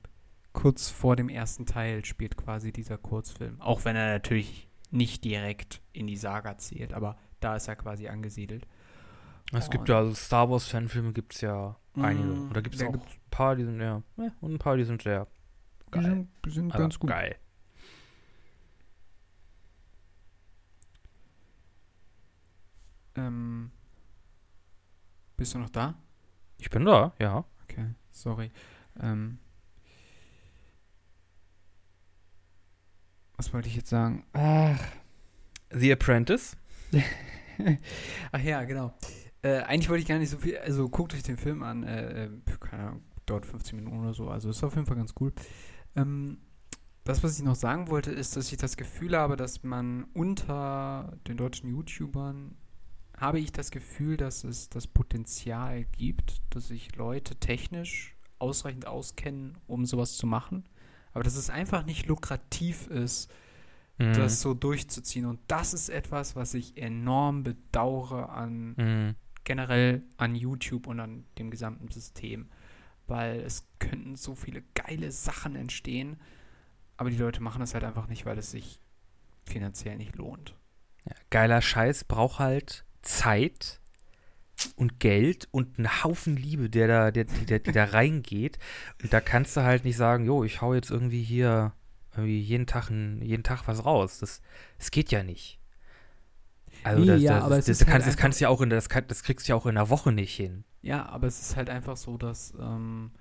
kurz 0.53 0.89
vor 0.89 1.16
dem 1.16 1.30
ersten 1.30 1.66
Teil 1.66 2.03
spielt 2.05 2.38
quasi 2.38 2.72
dieser 2.72 2.97
Kurzfilm. 2.97 3.60
Auch 3.62 3.86
wenn 3.86 3.95
er 3.95 4.14
natürlich 4.14 4.68
nicht 4.91 5.24
direkt 5.24 5.82
in 5.93 6.08
die 6.08 6.18
Saga 6.18 6.58
zählt, 6.58 6.93
aber 6.93 7.18
da 7.39 7.55
ist 7.55 7.68
er 7.68 7.76
quasi 7.76 8.08
angesiedelt. 8.08 8.66
Es 9.53 9.70
gibt 9.70 9.88
ja, 9.88 9.99
also 9.99 10.14
Star 10.14 10.49
Wars 10.49 10.68
Fanfilme 10.68 11.14
gibt 11.14 11.34
es 11.36 11.41
ja 11.41 11.78
einige. 11.93 12.28
Mm, 12.28 12.49
Oder 12.49 12.62
gibt 12.62 12.76
es 12.76 12.84
auch 12.84 12.93
ein 12.93 13.01
paar, 13.32 13.55
die 13.55 13.64
sind 13.64 13.80
ja, 13.80 14.01
ja, 14.18 14.32
und 14.41 14.53
ein 14.53 14.60
paar, 14.60 14.76
die 14.76 14.84
sind 14.84 15.01
sehr 15.03 15.28
Die 15.88 15.91
geil. 15.91 16.03
sind, 16.03 16.28
die 16.45 16.49
sind 16.49 16.72
Aber 16.74 16.84
ganz 16.84 16.99
gut. 16.99 17.10
Geil. 17.10 17.36
Ähm, 23.16 23.72
bist 25.38 25.54
du 25.54 25.60
noch 25.60 25.70
da? 25.70 25.96
Ich 26.58 26.70
bin 26.70 26.84
da, 26.84 27.14
ja. 27.20 27.46
Okay, 27.64 27.94
sorry. 28.12 28.52
Ähm, 29.00 29.38
was 33.38 33.54
wollte 33.54 33.70
ich 33.70 33.76
jetzt 33.76 33.90
sagen? 33.90 34.26
Ach, 34.34 34.80
The 35.72 35.94
Apprentice. 35.94 36.58
Ach 38.32 38.42
ja, 38.42 38.64
genau. 38.64 38.94
Äh, 39.44 39.60
eigentlich 39.62 39.90
wollte 39.90 40.02
ich 40.02 40.08
gar 40.08 40.18
nicht 40.18 40.32
so 40.32 40.38
viel, 40.38 40.58
also 40.58 40.90
guckt 40.90 41.14
euch 41.14 41.24
den 41.24 41.38
Film 41.38 41.62
an, 41.62 41.84
äh, 41.84 42.26
äh, 42.26 42.30
keine 42.60 42.84
Ahnung, 42.84 43.04
dauert 43.28 43.46
15 43.46 43.76
Minuten 43.76 44.00
oder 44.00 44.14
so, 44.14 44.30
also 44.30 44.50
ist 44.50 44.64
auf 44.64 44.76
jeden 44.76 44.88
Fall 44.88 44.98
ganz 44.98 45.14
cool. 45.20 45.32
Ähm, 45.96 46.40
das, 47.04 47.24
was 47.24 47.38
ich 47.38 47.46
noch 47.46 47.56
sagen 47.56 47.90
wollte, 47.90 48.12
ist, 48.12 48.36
dass 48.36 48.52
ich 48.52 48.58
das 48.58 48.76
Gefühl 48.76 49.16
habe, 49.16 49.38
dass 49.38 49.64
man 49.64 50.06
unter 50.14 51.18
den 51.28 51.38
deutschen 51.38 51.70
YouTubern, 51.70 52.58
habe 53.18 53.39
ich 53.39 53.51
das 53.51 53.72
Gefühl, 53.72 54.15
dass 54.18 54.43
es 54.43 54.70
das 54.70 54.88
Potenzial 54.88 55.86
gibt, 55.86 56.41
dass 56.51 56.68
sich 56.68 56.95
Leute 56.95 57.36
technisch 57.36 58.15
ausreichend 58.39 58.86
auskennen, 58.86 59.57
um 59.68 59.86
sowas 59.86 60.18
zu 60.18 60.28
machen, 60.28 60.70
aber 61.13 61.24
dass 61.24 61.36
es 61.36 61.49
einfach 61.49 61.86
nicht 61.86 62.05
lukrativ 62.05 62.88
ist, 62.88 63.32
Mhm. 63.99 64.13
das 64.13 64.41
so 64.41 64.53
durchzuziehen. 64.53 65.26
Und 65.26 65.39
das 65.47 65.74
ist 65.74 65.89
etwas, 65.89 66.36
was 66.36 66.53
ich 66.53 66.78
enorm 66.78 67.41
bedauere 67.43 68.30
an 68.30 68.76
Mhm. 68.78 69.15
generell 69.43 70.03
an 70.18 70.36
YouTube 70.36 70.86
und 70.86 70.99
an 70.99 71.26
dem 71.39 71.49
gesamten 71.49 71.89
System. 71.89 72.49
Weil 73.07 73.39
es 73.39 73.68
könnten 73.80 74.15
so 74.15 74.36
viele 74.36 74.61
geile 74.76 75.11
Sachen 75.11 75.55
entstehen, 75.55 76.20
aber 76.97 77.09
die 77.09 77.18
Leute 77.18 77.41
machen 77.41 77.61
das 77.61 77.74
halt 77.74 77.86
einfach 77.86 78.07
nicht, 78.07 78.26
weil 78.28 78.38
es 78.38 78.51
sich 78.51 78.80
finanziell 79.45 79.97
nicht 79.97 80.15
lohnt. 80.15 80.53
Ja, 81.05 81.15
geiler 81.32 81.61
Scheiß 81.61 82.03
braucht 82.03 82.38
halt 82.39 82.86
Zeit 83.08 83.80
und 84.76 84.99
Geld 84.99 85.47
und 85.51 85.78
einen 85.78 86.03
Haufen 86.03 86.36
Liebe, 86.36 86.70
der 86.70 86.88
da, 86.88 87.12
der, 87.12 87.26
die, 87.26 87.45
der, 87.45 87.60
die 87.60 87.72
da 87.72 87.86
reingeht. 87.86 88.58
Und 89.01 89.14
da 89.14 89.22
kannst 89.22 89.55
du 89.55 89.62
halt 89.62 89.86
nicht 89.86 89.97
sagen, 89.97 90.26
jo, 90.26 90.43
ich 90.43 90.62
hau 90.62 90.74
jetzt 90.74 90.91
irgendwie 90.91 91.24
hier 91.24 91.74
irgendwie 92.14 92.41
jeden 92.41 92.66
Tag, 92.66 92.89
jeden 92.89 93.43
Tag 93.43 93.68
was 93.68 93.86
raus. 93.86 94.20
Das, 94.20 94.41
das 94.80 94.91
geht 94.91 95.12
ja 95.12 95.24
nicht. 95.24 95.60
Also 96.84 97.01
Nee, 97.01 97.08
das, 97.08 97.22
ja, 97.22 97.36
das, 97.36 97.43
aber 97.43 97.55
das, 97.58 97.66
das, 97.66 97.80
halt 97.82 97.89
kannst, 97.89 98.08
das 98.08 98.18
kannst 98.18 98.39
du 98.39 98.43
ja 98.43 98.49
auch 98.49 98.62
in 98.62 98.70
das, 98.70 98.89
kann, 98.89 99.05
das 99.08 99.24
kriegst 99.24 99.47
du 99.47 99.51
ja 99.51 99.55
auch 99.55 99.66
in 99.66 99.78
einer 99.78 99.89
Woche 99.89 100.12
nicht 100.12 100.36
hin. 100.36 100.64
Ja, 100.82 101.05
aber 101.08 101.28
es 101.28 101.39
ist 101.39 101.55
halt 101.55 101.70
einfach 101.70 101.97
so, 101.97 102.18
dass 102.18 102.53
ähm, 102.60 103.12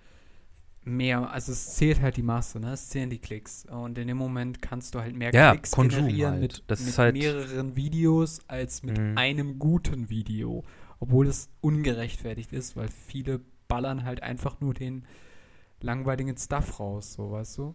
mehr, 0.86 1.30
also 1.30 1.52
es 1.52 1.74
zählt 1.74 2.00
halt 2.00 2.16
die 2.16 2.22
Masse, 2.22 2.58
ne? 2.60 2.72
Es 2.72 2.88
zählen 2.88 3.10
die 3.10 3.18
Klicks. 3.18 3.66
Und 3.66 3.98
in 3.98 4.08
dem 4.08 4.16
Moment 4.16 4.62
kannst 4.62 4.94
du 4.94 5.00
halt 5.00 5.14
mehr 5.16 5.32
Ja, 5.34 5.50
Klicks 5.52 5.72
Konsum 5.72 6.06
generieren 6.06 6.32
halt. 6.32 6.40
mit, 6.42 6.64
Das 6.68 6.80
mit 6.80 6.96
halt- 6.96 7.14
mehreren 7.16 7.76
Videos 7.76 8.40
als 8.48 8.82
mit 8.82 8.96
Mhm. 8.98 9.18
einem 9.18 9.58
guten 9.58 10.08
Video. 10.08 10.64
Obwohl 11.00 11.26
es 11.26 11.50
ungerechtfertigt 11.60 12.52
ist, 12.52 12.76
weil 12.76 12.88
viele 12.88 13.40
ballern 13.68 14.04
halt 14.04 14.22
einfach 14.22 14.60
nur 14.60 14.72
den 14.72 15.04
langweiligen 15.80 16.36
Stuff 16.38 16.80
raus, 16.80 17.12
so 17.14 17.32
weißt 17.32 17.58
du. 17.58 17.74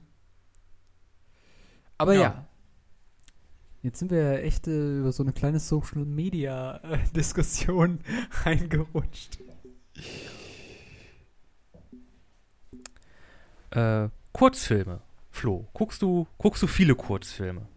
Aber 1.98 2.14
ja. 2.16 2.22
Ja. 2.22 2.46
Jetzt 3.84 3.98
sind 4.00 4.12
wir 4.12 4.22
ja 4.22 4.34
echt 4.38 4.68
äh, 4.68 5.00
über 5.00 5.12
so 5.12 5.24
eine 5.24 5.34
kleine 5.34 5.60
Social 5.60 6.06
Media 6.06 6.78
äh, 6.84 6.98
Diskussion 7.16 8.00
reingerutscht. 8.44 9.40
Äh, 13.72 14.10
Kurzfilme. 14.34 15.02
Flo, 15.32 15.68
guckst 15.74 16.02
du, 16.02 16.28
guckst 16.38 16.62
du 16.62 16.68
viele 16.68 16.96
Kurzfilme? 16.96 17.68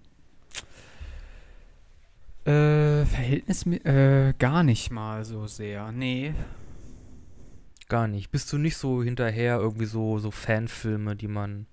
Äh, 2.44 3.06
Verhältnis 3.06 3.64
äh, 3.66 4.34
gar 4.38 4.62
nicht 4.62 4.90
mal 4.90 5.24
so 5.24 5.46
sehr. 5.46 5.92
Nee. 5.92 6.34
Gar 7.88 8.08
nicht. 8.08 8.30
Bist 8.30 8.52
du 8.52 8.58
nicht 8.58 8.76
so 8.76 9.02
hinterher 9.02 9.58
irgendwie 9.58 9.86
so, 9.86 10.18
so 10.18 10.30
Fanfilme, 10.30 11.16
die 11.16 11.28
man, 11.28 11.66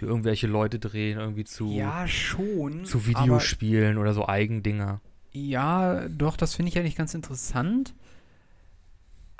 die 0.00 0.04
irgendwelche 0.04 0.46
Leute 0.46 0.78
drehen, 0.78 1.18
irgendwie 1.18 1.44
zu, 1.44 1.70
ja, 1.70 2.06
schon. 2.08 2.84
zu 2.84 3.06
Videospielen 3.06 3.98
oder 3.98 4.14
so 4.14 4.26
Eigendinger? 4.26 5.00
Ja, 5.32 6.08
doch, 6.08 6.36
das 6.36 6.54
finde 6.54 6.70
ich 6.70 6.78
eigentlich 6.78 6.96
ganz 6.96 7.14
interessant. 7.14 7.94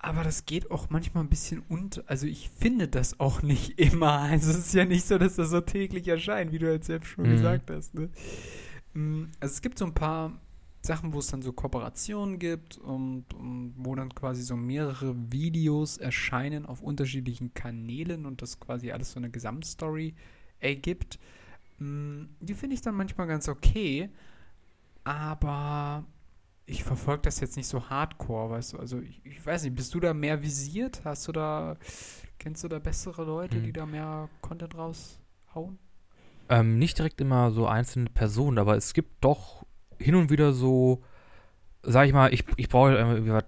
Aber 0.02 0.24
das 0.24 0.46
geht 0.46 0.70
auch 0.70 0.88
manchmal 0.88 1.24
ein 1.24 1.28
bisschen 1.28 1.62
unter. 1.68 2.02
Also 2.06 2.26
ich 2.26 2.48
finde 2.48 2.88
das 2.88 3.20
auch 3.20 3.42
nicht 3.42 3.78
immer. 3.78 4.12
Also 4.20 4.50
es 4.50 4.58
ist 4.58 4.74
ja 4.74 4.84
nicht 4.84 5.06
so, 5.06 5.18
dass 5.18 5.36
das 5.36 5.50
so 5.50 5.60
täglich 5.60 6.08
erscheint, 6.08 6.52
wie 6.52 6.58
du 6.58 6.72
jetzt 6.72 6.86
selbst 6.86 7.08
schon 7.10 7.26
Mhm. 7.26 7.30
gesagt 7.30 7.70
hast. 7.70 7.94
Ne? 7.94 8.08
Mm, 8.94 9.24
Also 9.40 9.52
es 9.54 9.62
gibt 9.62 9.78
so 9.78 9.84
ein 9.84 9.94
paar 9.94 10.32
Sachen, 10.82 11.12
wo 11.12 11.18
es 11.18 11.26
dann 11.26 11.42
so 11.42 11.52
Kooperationen 11.52 12.38
gibt 12.38 12.78
und, 12.78 13.34
und 13.34 13.74
wo 13.76 13.94
dann 13.94 14.14
quasi 14.14 14.42
so 14.42 14.56
mehrere 14.56 15.14
Videos 15.30 15.98
erscheinen 15.98 16.64
auf 16.64 16.80
unterschiedlichen 16.82 17.52
Kanälen 17.52 18.24
und 18.24 18.40
das 18.40 18.58
quasi 18.58 18.90
alles 18.92 19.12
so 19.12 19.20
eine 19.20 19.30
Gesamtstory 19.30 20.14
ergibt. 20.60 21.18
Mm, 21.78 22.24
Die 22.40 22.54
finde 22.54 22.74
ich 22.74 22.80
dann 22.82 22.94
manchmal 22.94 23.26
ganz 23.26 23.48
okay. 23.48 24.08
Aber 25.04 26.04
ich 26.70 26.84
verfolge 26.84 27.22
das 27.22 27.40
jetzt 27.40 27.56
nicht 27.56 27.66
so 27.66 27.88
hardcore, 27.90 28.50
weißt 28.50 28.74
du? 28.74 28.78
Also 28.78 29.00
ich, 29.00 29.20
ich 29.24 29.44
weiß 29.44 29.64
nicht, 29.64 29.74
bist 29.74 29.94
du 29.94 30.00
da 30.00 30.14
mehr 30.14 30.42
visiert? 30.42 31.02
Hast 31.04 31.26
du 31.28 31.32
da, 31.32 31.76
kennst 32.38 32.64
du 32.64 32.68
da 32.68 32.78
bessere 32.78 33.24
Leute, 33.24 33.56
Hm. 33.56 33.64
die 33.64 33.72
da 33.72 33.86
mehr 33.86 34.28
Content 34.40 34.74
raushauen? 34.76 35.78
Ähm, 36.48 36.78
nicht 36.78 36.98
direkt 36.98 37.20
immer 37.20 37.50
so 37.52 37.66
einzelne 37.66 38.10
Personen, 38.10 38.58
aber 38.58 38.76
es 38.76 38.92
gibt 38.92 39.22
doch 39.24 39.64
hin 39.98 40.14
und 40.14 40.30
wieder 40.30 40.52
so, 40.52 41.02
sag 41.82 42.06
ich 42.06 42.12
mal, 42.12 42.32
ich, 42.32 42.44
ich 42.56 42.68
brauche 42.68 42.92
irgendwie 42.94 43.32
was, 43.32 43.44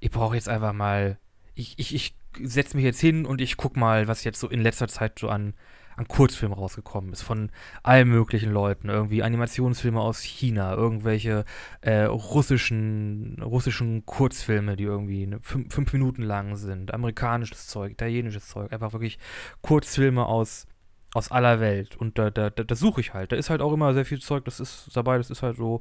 ich 0.00 0.10
brauche 0.10 0.34
jetzt 0.34 0.48
einfach 0.48 0.72
mal, 0.72 1.18
ich, 1.54 1.78
ich, 1.78 1.94
ich 1.94 2.16
setze 2.42 2.76
mich 2.76 2.84
jetzt 2.84 3.00
hin 3.00 3.26
und 3.26 3.40
ich 3.40 3.56
guck 3.56 3.76
mal, 3.76 4.08
was 4.08 4.24
jetzt 4.24 4.40
so 4.40 4.48
in 4.48 4.60
letzter 4.60 4.88
Zeit 4.88 5.18
so 5.18 5.28
an, 5.28 5.54
an 5.96 6.08
Kurzfilmen 6.08 6.56
rausgekommen 6.56 7.12
ist, 7.12 7.22
von 7.22 7.50
allen 7.82 8.08
möglichen 8.08 8.52
Leuten, 8.52 8.88
irgendwie 8.88 9.22
Animationsfilme 9.22 10.00
aus 10.00 10.20
China, 10.20 10.74
irgendwelche 10.74 11.44
äh, 11.80 12.02
russischen, 12.02 13.40
russischen 13.42 14.04
Kurzfilme, 14.04 14.76
die 14.76 14.84
irgendwie 14.84 15.26
ne, 15.26 15.38
fünf, 15.40 15.74
fünf 15.74 15.92
Minuten 15.92 16.22
lang 16.22 16.56
sind, 16.56 16.92
amerikanisches 16.92 17.66
Zeug, 17.66 17.92
italienisches 17.92 18.48
Zeug, 18.48 18.72
einfach 18.72 18.92
wirklich 18.92 19.18
Kurzfilme 19.62 20.26
aus 20.26 20.66
aus 21.14 21.30
aller 21.30 21.60
Welt. 21.60 21.96
Und 21.96 22.18
da, 22.18 22.30
da, 22.30 22.50
da, 22.50 22.62
da 22.62 22.74
suche 22.74 23.00
ich 23.00 23.14
halt. 23.14 23.32
Da 23.32 23.36
ist 23.36 23.48
halt 23.48 23.62
auch 23.62 23.72
immer 23.72 23.94
sehr 23.94 24.04
viel 24.04 24.20
Zeug, 24.20 24.44
das 24.44 24.60
ist 24.60 24.94
dabei, 24.94 25.16
das 25.16 25.30
ist 25.30 25.42
halt 25.42 25.56
so, 25.56 25.80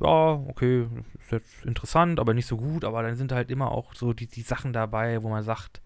ja, 0.00 0.32
okay, 0.48 0.86
ist 1.18 1.32
jetzt 1.32 1.64
interessant, 1.64 2.20
aber 2.20 2.32
nicht 2.32 2.46
so 2.46 2.56
gut, 2.56 2.84
aber 2.84 3.02
dann 3.02 3.16
sind 3.16 3.32
halt 3.32 3.50
immer 3.50 3.72
auch 3.72 3.94
so 3.94 4.12
die, 4.12 4.28
die 4.28 4.42
Sachen 4.42 4.72
dabei, 4.72 5.22
wo 5.22 5.28
man 5.30 5.42
sagt, 5.42 5.82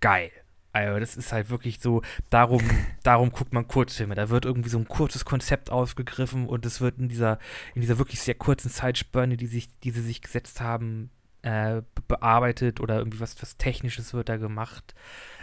geil. 0.00 0.30
Also 0.72 1.00
das 1.00 1.16
ist 1.16 1.32
halt 1.32 1.50
wirklich 1.50 1.80
so, 1.80 2.02
darum, 2.30 2.62
darum 3.02 3.30
guckt 3.30 3.52
man 3.52 3.66
Kurzfilme. 3.66 4.14
Da 4.14 4.28
wird 4.28 4.44
irgendwie 4.44 4.68
so 4.68 4.78
ein 4.78 4.86
kurzes 4.86 5.24
Konzept 5.24 5.70
aufgegriffen 5.70 6.46
und 6.46 6.66
es 6.66 6.80
wird 6.80 6.98
in 6.98 7.08
dieser, 7.08 7.38
in 7.74 7.80
dieser 7.80 7.98
wirklich 7.98 8.20
sehr 8.20 8.34
kurzen 8.34 8.70
Zeitspanne, 8.70 9.36
die 9.36 9.46
sich, 9.46 9.68
die 9.80 9.90
sie 9.90 10.02
sich 10.02 10.20
gesetzt 10.20 10.60
haben, 10.60 11.10
äh, 11.42 11.82
be- 11.94 12.02
bearbeitet 12.06 12.80
oder 12.80 12.98
irgendwie 12.98 13.20
was, 13.20 13.40
was 13.42 13.56
Technisches 13.56 14.12
wird 14.12 14.28
da 14.28 14.36
gemacht. 14.36 14.94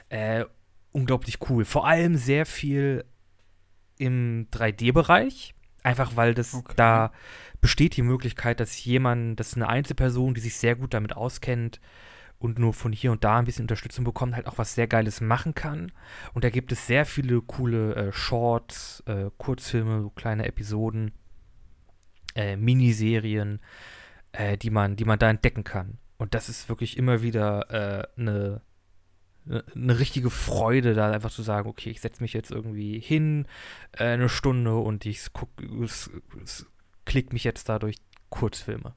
Äh, 0.09 0.45
unglaublich 0.91 1.39
cool. 1.49 1.65
Vor 1.65 1.87
allem 1.87 2.15
sehr 2.15 2.45
viel 2.45 3.03
im 3.97 4.47
3D-Bereich. 4.51 5.53
Einfach 5.83 6.15
weil 6.15 6.33
das 6.33 6.53
Okay. 6.55 6.73
da 6.77 7.11
besteht 7.61 7.95
die 7.95 8.01
Möglichkeit, 8.01 8.59
dass 8.59 8.83
jemand, 8.85 9.39
dass 9.39 9.55
eine 9.55 9.69
Einzelperson, 9.69 10.33
die 10.33 10.41
sich 10.41 10.55
sehr 10.57 10.75
gut 10.75 10.93
damit 10.95 11.15
auskennt 11.15 11.79
und 12.39 12.59
nur 12.59 12.73
von 12.73 12.91
hier 12.91 13.11
und 13.11 13.23
da 13.23 13.39
ein 13.39 13.45
bisschen 13.45 13.63
Unterstützung 13.63 14.05
bekommt, 14.05 14.35
halt 14.35 14.47
auch 14.47 14.57
was 14.57 14.75
sehr 14.75 14.87
Geiles 14.87 15.21
machen 15.21 15.55
kann. 15.55 15.91
Und 16.33 16.43
da 16.43 16.49
gibt 16.49 16.71
es 16.71 16.87
sehr 16.87 17.05
viele 17.05 17.41
coole 17.41 17.95
äh, 17.95 18.11
Shorts, 18.11 19.03
äh, 19.05 19.29
Kurzfilme, 19.37 20.01
so 20.01 20.09
kleine 20.09 20.45
Episoden, 20.45 21.11
äh, 22.35 22.55
Miniserien, 22.55 23.59
äh, 24.33 24.57
die 24.57 24.69
man, 24.69 24.95
die 24.95 25.05
man 25.05 25.19
da 25.19 25.29
entdecken 25.29 25.63
kann. 25.63 25.97
Und 26.17 26.33
das 26.33 26.49
ist 26.49 26.69
wirklich 26.69 26.97
immer 26.97 27.21
wieder 27.21 27.71
äh, 27.71 28.21
eine 28.21 28.61
eine 29.47 29.99
richtige 29.99 30.29
Freude, 30.29 30.93
da 30.93 31.11
einfach 31.11 31.31
zu 31.31 31.43
sagen, 31.43 31.69
okay, 31.69 31.91
ich 31.91 32.01
setze 32.01 32.23
mich 32.23 32.33
jetzt 32.33 32.51
irgendwie 32.51 32.99
hin, 32.99 33.47
äh, 33.91 34.05
eine 34.05 34.29
Stunde 34.29 34.75
und 34.75 35.05
ich 35.05 35.27
guck, 35.33 35.49
es, 35.83 36.09
es 36.43 36.65
mich 37.31 37.43
jetzt 37.43 37.69
da 37.69 37.77
durch 37.77 37.97
Kurzfilme. 38.29 38.95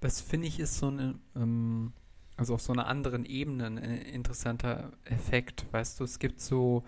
Das 0.00 0.20
finde 0.20 0.46
ich 0.46 0.60
ist 0.60 0.78
so 0.78 0.88
eine, 0.88 1.18
ähm, 1.34 1.92
also 2.36 2.54
auf 2.54 2.62
so 2.62 2.72
einer 2.72 2.86
anderen 2.86 3.24
Ebene 3.24 3.66
ein 3.66 3.78
äh, 3.78 3.96
interessanter 4.10 4.92
Effekt. 5.04 5.66
Weißt 5.72 6.00
du, 6.00 6.04
es 6.04 6.18
gibt 6.18 6.40
so 6.40 6.84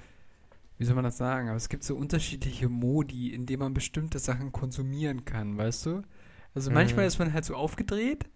wie 0.79 0.85
soll 0.85 0.95
man 0.95 1.05
das 1.05 1.19
sagen? 1.19 1.49
Aber 1.49 1.57
es 1.57 1.69
gibt 1.69 1.85
so 1.85 1.97
unterschiedliche 1.97 2.69
Modi, 2.69 3.33
in 3.35 3.47
denen 3.47 3.61
man 3.61 3.75
bestimmte 3.75 4.19
Sachen 4.19 4.53
konsumieren 4.53 5.25
kann, 5.25 5.57
weißt 5.59 5.87
du? 5.87 6.03
Also 6.55 6.71
manchmal 6.71 7.07
Mhm. 7.07 7.09
ist 7.09 7.19
man 7.19 7.33
halt 7.33 7.45
so 7.45 7.55
aufgedreht, 7.55 8.27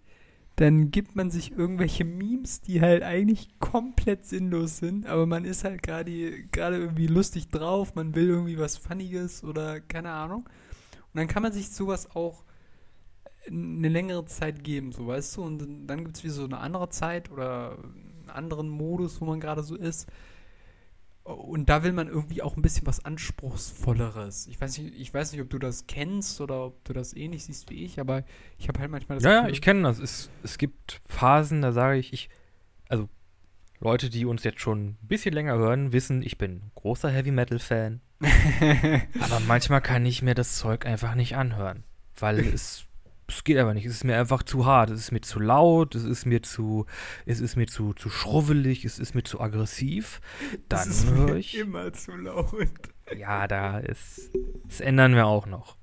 dann 0.57 0.91
gibt 0.91 1.17
man 1.17 1.31
sich 1.31 1.53
irgendwelche 1.53 2.05
Memes, 2.05 2.61
die 2.61 2.81
halt 2.81 3.03
eigentlich 3.03 3.49
komplett 3.61 4.27
sinnlos 4.27 4.79
sind, 4.79 5.07
aber 5.07 5.27
man 5.27 5.45
ist 5.45 5.65
halt 5.65 5.83
gerade 5.83 6.45
gerade 6.53 6.77
irgendwie 6.79 7.07
lustig 7.07 7.49
drauf, 7.49 7.95
man 7.95 8.15
will 8.15 8.29
irgendwie 8.29 8.59
was 8.59 8.77
Funniges 8.77 9.45
oder 9.45 9.81
keine 9.81 10.11
Ahnung. 10.11 10.45
Und 10.45 11.19
dann 11.19 11.29
kann 11.29 11.43
man 11.43 11.53
sich 11.53 11.71
sowas 11.71 12.15
auch 12.17 12.45
eine 13.49 13.89
längere 13.89 14.25
Zeit 14.27 14.63
geben, 14.65 14.93
so 14.93 15.07
weißt 15.07 15.37
du, 15.37 15.43
und 15.43 15.87
dann- 15.89 16.05
gibt 16.05 16.17
es 16.17 16.25
wieder 16.25 16.35
so 16.35 16.45
eine 16.45 16.59
andere 16.59 16.89
Zeit 16.91 17.31
oder 17.31 17.79
einen 17.79 18.31
anderen 18.31 18.69
Modus, 18.69 19.21
wo 19.21 19.25
man 19.25 19.41
gerade 19.41 19.63
so 19.63 19.77
ist. 19.77 20.09
Und 21.25 21.69
da 21.69 21.85
will 21.85 21.93
man 21.93 22.09
irgendwie 22.09 22.43
auch 22.43 22.57
ein 22.57 22.63
bisschen 22.63 22.85
was 22.87 23.05
Anspruchsvolleres. 23.05 24.49
Ich 24.49 24.61
weiß 24.61 24.79
nicht, 24.79 24.95
ich 24.99 25.15
weiß 25.15 25.33
nicht, 25.33 25.41
ob 25.41 25.51
du 25.51 25.59
das 25.59 25.87
kennst 25.87 26.41
oder 26.41 26.67
ob 26.67 26.85
du 26.85 26.93
das 26.93 27.15
ähnlich 27.15 27.45
siehst 27.45 27.71
wie 27.71 27.85
ich, 27.85 28.01
aber 28.01 28.25
ich 28.59 28.67
habe 28.69 28.81
halt 28.81 28.91
manchmal 28.91 29.19
das 29.19 29.25
Ja, 29.25 29.31
ja, 29.33 29.41
Gefühl- 29.43 29.53
ich 29.53 29.63
kenne 29.63 29.83
das. 29.83 29.99
Es, 30.01 30.31
es 30.43 30.59
gibt 30.59 31.01
Phasen, 31.07 31.63
da 31.63 31.71
sage 31.73 31.99
ich, 31.99 32.13
ich, 32.13 32.29
also 32.89 33.09
Leute, 33.79 34.11
die 34.11 34.25
uns 34.25 34.43
jetzt 34.43 34.61
schon 34.61 34.91
ein 34.91 34.99
bisschen 35.07 35.33
länger 35.33 35.57
hören, 35.57 35.93
wissen, 35.93 36.23
ich 36.23 36.39
bin 36.39 36.63
großer 36.75 37.11
Heavy 37.11 37.31
Metal 37.31 37.59
Fan. 37.61 38.01
Aber 39.21 39.41
manchmal 39.47 39.81
kann 39.81 40.05
ich 40.07 40.23
mir 40.23 40.35
das 40.35 40.57
Zeug 40.59 40.87
einfach 40.87 41.15
nicht 41.15 41.37
anhören, 41.37 41.85
weil 42.19 42.39
es, 42.55 42.85
es 43.33 43.45
geht 43.45 43.59
einfach 43.59 43.75
nicht. 43.75 43.87
Es 43.87 43.95
ist 43.95 44.05
mir 44.05 44.19
einfach 44.19 44.43
zu 44.43 44.67
hart, 44.67 44.91
es 44.91 45.01
ist 45.01 45.13
mir 45.13 45.21
zu 45.21 45.41
laut, 45.41 45.95
es 45.95 46.05
ist 46.05 46.27
mir 46.27 46.43
zu, 46.43 46.87
es 47.27 47.41
ist 47.41 47.57
mir 47.57 47.67
zu, 47.67 47.93
zu 47.95 48.11
schrubbelig, 48.11 48.85
es 48.85 48.99
ist 48.99 49.15
mir 49.15 49.23
zu 49.23 49.41
aggressiv. 49.41 50.21
Dann 50.69 50.89
höre 51.15 51.37
ich. 51.37 51.57
immer 51.59 51.93
zu 51.93 52.13
laut. 52.17 52.69
Ja, 53.17 53.47
da 53.47 53.79
ist, 53.79 54.31
das 54.67 54.81
ändern 54.81 55.15
wir 55.15 55.27
auch 55.27 55.47
noch. 55.47 55.77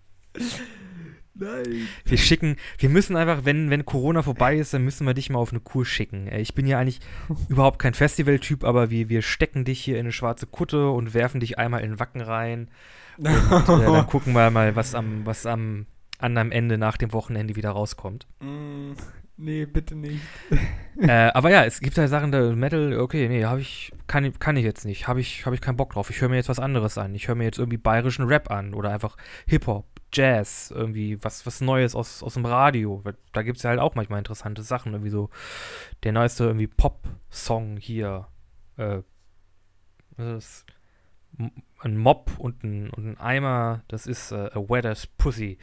Nein. 1.40 1.88
Wir 2.04 2.18
schicken, 2.18 2.58
wir 2.78 2.90
müssen 2.90 3.16
einfach, 3.16 3.46
wenn, 3.46 3.70
wenn 3.70 3.86
Corona 3.86 4.22
vorbei 4.24 4.58
ist, 4.58 4.74
dann 4.74 4.84
müssen 4.84 5.08
wir 5.08 5.14
dich 5.14 5.30
mal 5.30 5.40
auf 5.40 5.52
eine 5.52 5.62
Kur 5.62 5.86
schicken. 5.86 6.28
Äh, 6.28 6.42
Ich 6.42 6.54
bin 6.54 6.68
ja 6.68 6.80
eigentlich 6.80 7.00
überhaupt 7.50 7.80
kein 7.80 7.94
Festivaltyp, 7.94 8.64
aber 8.64 8.90
wir, 8.90 9.08
wir 9.10 9.22
stecken 9.22 9.64
dich 9.64 9.80
hier 9.80 9.96
in 9.96 10.02
eine 10.02 10.12
schwarze 10.12 10.48
Kutte 10.48 10.90
und 10.90 11.14
werfen 11.14 11.40
dich 11.40 11.58
einmal 11.58 11.82
in 11.82 11.92
den 11.92 12.00
Wacken 12.00 12.22
rein. 12.22 12.70
Und 13.18 13.28
äh, 13.28 13.32
dann 13.68 14.08
gucken 14.08 14.34
wir 14.34 14.50
mal, 14.52 14.76
was 14.76 14.96
am, 14.96 15.26
was 15.26 15.46
am 15.46 15.86
anderen 16.20 16.52
Ende 16.52 16.78
nach 16.78 16.98
dem 16.98 17.12
Wochenende 17.14 17.56
wieder 17.56 17.72
rauskommt. 17.72 18.28
Mm, 18.40 18.92
nee, 19.38 19.66
bitte 19.66 19.96
nicht. 19.96 20.22
äh, 21.00 21.10
aber 21.34 21.50
ja, 21.50 21.64
es 21.66 21.80
gibt 21.80 21.98
halt 21.98 22.10
Sachen, 22.10 22.32
da 22.32 22.52
Metal, 22.54 23.00
okay, 23.00 23.28
nee, 23.28 23.46
habe 23.46 23.62
ich, 23.62 23.92
kann, 24.08 24.26
ich- 24.26 24.38
kann 24.40 24.56
ich 24.58 24.64
jetzt 24.66 24.86
nicht. 24.86 25.08
Habe 25.08 25.22
ich, 25.22 25.46
hab 25.46 25.54
ich 25.54 25.62
keinen 25.62 25.78
Bock 25.78 25.94
drauf. 25.94 26.10
Ich 26.10 26.22
höre 26.22 26.30
mir 26.30 26.36
jetzt 26.36 26.50
was 26.50 26.60
anderes 26.60 26.98
an. 26.98 27.16
Ich 27.16 27.28
höre 27.28 27.36
mir 27.36 27.46
jetzt 27.46 27.58
irgendwie 27.60 27.78
bayerischen 27.78 28.26
Rap 28.26 28.52
an 28.52 28.74
oder 28.74 28.92
einfach 28.92 29.16
Hip-Hop, 29.48 29.86
Jazz, 30.12 30.72
irgendwie 30.76 31.24
was, 31.24 31.46
was 31.46 31.62
Neues 31.62 31.96
aus, 31.96 32.24
aus 32.24 32.34
dem 32.34 32.46
Radio. 32.46 33.04
Da 33.32 33.44
gibt 33.44 33.58
es 33.58 33.64
ja 33.64 33.70
halt 33.70 33.80
auch 33.80 33.96
manchmal 33.96 34.18
interessante 34.20 34.62
Sachen. 34.64 34.94
Irgendwie 34.94 35.12
so 35.12 35.30
der 36.04 36.12
neueste 36.12 36.46
irgendwie 36.46 36.68
Pop-Song 36.68 37.78
hier. 37.78 38.28
Äh, 38.78 39.02
was 40.18 40.26
ist 40.44 40.66
das? 41.38 41.52
Ein 41.82 41.96
Mob 41.98 42.32
und 42.40 42.64
ein, 42.64 42.90
und 42.90 43.06
ein 43.06 43.20
Eimer, 43.20 43.84
das 43.88 44.08
ist 44.08 44.32
äh, 44.32 44.50
A 44.54 44.60
Wetter's 44.68 45.06
Pussy. 45.08 45.58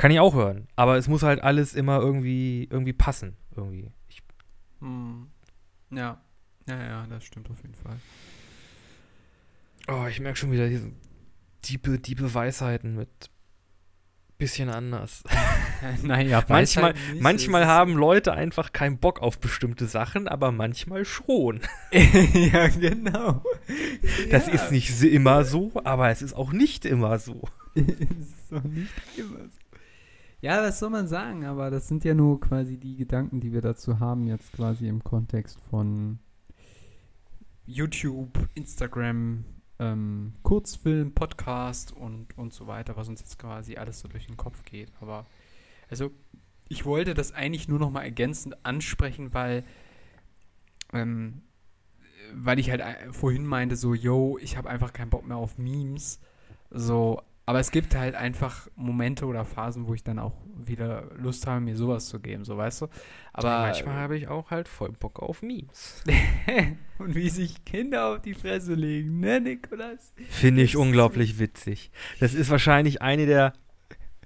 Kann 0.00 0.10
ich 0.10 0.18
auch 0.18 0.32
hören. 0.32 0.66
Aber 0.76 0.96
es 0.96 1.08
muss 1.08 1.22
halt 1.22 1.42
alles 1.42 1.74
immer 1.74 1.98
irgendwie, 1.98 2.66
irgendwie 2.70 2.94
passen. 2.94 3.36
Irgendwie. 3.54 3.92
Ich 4.08 4.22
Hm. 4.80 5.26
Ja. 5.90 6.22
Ja, 6.66 6.82
ja, 6.82 7.06
das 7.06 7.22
stimmt 7.22 7.50
auf 7.50 7.60
jeden 7.60 7.74
Fall. 7.74 7.98
Oh, 9.88 10.06
ich 10.06 10.18
merke 10.20 10.38
schon 10.38 10.52
wieder 10.52 10.68
diese 10.68 10.90
diebe, 11.64 11.98
diebe 11.98 12.32
Weisheiten 12.32 12.96
mit 12.96 13.10
bisschen 14.38 14.70
anders. 14.70 15.22
naja, 16.02 16.42
Manchmal, 16.48 16.94
halt 16.94 17.20
manchmal 17.20 17.66
haben 17.66 17.94
Leute 17.94 18.32
einfach 18.32 18.72
keinen 18.72 18.96
Bock 18.96 19.20
auf 19.20 19.38
bestimmte 19.38 19.84
Sachen, 19.84 20.28
aber 20.28 20.50
manchmal 20.50 21.04
schon. 21.04 21.60
ja, 21.92 22.68
genau. 22.68 23.44
Das 24.30 24.46
ja. 24.46 24.54
ist 24.54 24.70
nicht 24.70 25.02
immer 25.02 25.44
so, 25.44 25.72
aber 25.84 26.08
es 26.08 26.22
ist 26.22 26.32
auch 26.32 26.52
nicht 26.52 26.86
immer 26.86 27.18
so. 27.18 27.42
es 27.74 27.82
ist 27.84 28.50
doch 28.50 28.64
nicht 28.64 28.88
immer 29.18 29.40
so. 29.40 29.59
Ja, 30.40 30.62
was 30.62 30.78
soll 30.78 30.90
man 30.90 31.06
sagen? 31.06 31.44
Aber 31.44 31.70
das 31.70 31.88
sind 31.88 32.04
ja 32.04 32.14
nur 32.14 32.40
quasi 32.40 32.78
die 32.78 32.96
Gedanken, 32.96 33.40
die 33.40 33.52
wir 33.52 33.60
dazu 33.60 34.00
haben, 34.00 34.26
jetzt 34.26 34.52
quasi 34.52 34.88
im 34.88 35.04
Kontext 35.04 35.60
von 35.68 36.18
YouTube, 37.66 38.48
Instagram, 38.54 39.44
ähm, 39.78 40.32
Kurzfilm, 40.42 41.12
Podcast 41.12 41.92
und, 41.92 42.36
und 42.38 42.54
so 42.54 42.66
weiter, 42.66 42.96
was 42.96 43.08
uns 43.08 43.20
jetzt 43.20 43.38
quasi 43.38 43.76
alles 43.76 44.00
so 44.00 44.08
durch 44.08 44.26
den 44.26 44.38
Kopf 44.38 44.64
geht. 44.64 44.90
Aber 45.00 45.26
also, 45.90 46.10
ich 46.68 46.86
wollte 46.86 47.14
das 47.14 47.32
eigentlich 47.32 47.68
nur 47.68 47.78
noch 47.78 47.90
mal 47.90 48.02
ergänzend 48.02 48.64
ansprechen, 48.64 49.34
weil 49.34 49.64
ähm, 50.92 51.42
weil 52.32 52.58
ich 52.58 52.70
halt 52.70 52.80
äh, 52.80 53.12
vorhin 53.12 53.44
meinte, 53.44 53.76
so, 53.76 53.94
yo, 53.94 54.38
ich 54.40 54.56
habe 54.56 54.70
einfach 54.70 54.92
keinen 54.92 55.10
Bock 55.10 55.26
mehr 55.26 55.36
auf 55.36 55.58
Memes. 55.58 56.20
So, 56.70 57.20
aber 57.46 57.58
es 57.58 57.70
gibt 57.70 57.94
halt 57.96 58.14
einfach 58.14 58.68
Momente 58.76 59.26
oder 59.26 59.44
Phasen, 59.44 59.86
wo 59.86 59.94
ich 59.94 60.04
dann 60.04 60.18
auch 60.18 60.34
wieder 60.66 61.10
Lust 61.16 61.46
habe, 61.46 61.60
mir 61.60 61.76
sowas 61.76 62.06
zu 62.06 62.20
geben, 62.20 62.44
so 62.44 62.56
weißt 62.56 62.82
du. 62.82 62.86
Aber 63.32 63.60
manchmal 63.60 63.96
habe 63.96 64.16
ich 64.16 64.28
auch 64.28 64.50
halt 64.50 64.68
voll 64.68 64.92
Bock 64.92 65.20
auf 65.20 65.42
Memes. 65.42 66.04
und 66.98 67.14
wie 67.14 67.28
sich 67.28 67.64
Kinder 67.64 68.06
auf 68.06 68.22
die 68.22 68.34
Fresse 68.34 68.74
legen, 68.74 69.20
ne, 69.20 69.40
Nikolas? 69.40 70.12
Finde 70.28 70.62
ich 70.62 70.76
unglaublich 70.76 71.38
witzig. 71.38 71.90
Das 72.20 72.34
ist 72.34 72.50
wahrscheinlich 72.50 73.02
eine 73.02 73.26
der. 73.26 73.52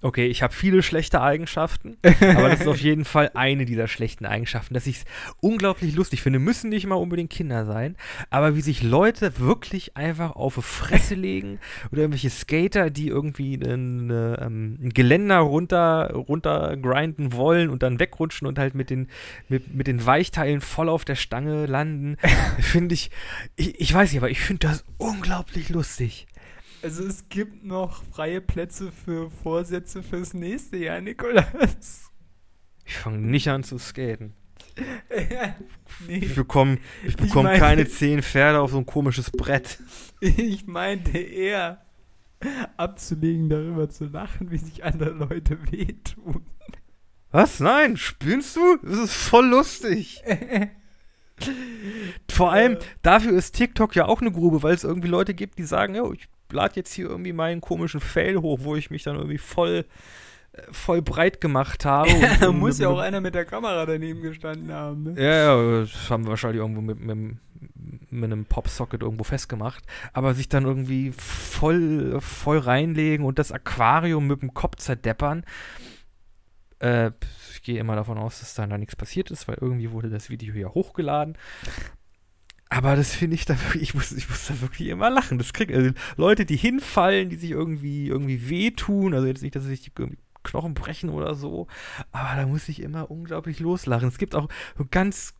Okay, 0.04 0.26
ich 0.26 0.42
habe 0.42 0.52
viele 0.52 0.82
schlechte 0.82 1.22
Eigenschaften, 1.22 1.96
aber 2.02 2.50
das 2.50 2.60
ist 2.60 2.68
auf 2.68 2.78
jeden 2.78 3.06
Fall 3.06 3.30
eine 3.32 3.64
dieser 3.64 3.88
schlechten 3.88 4.26
Eigenschaften, 4.26 4.74
dass 4.74 4.86
ich 4.86 4.96
es 4.96 5.04
unglaublich 5.40 5.94
lustig 5.94 6.20
finde. 6.20 6.38
Müssen 6.38 6.68
nicht 6.68 6.86
mal 6.86 6.96
unbedingt 6.96 7.30
Kinder 7.30 7.64
sein, 7.64 7.96
aber 8.28 8.54
wie 8.54 8.60
sich 8.60 8.82
Leute 8.82 9.38
wirklich 9.38 9.96
einfach 9.96 10.36
auf 10.36 10.56
die 10.56 10.60
Fresse 10.60 11.14
legen 11.14 11.58
oder 11.90 12.02
irgendwelche 12.02 12.28
Skater, 12.28 12.90
die 12.90 13.08
irgendwie 13.08 13.54
ein, 13.54 14.10
ähm, 14.10 14.78
ein 14.82 14.90
Geländer 14.90 15.38
runter, 15.38 16.12
runter 16.12 16.76
grinden 16.76 17.32
wollen 17.32 17.70
und 17.70 17.82
dann 17.82 17.98
wegrutschen 17.98 18.46
und 18.46 18.58
halt 18.58 18.74
mit 18.74 18.90
den, 18.90 19.08
mit, 19.48 19.74
mit 19.74 19.86
den 19.86 20.04
Weichteilen 20.04 20.60
voll 20.60 20.90
auf 20.90 21.06
der 21.06 21.16
Stange 21.16 21.64
landen, 21.64 22.18
finde 22.58 22.92
ich, 22.94 23.10
ich, 23.56 23.80
ich 23.80 23.94
weiß 23.94 24.12
nicht, 24.12 24.20
aber 24.20 24.28
ich 24.28 24.42
finde 24.42 24.66
das 24.66 24.84
unglaublich 24.98 25.70
lustig. 25.70 26.26
Also 26.84 27.04
es 27.04 27.28
gibt 27.30 27.64
noch 27.64 28.02
freie 28.12 28.40
Plätze 28.40 28.92
für 28.92 29.30
Vorsätze 29.30 30.02
fürs 30.02 30.34
nächste 30.34 30.76
Jahr, 30.76 31.00
Nikolas. 31.00 32.10
Ich 32.84 32.96
fange 32.96 33.18
nicht 33.18 33.48
an 33.48 33.64
zu 33.64 33.78
skaten. 33.78 34.34
nee, 36.06 36.18
Ich 36.18 36.34
bekomme 36.34 36.78
ich 37.02 37.10
Ich 37.10 37.16
bekomm 37.16 37.44
meine- 37.44 37.58
keine 37.58 37.88
zehn 37.88 38.22
Pferde 38.22 38.60
auf 38.60 38.72
so 38.72 38.78
ein 38.78 38.86
komisches 38.86 39.30
Brett. 39.30 39.78
ich 40.20 40.66
meinte 40.66 41.16
eher 41.18 41.82
abzulegen, 42.76 43.48
darüber 43.48 43.88
zu 43.88 44.04
lachen, 44.06 44.50
wie 44.50 44.58
sich 44.58 44.84
andere 44.84 45.10
Leute 45.10 45.58
wehtun. 45.72 46.44
Was? 47.30 47.60
Nein, 47.60 47.96
spinnst 47.96 48.56
du? 48.56 48.76
Das 48.82 48.98
ist 48.98 49.14
voll 49.14 49.46
lustig. 49.46 50.22
Vor 52.30 52.52
allem, 52.52 52.76
dafür 53.02 53.32
ist 53.32 53.52
TikTok 53.52 53.96
ja 53.96 54.06
auch 54.06 54.20
eine 54.20 54.30
Grube, 54.30 54.62
weil 54.62 54.74
es 54.74 54.84
irgendwie 54.84 55.08
Leute 55.08 55.34
gibt, 55.34 55.58
die 55.58 55.64
sagen, 55.64 55.94
ja, 55.94 56.08
ich 56.12 56.28
lade 56.54 56.74
jetzt 56.76 56.92
hier 56.92 57.08
irgendwie 57.08 57.32
meinen 57.32 57.60
komischen 57.60 58.00
Fail 58.00 58.40
hoch, 58.40 58.60
wo 58.62 58.76
ich 58.76 58.90
mich 58.90 59.02
dann 59.02 59.16
irgendwie 59.16 59.38
voll, 59.38 59.84
äh, 60.52 60.62
voll 60.72 61.02
breit 61.02 61.40
gemacht 61.40 61.84
habe. 61.84 62.10
da 62.40 62.52
muss 62.52 62.78
ja 62.78 62.88
auch 62.88 62.98
einer 62.98 63.20
mit 63.20 63.34
der 63.34 63.44
Kamera 63.44 63.84
daneben 63.84 64.22
gestanden 64.22 64.72
haben, 64.72 65.02
ne? 65.02 65.22
Ja, 65.22 65.54
ja, 65.54 65.80
das 65.80 66.10
haben 66.10 66.24
wir 66.24 66.30
wahrscheinlich 66.30 66.60
irgendwo 66.60 66.80
mit, 66.80 67.00
mit, 67.00 67.36
mit 68.10 68.24
einem 68.32 68.46
Popsocket 68.46 69.02
irgendwo 69.02 69.24
festgemacht. 69.24 69.84
Aber 70.12 70.34
sich 70.34 70.48
dann 70.48 70.64
irgendwie 70.64 71.12
voll, 71.12 72.18
voll 72.20 72.58
reinlegen 72.58 73.26
und 73.26 73.38
das 73.38 73.52
Aquarium 73.52 74.26
mit 74.26 74.42
dem 74.42 74.54
Kopf 74.54 74.76
zerdeppern. 74.76 75.44
Äh, 76.78 77.10
ich 77.52 77.62
gehe 77.62 77.78
immer 77.78 77.96
davon 77.96 78.18
aus, 78.18 78.40
dass 78.40 78.54
dann 78.54 78.70
da 78.70 78.78
nichts 78.78 78.96
passiert 78.96 79.30
ist, 79.30 79.48
weil 79.48 79.56
irgendwie 79.60 79.90
wurde 79.90 80.10
das 80.10 80.30
Video 80.30 80.54
ja 80.54 80.68
hochgeladen. 80.68 81.36
Aber 82.74 82.96
das 82.96 83.14
finde 83.14 83.36
ich 83.36 83.44
da 83.44 83.54
wirklich, 83.60 83.82
ich 83.84 83.94
muss, 83.94 84.10
ich 84.10 84.28
muss 84.28 84.48
da 84.48 84.60
wirklich 84.60 84.88
immer 84.88 85.08
lachen. 85.08 85.38
Das 85.38 85.52
kriegt, 85.52 85.72
also 85.72 85.92
Leute, 86.16 86.44
die 86.44 86.56
hinfallen, 86.56 87.30
die 87.30 87.36
sich 87.36 87.52
irgendwie, 87.52 88.08
irgendwie 88.08 88.48
wehtun, 88.48 89.14
also 89.14 89.28
jetzt 89.28 89.42
nicht, 89.42 89.54
dass 89.54 89.62
sie 89.62 89.70
sich 89.70 89.92
irgendwie 89.96 90.18
Knochen 90.42 90.74
brechen 90.74 91.08
oder 91.08 91.36
so, 91.36 91.68
aber 92.10 92.36
da 92.36 92.46
muss 92.46 92.68
ich 92.68 92.82
immer 92.82 93.10
unglaublich 93.12 93.60
loslachen. 93.60 94.08
Es 94.08 94.18
gibt 94.18 94.34
auch 94.34 94.48
so 94.76 94.84
ganz 94.90 95.34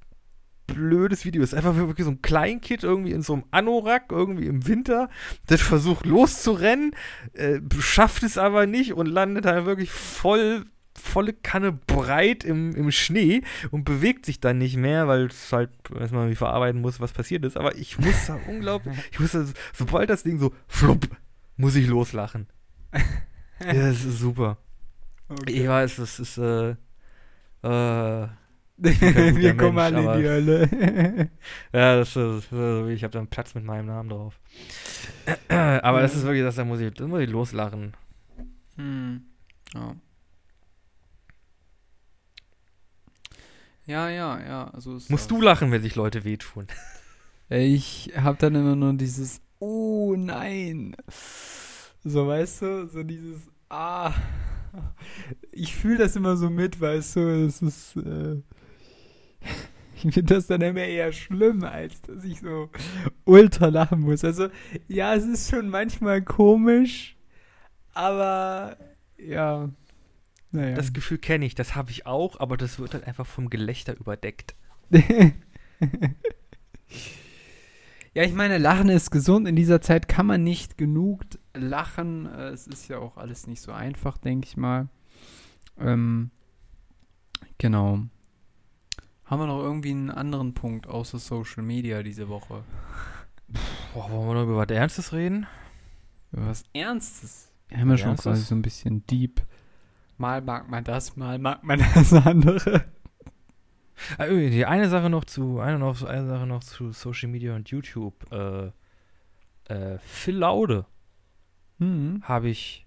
blödes 0.69 1.25
Video. 1.25 1.43
Es 1.43 1.53
ist 1.53 1.59
einfach 1.59 1.77
wirklich 1.77 2.05
so 2.05 2.13
ein 2.13 2.23
Kleinkind 2.23 2.85
irgendwie 2.85 3.11
in 3.11 3.23
so 3.23 3.35
einem 3.35 3.45
Anorak, 3.51 4.13
irgendwie 4.13 4.47
im 4.47 4.67
Winter, 4.69 5.11
das 5.47 5.61
versucht 5.61 6.07
loszurennen, 6.07 6.93
äh, 7.33 7.59
schafft 7.81 8.23
es 8.23 8.39
aber 8.39 8.67
nicht 8.67 8.95
und 8.95 9.07
landet 9.07 9.45
halt 9.45 9.67
wirklich 9.67 9.91
voll 9.91 10.67
volle 10.97 11.33
Kanne 11.33 11.73
breit 11.73 12.45
im, 12.45 12.75
im 12.75 12.91
Schnee 12.91 13.43
und 13.71 13.85
bewegt 13.85 14.27
sich 14.27 14.41
dann 14.41 14.59
nicht 14.59 14.77
mehr, 14.77 15.09
weil 15.09 15.27
es 15.27 15.53
halt 15.53 15.71
erstmal 15.99 16.31
wie 16.31 16.35
verarbeiten 16.35 16.81
muss, 16.81 17.01
was 17.01 17.13
passiert 17.13 17.45
ist. 17.45 17.57
Aber 17.57 17.75
ich 17.77 17.99
muss 17.99 18.27
da 18.27 18.39
unglaublich, 18.49 18.97
ich 19.13 19.21
muss 19.21 19.33
da, 19.33 19.45
sobald 19.73 20.11
das 20.11 20.23
Ding 20.23 20.39
so 20.39 20.53
flupp, 20.69 21.09
muss 21.57 21.77
ich 21.77 21.87
loslachen. 21.87 22.47
ja, 23.61 23.73
das 23.73 24.05
ist 24.05 24.19
super. 24.19 24.59
Okay. 25.29 25.63
Ich 25.63 25.69
weiß, 25.69 25.97
das 25.97 26.21
ist, 26.21 26.39
äh, 26.39 26.71
äh, 27.63 28.29
wir 28.77 29.57
kommen 29.57 29.79
alle 29.79 30.01
in 30.01 30.21
die 30.21 30.29
Hölle. 30.29 31.31
ja, 31.73 31.97
das 31.97 32.17
ist, 32.17 32.53
ich 32.53 33.05
habe 33.05 33.11
da 33.11 33.19
einen 33.19 33.29
Platz 33.29 33.55
mit 33.55 33.65
meinem 33.65 33.87
Namen 33.87 34.11
drauf. 34.11 34.39
aber 35.49 36.03
das 36.03 36.15
ist 36.15 36.25
wirklich, 36.25 36.43
das, 36.43 36.57
da 36.57 36.65
muss 36.65 36.81
ich, 36.81 36.93
das 36.93 37.07
muss 37.07 37.21
ich 37.21 37.31
loslachen. 37.31 37.95
Hm. 38.77 39.23
Ja. 39.75 39.95
Ja, 43.87 44.09
ja, 44.09 44.41
ja. 44.41 44.71
Also 44.73 44.99
Musst 45.09 45.31
du 45.31 45.41
lachen, 45.41 45.71
wenn 45.71 45.83
sich 45.83 45.95
Leute 45.95 46.25
wehtun? 46.25 46.67
Ich 47.51 48.13
habe 48.17 48.39
dann 48.39 48.55
immer 48.55 48.75
nur 48.75 48.95
dieses 48.95 49.41
Oh 49.59 50.15
nein. 50.17 50.97
So, 52.03 52.27
weißt 52.27 52.63
du, 52.63 52.89
so 52.89 53.03
dieses 53.03 53.41
Ah. 53.69 54.13
Ich 55.53 55.75
fühle 55.75 55.99
das 55.99 56.17
immer 56.17 56.37
so 56.37 56.51
mit, 56.51 56.81
weißt 56.81 57.17
du, 57.17 57.21
es 57.47 57.63
ist. 57.63 57.97
Äh, 57.97 58.43
ich 59.97 60.15
finde 60.15 60.35
das 60.35 60.47
dann 60.47 60.63
immer 60.63 60.81
eher 60.85 61.13
schlimm, 61.13 61.65
als 61.65 62.01
dass 62.03 62.25
ich 62.25 62.41
so 62.41 62.71
ultra 63.25 63.69
lachen 63.69 64.01
muss. 64.01 64.25
Also, 64.25 64.49
ja, 64.89 65.15
es 65.15 65.25
ist 65.25 65.51
schon 65.51 65.69
manchmal 65.69 66.23
komisch, 66.23 67.17
aber 67.93 68.77
ja. 69.19 69.71
Naja. 70.55 70.77
Das 70.77 70.93
Gefühl 70.93 71.19
kenne 71.19 71.45
ich, 71.47 71.57
das 71.57 71.75
habe 71.75 71.91
ich 71.91 72.07
auch, 72.07 72.39
aber 72.39 72.57
das 72.57 72.79
wird 72.79 72.95
halt 72.95 73.09
einfach 73.09 73.27
vom 73.27 73.51
Gelächter 73.51 73.97
überdeckt. 73.99 74.55
ja, 74.91 75.03
ich 78.23 78.33
meine, 78.35 78.59
Lachen 78.59 78.89
ist 78.89 79.11
gesund. 79.11 79.49
In 79.49 79.57
dieser 79.57 79.81
Zeit 79.81 80.07
kann 80.07 80.27
man 80.27 80.45
nicht 80.45 80.79
genug 80.79 81.25
lachen. 81.55 82.27
Es 82.27 82.69
ist 82.69 82.87
ja 82.87 82.99
auch 82.99 83.17
alles 83.17 83.49
nicht 83.49 83.63
so 83.63 83.73
einfach, 83.73 84.17
denke 84.17 84.47
ich 84.47 84.57
mal. 84.57 84.87
Ähm, 85.77 86.31
genau. 87.59 88.03
Haben 89.25 89.41
wir 89.41 89.49
noch 89.49 89.61
irgendwie 89.61 89.91
einen 89.91 90.13
anderen 90.13 90.55
Punkt 90.55 90.87
außer 90.87 91.19
Social 91.19 91.65
Media 91.65 92.05
diese 92.05 92.29
Woche? 92.29 92.63
Boah, 93.93 94.09
wollen 94.09 94.29
wir 94.29 94.35
noch 94.35 94.45
über 94.45 94.57
was 94.59 94.69
Ernstes 94.69 95.13
reden? 95.13 95.49
Über 96.31 96.47
was 96.47 96.63
Ernstes? 96.73 97.51
Wir 97.67 97.81
haben 97.81 97.91
ja 97.91 97.99
schon 97.99 98.17
quasi 98.17 98.43
so 98.43 98.55
ein 98.55 98.63
bisschen 98.63 99.05
deep. 99.09 99.43
Mal 100.17 100.43
mag 100.43 100.69
man 100.69 100.85
das, 100.85 101.17
mal 101.17 101.39
mag 101.39 101.65
man 101.65 101.79
das 101.95 102.13
andere. 102.13 102.85
Ah, 104.19 104.27
die 104.27 104.67
eine 104.67 104.89
Sache 104.89 105.09
noch 105.09 105.25
zu, 105.25 105.61
eine, 105.61 105.79
noch, 105.79 106.03
eine 106.03 106.27
Sache 106.27 106.47
noch 106.47 106.63
zu 106.63 106.93
Social 106.93 107.29
Media 107.29 107.55
und 107.55 107.69
YouTube. 107.71 108.15
Äh, 108.33 108.71
äh, 109.73 109.99
Phil 109.99 110.37
Laude 110.37 110.87
mhm. 111.79 112.23
habe 112.23 112.49
ich, 112.49 112.87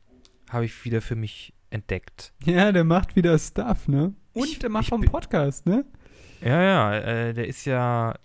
hab 0.49 0.63
ich 0.63 0.85
wieder 0.85 1.01
für 1.01 1.15
mich 1.15 1.53
entdeckt. 1.69 2.33
Ja, 2.43 2.71
der 2.71 2.83
macht 2.83 3.15
wieder 3.15 3.37
Stuff, 3.37 3.87
ne? 3.87 4.13
Und 4.33 4.45
ich, 4.45 4.59
der 4.59 4.69
macht 4.69 4.91
auch 4.91 4.97
einen 4.97 5.09
Podcast, 5.09 5.65
ne? 5.65 5.85
Ja, 6.41 6.61
ja, 6.61 6.95
äh, 6.95 7.33
der 7.33 7.47
ist 7.47 7.65
ja. 7.65 8.15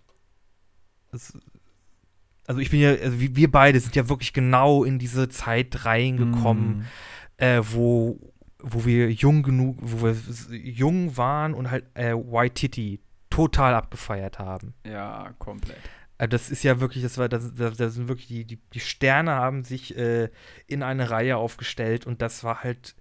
Also 2.47 2.61
ich 2.61 2.71
bin 2.71 2.81
ja, 2.81 2.91
also 2.91 3.21
wir 3.21 3.51
beide 3.51 3.79
sind 3.81 3.95
ja 3.97 4.09
wirklich 4.09 4.33
genau 4.33 4.85
in 4.85 4.99
diese 4.99 5.29
Zeit 5.29 5.85
reingekommen, 5.85 6.79
mm. 6.79 7.43
äh, 7.43 7.61
wo, 7.73 8.32
wo 8.63 8.85
wir 8.85 9.11
jung 9.11 9.43
genug, 9.43 9.77
wo 9.81 10.07
wir 10.07 10.17
jung 10.57 11.17
waren 11.17 11.55
und 11.55 11.71
halt 11.71 11.85
äh, 11.95 12.15
White 12.15 12.55
Titty 12.55 13.01
total 13.31 13.75
abgefeiert 13.75 14.39
haben. 14.39 14.75
Ja, 14.87 15.35
komplett. 15.39 15.79
Äh, 16.19 16.29
das 16.29 16.51
ist 16.51 16.63
ja 16.63 16.81
wirklich, 16.81 17.03
das 17.03 17.19
war, 17.19 17.29
das, 17.29 17.55
das, 17.55 17.77
das 17.77 17.95
sind 17.95 18.09
wirklich 18.09 18.29
die, 18.29 18.45
die, 18.45 18.59
die 18.73 18.81
Sterne 18.81 19.33
haben 19.33 19.65
sich 19.65 19.97
äh, 19.97 20.31
in 20.67 20.83
eine 20.83 21.11
Reihe 21.11 21.37
aufgestellt 21.37 22.07
und 22.07 22.23
das 22.23 22.45
war 22.45 22.63
halt 22.63 22.95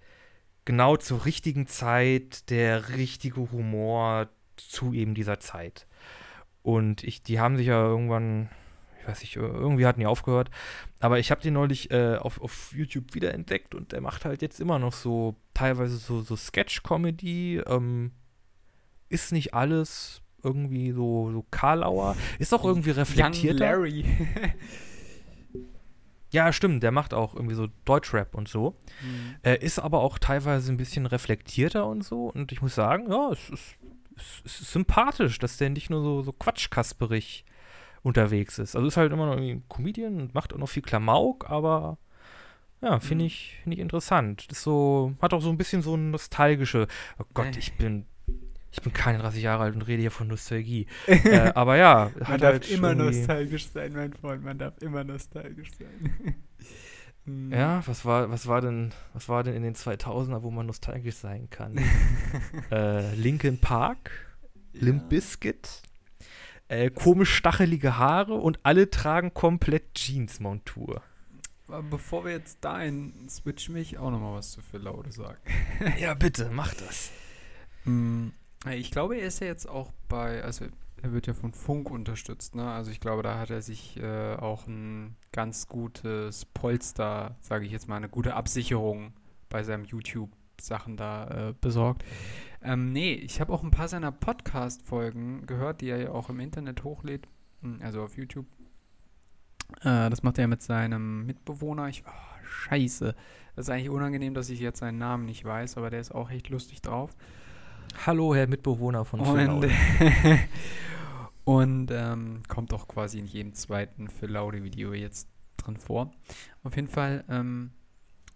genau 0.65 0.97
zur 0.97 1.25
richtigen 1.25 1.67
Zeit 1.67 2.49
der 2.49 2.89
richtige 2.97 3.51
Humor, 3.51 4.29
zu 4.57 4.93
eben 4.93 5.15
dieser 5.15 5.39
Zeit. 5.39 5.87
Und 6.61 7.03
ich, 7.03 7.23
die 7.23 7.39
haben 7.39 7.57
sich 7.57 7.67
ja 7.67 7.83
irgendwann, 7.83 8.49
ich 9.01 9.07
weiß 9.07 9.21
nicht, 9.21 9.35
irgendwie 9.35 9.85
hatten 9.85 9.99
die 9.99 10.05
aufgehört. 10.05 10.49
Aber 10.99 11.19
ich 11.19 11.31
habe 11.31 11.41
den 11.41 11.53
neulich 11.53 11.91
äh, 11.91 12.17
auf, 12.17 12.39
auf 12.39 12.71
YouTube 12.75 13.15
wiederentdeckt 13.15 13.73
und 13.73 13.91
der 13.91 14.01
macht 14.01 14.25
halt 14.25 14.41
jetzt 14.41 14.59
immer 14.59 14.77
noch 14.79 14.93
so 14.93 15.35
teilweise 15.53 15.97
so, 15.97 16.21
so 16.21 16.35
Sketch-Comedy. 16.35 17.61
Ähm, 17.65 18.11
ist 19.09 19.31
nicht 19.31 19.53
alles 19.53 20.21
irgendwie 20.43 20.91
so, 20.91 21.31
so 21.31 21.45
Karlauer. 21.49 22.15
Ist 22.39 22.53
auch 22.53 22.63
irgendwie 22.63 22.91
reflektiert. 22.91 23.59
Larry. 23.59 24.05
ja, 26.31 26.53
stimmt, 26.53 26.83
der 26.83 26.91
macht 26.91 27.13
auch 27.13 27.35
irgendwie 27.35 27.55
so 27.55 27.67
Deutschrap 27.85 28.35
und 28.35 28.47
so. 28.47 28.77
Mhm. 29.01 29.35
Äh, 29.43 29.57
ist 29.57 29.79
aber 29.79 30.01
auch 30.01 30.19
teilweise 30.19 30.71
ein 30.71 30.77
bisschen 30.77 31.07
reflektierter 31.07 31.87
und 31.87 32.03
so. 32.03 32.27
Und 32.27 32.51
ich 32.51 32.61
muss 32.61 32.75
sagen, 32.75 33.11
ja, 33.11 33.31
es 33.31 33.49
ist 33.49 33.75
es 34.45 34.61
ist 34.61 34.71
sympathisch, 34.71 35.39
dass 35.39 35.57
der 35.57 35.71
nicht 35.71 35.89
nur 35.89 36.03
so, 36.03 36.21
so 36.21 36.31
quatschkasperig 36.31 37.45
unterwegs 38.03 38.59
ist. 38.59 38.75
Also 38.75 38.87
ist 38.87 38.97
halt 38.97 39.11
immer 39.11 39.25
noch 39.25 39.33
irgendwie 39.33 39.53
ein 39.53 39.63
Comedian 39.69 40.19
und 40.19 40.33
macht 40.33 40.53
auch 40.53 40.57
noch 40.57 40.69
viel 40.69 40.83
Klamauk, 40.83 41.49
aber 41.49 41.97
ja, 42.81 42.99
finde 42.99 43.23
mhm. 43.23 43.27
ich, 43.27 43.57
find 43.63 43.73
ich 43.75 43.79
interessant. 43.79 44.47
Ist 44.51 44.63
so, 44.63 45.13
hat 45.21 45.33
auch 45.33 45.41
so 45.41 45.49
ein 45.49 45.57
bisschen 45.57 45.81
so 45.81 45.95
ein 45.95 46.11
nostalgische, 46.11 46.87
oh 47.19 47.25
Gott, 47.33 47.55
ich 47.57 47.77
bin, 47.77 48.05
ich 48.71 48.81
bin 48.81 48.91
keine 48.91 49.19
30 49.19 49.43
Jahre 49.43 49.63
alt 49.63 49.75
und 49.75 49.83
rede 49.83 50.01
hier 50.01 50.11
von 50.11 50.27
Nostalgie. 50.27 50.87
äh, 51.07 51.51
aber 51.53 51.77
ja, 51.77 52.11
man 52.15 52.27
hat 52.27 52.41
darf 52.41 52.53
halt 52.53 52.71
immer 52.71 52.95
nostalgisch 52.95 53.67
sein, 53.67 53.93
mein 53.93 54.13
Freund, 54.13 54.43
man 54.43 54.57
darf 54.57 54.81
immer 54.81 55.03
nostalgisch 55.03 55.71
sein. 55.77 56.35
Mhm. 57.25 57.51
Ja, 57.51 57.83
was 57.85 58.03
war, 58.03 58.31
was 58.31 58.47
war 58.47 58.61
denn, 58.61 58.93
was 59.13 59.29
war 59.29 59.43
denn 59.43 59.53
in 59.53 59.63
den 59.63 59.75
2000er, 59.75 60.41
wo 60.41 60.49
man 60.49 60.65
nostalgisch 60.65 61.15
sein 61.15 61.49
kann? 61.49 61.79
äh, 62.71 63.13
Linkin 63.13 63.59
Park, 63.59 64.11
ja. 64.73 64.85
Limp 64.85 65.09
Bizkit, 65.09 65.83
äh, 66.71 66.89
komisch 66.89 67.35
stachelige 67.35 67.97
Haare 67.97 68.35
und 68.35 68.59
alle 68.63 68.89
tragen 68.89 69.33
komplett 69.33 69.93
Jeans-Montur. 69.93 71.01
Bevor 71.89 72.23
wir 72.23 72.31
jetzt 72.31 72.63
dahin 72.63 73.27
switchen, 73.29 73.75
will 73.75 73.81
ich 73.81 73.97
auch 73.97 74.09
noch 74.09 74.19
mal 74.19 74.35
was 74.35 74.51
zu 74.51 74.61
Phil 74.61 74.81
Laude 74.81 75.11
sagen. 75.11 75.39
ja, 75.99 76.13
bitte, 76.13 76.49
mach 76.51 76.73
das. 76.73 77.11
Mm, 77.83 78.29
ich 78.71 78.89
glaube, 78.89 79.17
er 79.17 79.27
ist 79.27 79.41
ja 79.41 79.47
jetzt 79.47 79.67
auch 79.67 79.91
bei, 80.07 80.43
also 80.43 80.65
er 81.01 81.11
wird 81.11 81.27
ja 81.27 81.33
von 81.33 81.51
Funk 81.51 81.89
unterstützt, 81.89 82.55
ne? 82.55 82.69
Also 82.71 82.91
ich 82.91 83.01
glaube, 83.01 83.23
da 83.23 83.37
hat 83.37 83.49
er 83.49 83.61
sich 83.61 83.97
äh, 83.97 84.35
auch 84.35 84.65
ein 84.67 85.17
ganz 85.33 85.67
gutes 85.67 86.45
Polster, 86.45 87.35
sage 87.41 87.65
ich 87.65 87.71
jetzt 87.73 87.89
mal, 87.89 87.97
eine 87.97 88.09
gute 88.09 88.35
Absicherung 88.35 89.13
bei 89.49 89.63
seinem 89.63 89.83
YouTube-Sachen 89.83 90.95
da 90.95 91.49
äh, 91.49 91.53
besorgt. 91.59 92.05
Ähm, 92.63 92.91
nee, 92.91 93.13
ich 93.13 93.41
habe 93.41 93.51
auch 93.51 93.63
ein 93.63 93.71
paar 93.71 93.87
seiner 93.87 94.11
Podcast-Folgen 94.11 95.47
gehört, 95.47 95.81
die 95.81 95.89
er 95.89 96.01
ja 96.01 96.11
auch 96.11 96.29
im 96.29 96.39
Internet 96.39 96.83
hochlädt, 96.83 97.27
hm, 97.61 97.79
also 97.81 98.03
auf 98.03 98.17
YouTube. 98.17 98.45
Äh, 99.81 100.09
das 100.09 100.21
macht 100.21 100.37
er 100.37 100.47
mit 100.47 100.61
seinem 100.61 101.25
Mitbewohner. 101.25 101.87
Ich, 101.87 102.03
oh, 102.05 102.43
scheiße. 102.43 103.15
Das 103.55 103.65
ist 103.65 103.69
eigentlich 103.69 103.89
unangenehm, 103.89 104.33
dass 104.33 104.49
ich 104.49 104.59
jetzt 104.59 104.79
seinen 104.79 104.99
Namen 104.99 105.25
nicht 105.25 105.43
weiß, 105.43 105.77
aber 105.77 105.89
der 105.89 106.01
ist 106.01 106.13
auch 106.13 106.29
echt 106.29 106.49
lustig 106.49 106.81
drauf. 106.81 107.15
Hallo, 108.05 108.35
Herr 108.35 108.47
Mitbewohner 108.47 109.05
von 109.05 109.21
Und, 109.21 109.67
und 111.43 111.91
ähm, 111.91 112.41
kommt 112.47 112.73
auch 112.73 112.87
quasi 112.87 113.19
in 113.19 113.25
jedem 113.25 113.53
zweiten 113.53 114.07
Phil 114.07 114.29
Laude-Video 114.29 114.93
jetzt 114.93 115.27
drin 115.57 115.77
vor. 115.77 116.11
Auf 116.63 116.75
jeden 116.75 116.87
Fall, 116.87 117.23
ähm, 117.27 117.71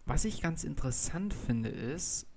was 0.06 0.26
ich 0.26 0.42
ganz 0.42 0.64
interessant 0.64 1.34
finde, 1.34 1.70
ist, 1.70 2.28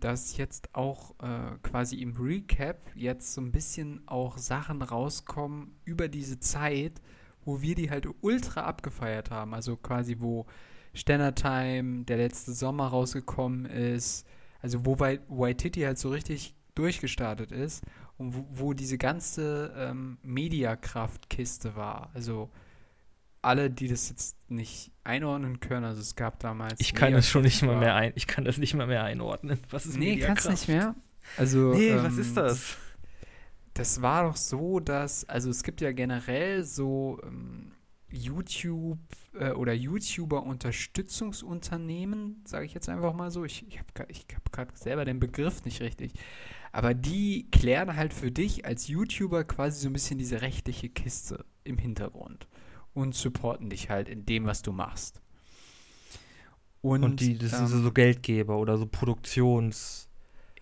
dass 0.00 0.36
jetzt 0.36 0.74
auch 0.74 1.14
äh, 1.20 1.56
quasi 1.62 1.96
im 1.96 2.16
Recap 2.16 2.78
jetzt 2.94 3.34
so 3.34 3.40
ein 3.40 3.52
bisschen 3.52 4.06
auch 4.06 4.38
Sachen 4.38 4.82
rauskommen 4.82 5.74
über 5.84 6.08
diese 6.08 6.40
Zeit, 6.40 7.00
wo 7.44 7.60
wir 7.60 7.74
die 7.74 7.90
halt 7.90 8.06
ultra 8.20 8.62
abgefeiert 8.62 9.30
haben. 9.30 9.54
Also 9.54 9.76
quasi, 9.76 10.16
wo 10.18 10.46
Stenner 10.94 11.34
Time, 11.34 12.04
der 12.04 12.16
letzte 12.16 12.52
Sommer 12.52 12.88
rausgekommen 12.88 13.66
ist. 13.66 14.26
Also 14.62 14.84
wo 14.84 14.98
Waititi 14.98 15.80
halt 15.80 15.98
so 15.98 16.10
richtig 16.10 16.54
durchgestartet 16.74 17.52
ist 17.52 17.84
und 18.18 18.34
wo, 18.34 18.46
wo 18.50 18.72
diese 18.74 18.98
ganze 18.98 19.72
ähm, 19.76 20.18
Mediakraft-Kiste 20.22 21.76
war. 21.76 22.10
Also 22.14 22.50
alle, 23.42 23.70
die 23.70 23.88
das 23.88 24.10
jetzt 24.10 24.36
nicht 24.50 24.92
einordnen 25.04 25.60
können, 25.60 25.84
also 25.84 26.00
es 26.00 26.14
gab 26.14 26.38
damals. 26.40 26.80
Ich 26.80 26.94
kann 26.94 27.12
das 27.12 27.28
schon 27.28 27.42
nicht 27.42 27.62
mal 27.62 27.76
mehr 27.76 27.94
ein, 27.94 28.12
ich 28.14 28.26
kann 28.26 28.44
das 28.44 28.58
nicht 28.58 28.74
mal 28.74 28.86
mehr 28.86 29.04
einordnen. 29.04 29.58
Was 29.70 29.86
ist 29.86 29.96
Nee, 29.96 30.18
kannst 30.18 30.50
nicht 30.50 30.68
mehr. 30.68 30.94
Also, 31.36 31.72
nee, 31.72 31.88
ähm, 31.88 32.02
was 32.02 32.16
ist 32.16 32.36
das? 32.36 32.76
Das 33.74 34.02
war 34.02 34.24
doch 34.24 34.36
so, 34.36 34.80
dass, 34.80 35.28
also 35.28 35.48
es 35.48 35.62
gibt 35.62 35.80
ja 35.80 35.92
generell 35.92 36.64
so, 36.64 37.20
ähm, 37.22 37.72
YouTube 38.12 38.98
äh, 39.38 39.52
oder 39.52 39.72
YouTuber-Unterstützungsunternehmen, 39.72 42.42
sage 42.44 42.66
ich 42.66 42.74
jetzt 42.74 42.88
einfach 42.88 43.14
mal 43.14 43.30
so. 43.30 43.44
Ich, 43.44 43.64
ich 43.68 43.78
habe 43.78 43.86
ich 44.08 44.26
hab 44.34 44.50
gerade 44.52 44.72
selber 44.74 45.04
den 45.04 45.20
Begriff 45.20 45.64
nicht 45.64 45.80
richtig. 45.80 46.14
Aber 46.72 46.92
die 46.94 47.48
klären 47.50 47.94
halt 47.96 48.12
für 48.12 48.32
dich 48.32 48.64
als 48.64 48.88
YouTuber 48.88 49.44
quasi 49.44 49.80
so 49.80 49.88
ein 49.88 49.92
bisschen 49.92 50.18
diese 50.18 50.42
rechtliche 50.42 50.88
Kiste 50.88 51.44
im 51.64 51.78
Hintergrund 51.78 52.48
und 52.94 53.14
supporten 53.14 53.70
dich 53.70 53.90
halt 53.90 54.08
in 54.08 54.26
dem, 54.26 54.46
was 54.46 54.62
du 54.62 54.72
machst. 54.72 55.20
Und, 56.82 57.04
und 57.04 57.20
die, 57.20 57.36
das 57.36 57.58
ähm, 57.58 57.66
sind 57.66 57.82
so 57.82 57.92
Geldgeber 57.92 58.58
oder 58.58 58.78
so 58.78 58.86
Produktions. 58.86 60.08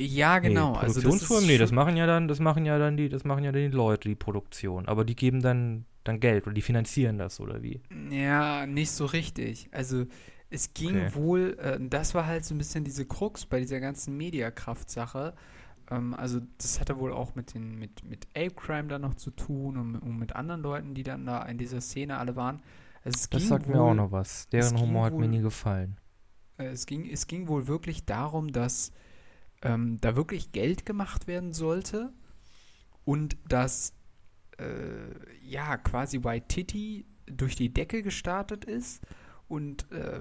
Ja, 0.01 0.39
genau. 0.39 0.73
Nee, 0.73 0.79
Produktionsfirmen, 0.79 1.37
also 1.37 1.47
nee, 1.47 1.59
das 1.59 1.73
machen 1.73 1.97
ja 1.97 2.07
dann, 2.07 2.29
das 2.29 2.41
machen 2.41 2.65
ja 2.65 2.79
dann 2.79 2.97
die, 2.97 3.09
das 3.09 3.25
machen 3.25 3.45
ja 3.45 3.53
dann 3.53 3.71
die 3.71 3.77
Leute, 3.77 4.09
die 4.09 4.15
Produktion. 4.15 4.87
Aber 4.87 5.05
die 5.05 5.17
geben 5.17 5.43
dann, 5.43 5.85
dann 6.05 6.21
Geld 6.21 6.47
oder 6.47 6.55
die 6.55 6.63
finanzieren 6.63 7.19
das 7.19 7.41
oder 7.41 7.63
wie? 7.63 7.81
Ja, 8.11 8.67
nicht 8.67 8.91
so 8.91 9.07
richtig. 9.07 9.69
Also 9.73 10.07
es 10.51 10.73
ging 10.73 10.97
okay. 10.97 11.15
wohl, 11.15 11.59
äh, 11.61 11.79
das 11.81 12.15
war 12.15 12.27
halt 12.27 12.45
so 12.45 12.55
ein 12.55 12.59
bisschen 12.59 12.85
diese 12.85 13.07
Krux 13.07 13.47
bei 13.47 13.61
dieser 13.61 13.81
ganzen 13.81 14.17
Mediakraft-Sache. 14.17 15.35
Ähm, 15.91 16.15
also 16.15 16.41
das 16.59 16.81
hatte 16.81 16.99
wohl 16.99 17.13
auch 17.13 17.35
mit 17.35 17.55
den, 17.55 17.79
mit, 17.79 18.05
mit 18.05 18.27
Ape 18.37 18.55
Crime 18.55 18.89
dann 18.89 19.03
noch 19.03 19.15
zu 19.15 19.31
tun 19.31 19.77
und, 19.77 19.97
und 19.97 20.19
mit 20.19 20.37
anderen 20.37 20.63
Leuten, 20.63 20.95
die 20.95 21.03
dann 21.03 21.27
da 21.27 21.43
in 21.43 21.59
dieser 21.59 21.81
Szene 21.81 22.19
alle 22.19 22.37
waren. 22.37 22.63
Also 23.05 23.27
das 23.31 23.49
sagt 23.49 23.67
wohl, 23.69 23.75
mir 23.75 23.83
auch 23.83 23.95
noch 23.95 24.13
was. 24.13 24.49
Deren 24.49 24.79
Humor 24.79 25.07
hat 25.07 25.13
wohl, 25.13 25.21
mir 25.21 25.29
nie 25.29 25.41
gefallen. 25.41 25.97
Äh, 26.59 26.67
es, 26.67 26.87
ging, 26.87 27.09
es 27.09 27.27
ging 27.27 27.49
wohl 27.49 27.67
wirklich 27.67 28.05
darum, 28.05 28.53
dass 28.53 28.93
ähm, 29.63 29.99
da 30.01 30.17
wirklich 30.17 30.53
Geld 30.53 30.87
gemacht 30.87 31.27
werden 31.27 31.53
sollte 31.53 32.13
und 33.05 33.37
dass 33.49 33.95
äh, 34.59 34.65
ja 35.43 35.77
quasi 35.79 36.23
White 36.23 36.49
Titty 36.49 37.07
durch 37.27 37.57
die 37.57 37.73
Decke 37.73 38.03
gestartet 38.03 38.65
ist 38.65 39.03
und 39.49 39.91
äh, 39.93 40.21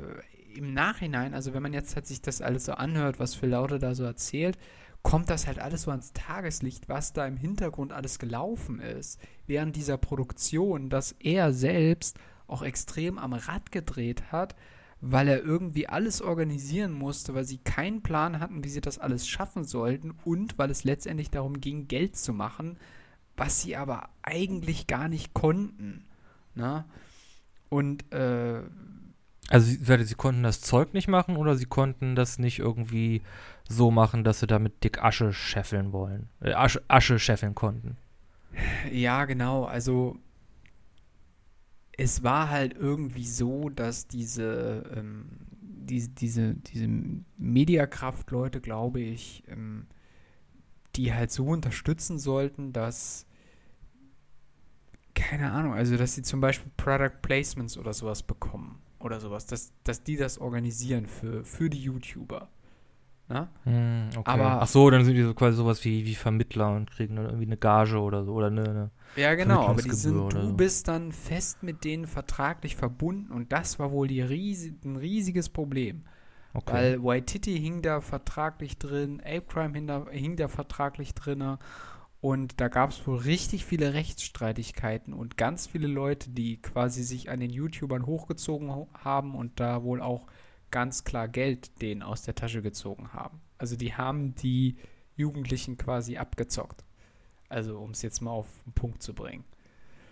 im 0.55 0.73
Nachhinein, 0.73 1.33
also 1.33 1.53
wenn 1.53 1.61
man 1.61 1.73
jetzt 1.73 1.95
halt 1.95 2.07
sich 2.07 2.21
das 2.21 2.41
alles 2.41 2.65
so 2.65 2.73
anhört, 2.73 3.19
was 3.19 3.35
Phil 3.35 3.49
Laude 3.49 3.77
da 3.77 3.93
so 3.93 4.03
erzählt, 4.03 4.57
kommt 5.07 5.29
das 5.29 5.47
halt 5.47 5.59
alles 5.59 5.83
so 5.83 5.91
ans 5.91 6.11
Tageslicht, 6.11 6.89
was 6.89 7.13
da 7.13 7.25
im 7.25 7.37
Hintergrund 7.37 7.93
alles 7.93 8.19
gelaufen 8.19 8.81
ist, 8.81 9.21
während 9.45 9.77
dieser 9.77 9.95
Produktion, 9.97 10.89
dass 10.89 11.13
er 11.13 11.53
selbst 11.53 12.19
auch 12.45 12.61
extrem 12.61 13.17
am 13.17 13.31
Rad 13.31 13.71
gedreht 13.71 14.33
hat, 14.33 14.57
weil 14.99 15.29
er 15.29 15.41
irgendwie 15.41 15.87
alles 15.87 16.21
organisieren 16.21 16.91
musste, 16.91 17.33
weil 17.33 17.45
sie 17.45 17.59
keinen 17.59 18.03
Plan 18.03 18.41
hatten, 18.41 18.65
wie 18.65 18.69
sie 18.69 18.81
das 18.81 18.99
alles 18.99 19.29
schaffen 19.29 19.63
sollten 19.63 20.11
und 20.25 20.57
weil 20.57 20.69
es 20.71 20.83
letztendlich 20.83 21.31
darum 21.31 21.61
ging, 21.61 21.87
Geld 21.87 22.17
zu 22.17 22.33
machen, 22.33 22.77
was 23.37 23.61
sie 23.61 23.77
aber 23.77 24.09
eigentlich 24.23 24.87
gar 24.87 25.07
nicht 25.07 25.33
konnten. 25.33 26.03
Na? 26.53 26.79
Ne? 26.79 26.85
Und 27.69 28.11
äh, 28.11 28.61
also 29.49 29.65
sie, 29.65 30.03
sie 30.03 30.15
konnten 30.15 30.43
das 30.43 30.61
Zeug 30.61 30.93
nicht 30.93 31.07
machen 31.07 31.37
oder 31.37 31.55
sie 31.55 31.65
konnten 31.65 32.15
das 32.15 32.37
nicht 32.37 32.59
irgendwie 32.59 33.21
so 33.67 33.91
machen, 33.91 34.23
dass 34.23 34.39
sie 34.41 34.47
damit 34.47 34.83
dick 34.83 35.01
Asche 35.01 35.31
scheffeln 35.31 35.93
wollen, 35.93 36.29
äh, 36.41 36.53
Asche, 36.53 36.81
Asche 36.87 37.19
scheffeln 37.19 37.55
konnten. 37.55 37.97
Ja, 38.91 39.25
genau. 39.25 39.65
Also 39.65 40.17
es 41.93 42.23
war 42.23 42.49
halt 42.49 42.75
irgendwie 42.75 43.25
so, 43.25 43.69
dass 43.69 44.07
diese, 44.07 44.83
ähm, 44.95 45.29
die, 45.51 46.07
diese, 46.09 46.55
diese 46.55 46.87
Mediakraft-Leute, 47.37 48.59
glaube 48.61 48.99
ich, 48.99 49.43
ähm, 49.47 49.87
die 50.95 51.13
halt 51.13 51.31
so 51.31 51.45
unterstützen 51.45 52.19
sollten, 52.19 52.73
dass 52.73 53.25
keine 55.15 55.51
Ahnung, 55.51 55.73
also 55.73 55.97
dass 55.97 56.13
sie 56.13 56.21
zum 56.21 56.41
Beispiel 56.41 56.71
Product 56.77 57.21
Placements 57.21 57.77
oder 57.77 57.93
sowas 57.93 58.21
bekommen 58.21 58.79
oder 59.07 59.19
sowas, 59.19 59.47
dass, 59.47 59.73
dass 59.83 60.03
die 60.03 60.17
das 60.17 60.37
organisieren 60.37 61.07
für, 61.07 61.43
für 61.43 61.69
die 61.69 61.81
YouTuber. 61.81 62.47
Ne? 63.29 63.49
Hm, 63.63 64.09
okay. 64.15 64.29
Aber, 64.31 64.61
Ach 64.61 64.67
so, 64.67 64.89
dann 64.89 65.03
sind 65.03 65.15
die 65.15 65.23
so 65.23 65.33
quasi 65.33 65.57
sowas 65.57 65.83
wie, 65.83 66.05
wie 66.05 66.15
Vermittler 66.15 66.73
und 66.73 66.89
kriegen 66.91 67.17
dann 67.17 67.25
irgendwie 67.25 67.45
eine 67.45 67.57
Gage 67.57 67.99
oder 67.99 68.23
so 68.23 68.33
oder 68.33 68.47
eine, 68.47 68.63
eine 68.63 68.91
Ja, 69.17 69.35
genau, 69.35 69.67
aber 69.67 69.81
die 69.81 69.91
sind, 69.91 70.33
du 70.33 70.41
so. 70.41 70.53
bist 70.53 70.87
dann 70.87 71.11
fest 71.11 71.61
mit 71.61 71.83
denen 71.83 72.07
vertraglich 72.07 72.77
verbunden 72.77 73.33
und 73.33 73.51
das 73.51 73.79
war 73.79 73.91
wohl 73.91 74.07
die 74.07 74.21
riesig, 74.21 74.75
ein 74.85 74.95
riesiges 74.95 75.49
Problem. 75.49 76.03
Okay. 76.53 76.73
Weil 76.73 77.03
Waititi 77.03 77.59
hing 77.59 77.81
da 77.81 77.99
vertraglich 77.99 78.77
drin, 78.77 79.21
Ape 79.21 79.41
Crime 79.41 79.73
hing 79.73 79.87
da, 79.87 80.05
hing 80.09 80.37
da 80.37 80.47
vertraglich 80.47 81.13
drin 81.13 81.57
und 82.27 82.59
da 82.59 82.67
gab 82.67 82.89
es 82.89 83.07
wohl 83.07 83.19
richtig 83.19 83.63
viele 83.63 83.93
Rechtsstreitigkeiten 83.93 85.13
und 85.13 85.37
ganz 85.37 85.65
viele 85.65 85.87
Leute, 85.87 86.29
die 86.29 86.61
quasi 86.61 87.01
sich 87.03 87.29
an 87.29 87.39
den 87.39 87.51
YouTubern 87.51 88.05
hochgezogen 88.05 88.69
haben 89.01 89.33
und 89.33 89.61
da 89.61 89.81
wohl 89.83 90.01
auch 90.01 90.27
ganz 90.69 91.05
klar 91.05 91.29
Geld 91.29 91.81
denen 91.81 92.03
aus 92.03 92.23
der 92.23 92.35
Tasche 92.35 92.61
gezogen 92.61 93.13
haben. 93.13 93.39
Also 93.57 93.77
die 93.77 93.93
haben 93.93 94.35
die 94.35 94.75
Jugendlichen 95.15 95.77
quasi 95.77 96.17
abgezockt. 96.17 96.83
Also 97.47 97.79
um 97.79 97.91
es 97.91 98.01
jetzt 98.01 98.19
mal 98.19 98.31
auf 98.31 98.49
den 98.65 98.73
Punkt 98.73 99.01
zu 99.01 99.13
bringen. 99.13 99.45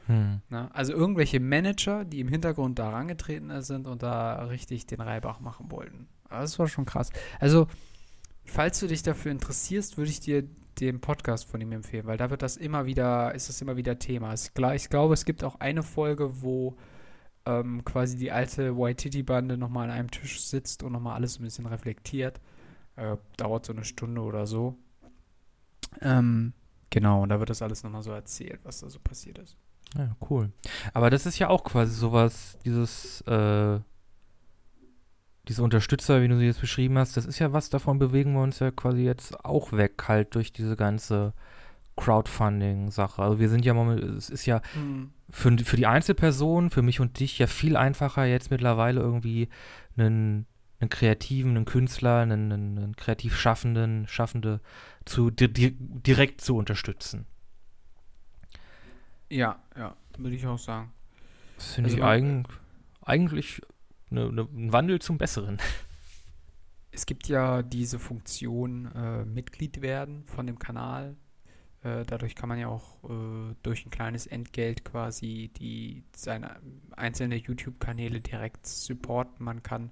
Hm. 0.06 0.40
Na, 0.48 0.72
also 0.72 0.94
irgendwelche 0.94 1.42
Manager, 1.42 2.06
die 2.06 2.22
im 2.22 2.30
Hintergrund 2.30 2.80
da 2.80 2.92
rangetreten 2.92 3.62
sind 3.62 3.88
und 3.88 4.04
da 4.04 4.46
richtig 4.46 4.88
den 4.88 5.02
Reibach 5.02 5.42
machen 5.42 5.70
wollten. 5.70 6.08
Das 6.30 6.58
war 6.60 6.70
schon 6.70 6.86
krass. 6.86 7.12
Also, 7.42 7.68
falls 8.46 8.80
du 8.80 8.88
dich 8.88 9.04
dafür 9.04 9.32
interessierst, 9.32 9.98
würde 9.98 10.12
ich 10.12 10.20
dir 10.20 10.44
den 10.80 11.00
Podcast 11.00 11.48
von 11.50 11.62
ihm 11.62 11.72
empfehlen, 11.72 12.06
weil 12.06 12.18
da 12.18 12.30
wird 12.30 12.42
das 12.42 12.58
immer 12.58 12.86
wieder, 12.86 13.34
ist 13.34 13.50
das 13.50 13.62
immer 13.62 13.78
wieder 13.78 13.98
Thema. 13.98 14.34
Ich 14.34 14.90
glaube, 14.90 15.14
es 15.14 15.26
gibt 15.26 15.44
auch 15.44 15.60
eine 15.60 15.84
Folge, 15.84 16.42
wo 16.42 16.76
ähm, 17.46 17.86
quasi 17.86 18.18
die 18.18 18.32
alte 18.32 18.78
Waititi-Bande 18.78 19.58
nochmal 19.58 19.90
an 19.90 19.96
einem 19.96 20.12
Tisch 20.12 20.42
sitzt 20.42 20.84
und 20.84 20.92
nochmal 20.92 21.16
alles 21.16 21.40
ein 21.40 21.44
bisschen 21.44 21.66
reflektiert. 21.66 22.42
Äh, 22.96 23.18
dauert 23.38 23.66
so 23.66 23.74
eine 23.74 23.86
Stunde 23.86 24.22
oder 24.22 24.48
so. 24.48 24.78
Ähm, 26.02 26.54
genau, 26.90 27.24
und 27.24 27.30
da 27.30 27.40
wird 27.40 27.50
das 27.50 27.62
alles 27.62 27.84
nochmal 27.84 28.04
so 28.04 28.12
erzählt, 28.12 28.60
was 28.64 28.80
da 28.80 28.90
so 28.90 29.00
passiert 29.00 29.38
ist. 29.38 29.58
Ja, 29.98 30.16
cool. 30.30 30.52
Aber 30.94 31.10
das 31.10 31.26
ist 31.26 31.40
ja 31.40 31.50
auch 31.50 31.64
quasi 31.64 31.94
sowas, 31.94 32.58
dieses, 32.66 33.22
äh, 33.22 33.80
diese 35.48 35.64
Unterstützer, 35.64 36.22
wie 36.22 36.28
du 36.28 36.38
sie 36.38 36.46
jetzt 36.46 36.62
beschrieben 36.62 36.98
hast, 36.98 37.18
das 37.18 37.26
ist 37.26 37.40
ja 37.40 37.54
was, 37.54 37.70
davon 37.70 38.00
bewegen 38.00 38.34
wir 38.34 38.42
uns 38.42 38.60
ja 38.60 38.72
quasi 38.72 39.04
jetzt 39.04 39.46
auch 39.46 39.72
weg, 39.72 40.04
halt 40.08 40.36
durch 40.36 40.52
diese 40.52 40.76
ganze 40.76 41.34
Crowdfunding-Sache. 41.96 43.22
Also 43.22 43.40
wir 43.40 43.50
sind 43.50 43.64
ja 43.64 43.74
momentan, 43.74 44.18
es 44.18 44.30
ist 44.30 44.46
ja 44.46 44.62
mhm. 44.76 45.12
für, 45.30 45.58
für 45.60 45.78
die 45.78 45.86
Einzelperson, 45.86 46.70
für 46.70 46.82
mich 46.82 47.00
und 47.00 47.20
dich 47.20 47.40
ja 47.40 47.48
viel 47.48 47.78
einfacher 47.78 48.26
jetzt 48.26 48.52
mittlerweile 48.52 49.02
irgendwie 49.02 49.50
einen, 49.98 50.46
einen 50.80 50.90
Kreativen, 50.90 51.56
einen 51.56 51.66
Künstler, 51.66 52.20
einen, 52.20 52.52
einen 52.52 52.96
kreativ 52.96 53.38
Schaffenden, 53.38 54.08
Schaffende 54.08 54.62
zu, 55.06 55.30
di 55.30 55.48
direkt 55.80 56.42
zu 56.42 56.58
unterstützen. 56.58 57.26
Ja, 59.30 59.60
ja, 59.78 59.96
würde 60.18 60.36
ich 60.36 60.46
auch 60.46 60.60
sagen. 60.60 60.92
Das 61.56 61.74
finde 61.74 61.90
also 61.90 61.98
ich 61.98 62.04
eigen, 62.04 62.44
eigentlich 63.02 63.62
eine, 64.12 64.28
eine, 64.28 64.42
ein 64.42 64.72
Wandel 64.72 65.00
zum 65.00 65.18
Besseren. 65.18 65.60
Es 66.92 67.06
gibt 67.06 67.28
ja 67.28 67.62
diese 67.62 68.00
Funktion 68.00 68.90
äh, 68.96 69.26
Mitglied 69.26 69.82
werden 69.82 70.24
von 70.28 70.48
dem 70.48 70.60
Kanal. 70.60 71.18
Äh, 71.84 72.06
dadurch 72.06 72.36
kann 72.36 72.48
man 72.48 72.58
ja 72.58 72.70
auch 72.70 73.04
äh, 73.04 73.54
durch 73.64 73.86
ein 73.86 73.90
kleines 73.90 74.28
Entgelt 74.28 74.86
quasi 74.86 75.52
die 75.60 76.04
seine 76.16 76.56
einzelne 76.96 77.36
YouTube-Kanäle 77.36 78.22
direkt 78.22 78.66
supporten. 78.66 79.44
Man 79.44 79.62
kann 79.62 79.92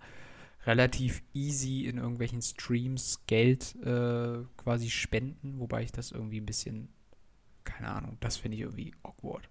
relativ 0.66 1.22
easy 1.34 1.86
in 1.86 1.98
irgendwelchen 1.98 2.42
Streams 2.42 3.22
Geld 3.28 3.76
äh, 3.84 4.44
quasi 4.58 4.90
spenden, 4.90 5.60
wobei 5.60 5.84
ich 5.84 5.92
das 5.92 6.12
irgendwie 6.12 6.40
ein 6.40 6.46
bisschen, 6.46 6.90
keine 7.64 7.90
Ahnung, 7.90 8.18
das 8.22 8.38
finde 8.38 8.56
ich 8.56 8.62
irgendwie 8.62 8.94
awkward. 9.04 9.50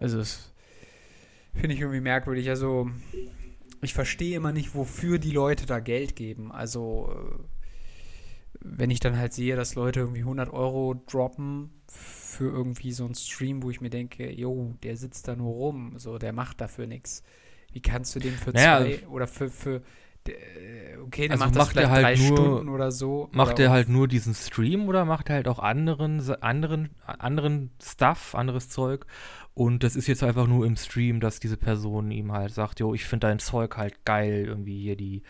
Also 0.00 0.18
das 0.18 0.54
finde 1.52 1.74
ich 1.74 1.80
irgendwie 1.80 2.00
merkwürdig. 2.00 2.48
Also 2.48 2.90
ich 3.82 3.94
verstehe 3.94 4.36
immer 4.36 4.52
nicht, 4.52 4.74
wofür 4.74 5.18
die 5.18 5.30
Leute 5.30 5.66
da 5.66 5.80
Geld 5.80 6.16
geben. 6.16 6.52
Also 6.52 7.12
äh, 7.12 7.42
wenn 8.60 8.90
ich 8.90 9.00
dann 9.00 9.16
halt 9.16 9.32
sehe, 9.32 9.56
dass 9.56 9.74
Leute 9.74 10.00
irgendwie 10.00 10.20
100 10.20 10.52
Euro 10.52 10.94
droppen 11.06 11.70
für 11.86 12.50
irgendwie 12.50 12.92
so 12.92 13.04
einen 13.04 13.14
Stream, 13.14 13.62
wo 13.62 13.70
ich 13.70 13.80
mir 13.80 13.90
denke, 13.90 14.30
jo, 14.30 14.74
der 14.82 14.96
sitzt 14.96 15.28
da 15.28 15.36
nur 15.36 15.52
rum, 15.52 15.94
so, 15.96 16.18
der 16.18 16.32
macht 16.32 16.60
dafür 16.60 16.86
nichts. 16.86 17.22
Wie 17.72 17.80
kannst 17.80 18.14
du 18.16 18.20
den 18.20 18.32
für 18.32 18.50
naja, 18.50 18.80
zwei 18.80 19.06
oder 19.08 19.26
für, 19.26 19.50
für 19.50 19.82
okay, 21.08 21.28
der 21.28 21.32
also 21.32 21.44
macht 21.44 21.56
das 21.56 21.68
vielleicht 21.68 21.90
halt 21.90 22.04
drei 22.04 22.28
nur, 22.28 22.36
Stunden 22.36 22.68
oder 22.68 22.90
so. 22.90 23.28
Macht 23.32 23.58
er 23.58 23.70
halt 23.70 23.88
nur 23.88 24.08
diesen 24.08 24.34
Stream 24.34 24.88
oder 24.88 25.04
macht 25.04 25.28
er 25.28 25.36
halt 25.36 25.48
auch 25.48 25.58
anderen, 25.58 26.20
anderen, 26.40 26.90
anderen 27.06 27.70
Stuff, 27.82 28.34
anderes 28.34 28.68
Zeug? 28.68 29.06
Und 29.54 29.82
das 29.82 29.96
ist 29.96 30.06
jetzt 30.06 30.22
einfach 30.22 30.46
nur 30.46 30.64
im 30.64 30.76
Stream, 30.76 31.18
dass 31.18 31.40
diese 31.40 31.56
Person 31.56 32.10
ihm 32.10 32.32
halt 32.32 32.54
sagt, 32.54 32.78
jo, 32.78 32.94
ich 32.94 33.04
finde 33.04 33.26
dein 33.26 33.40
Zeug 33.40 33.76
halt 33.76 34.04
geil, 34.04 34.44
irgendwie 34.46 34.80
hier 34.80 34.96
die, 34.96 35.22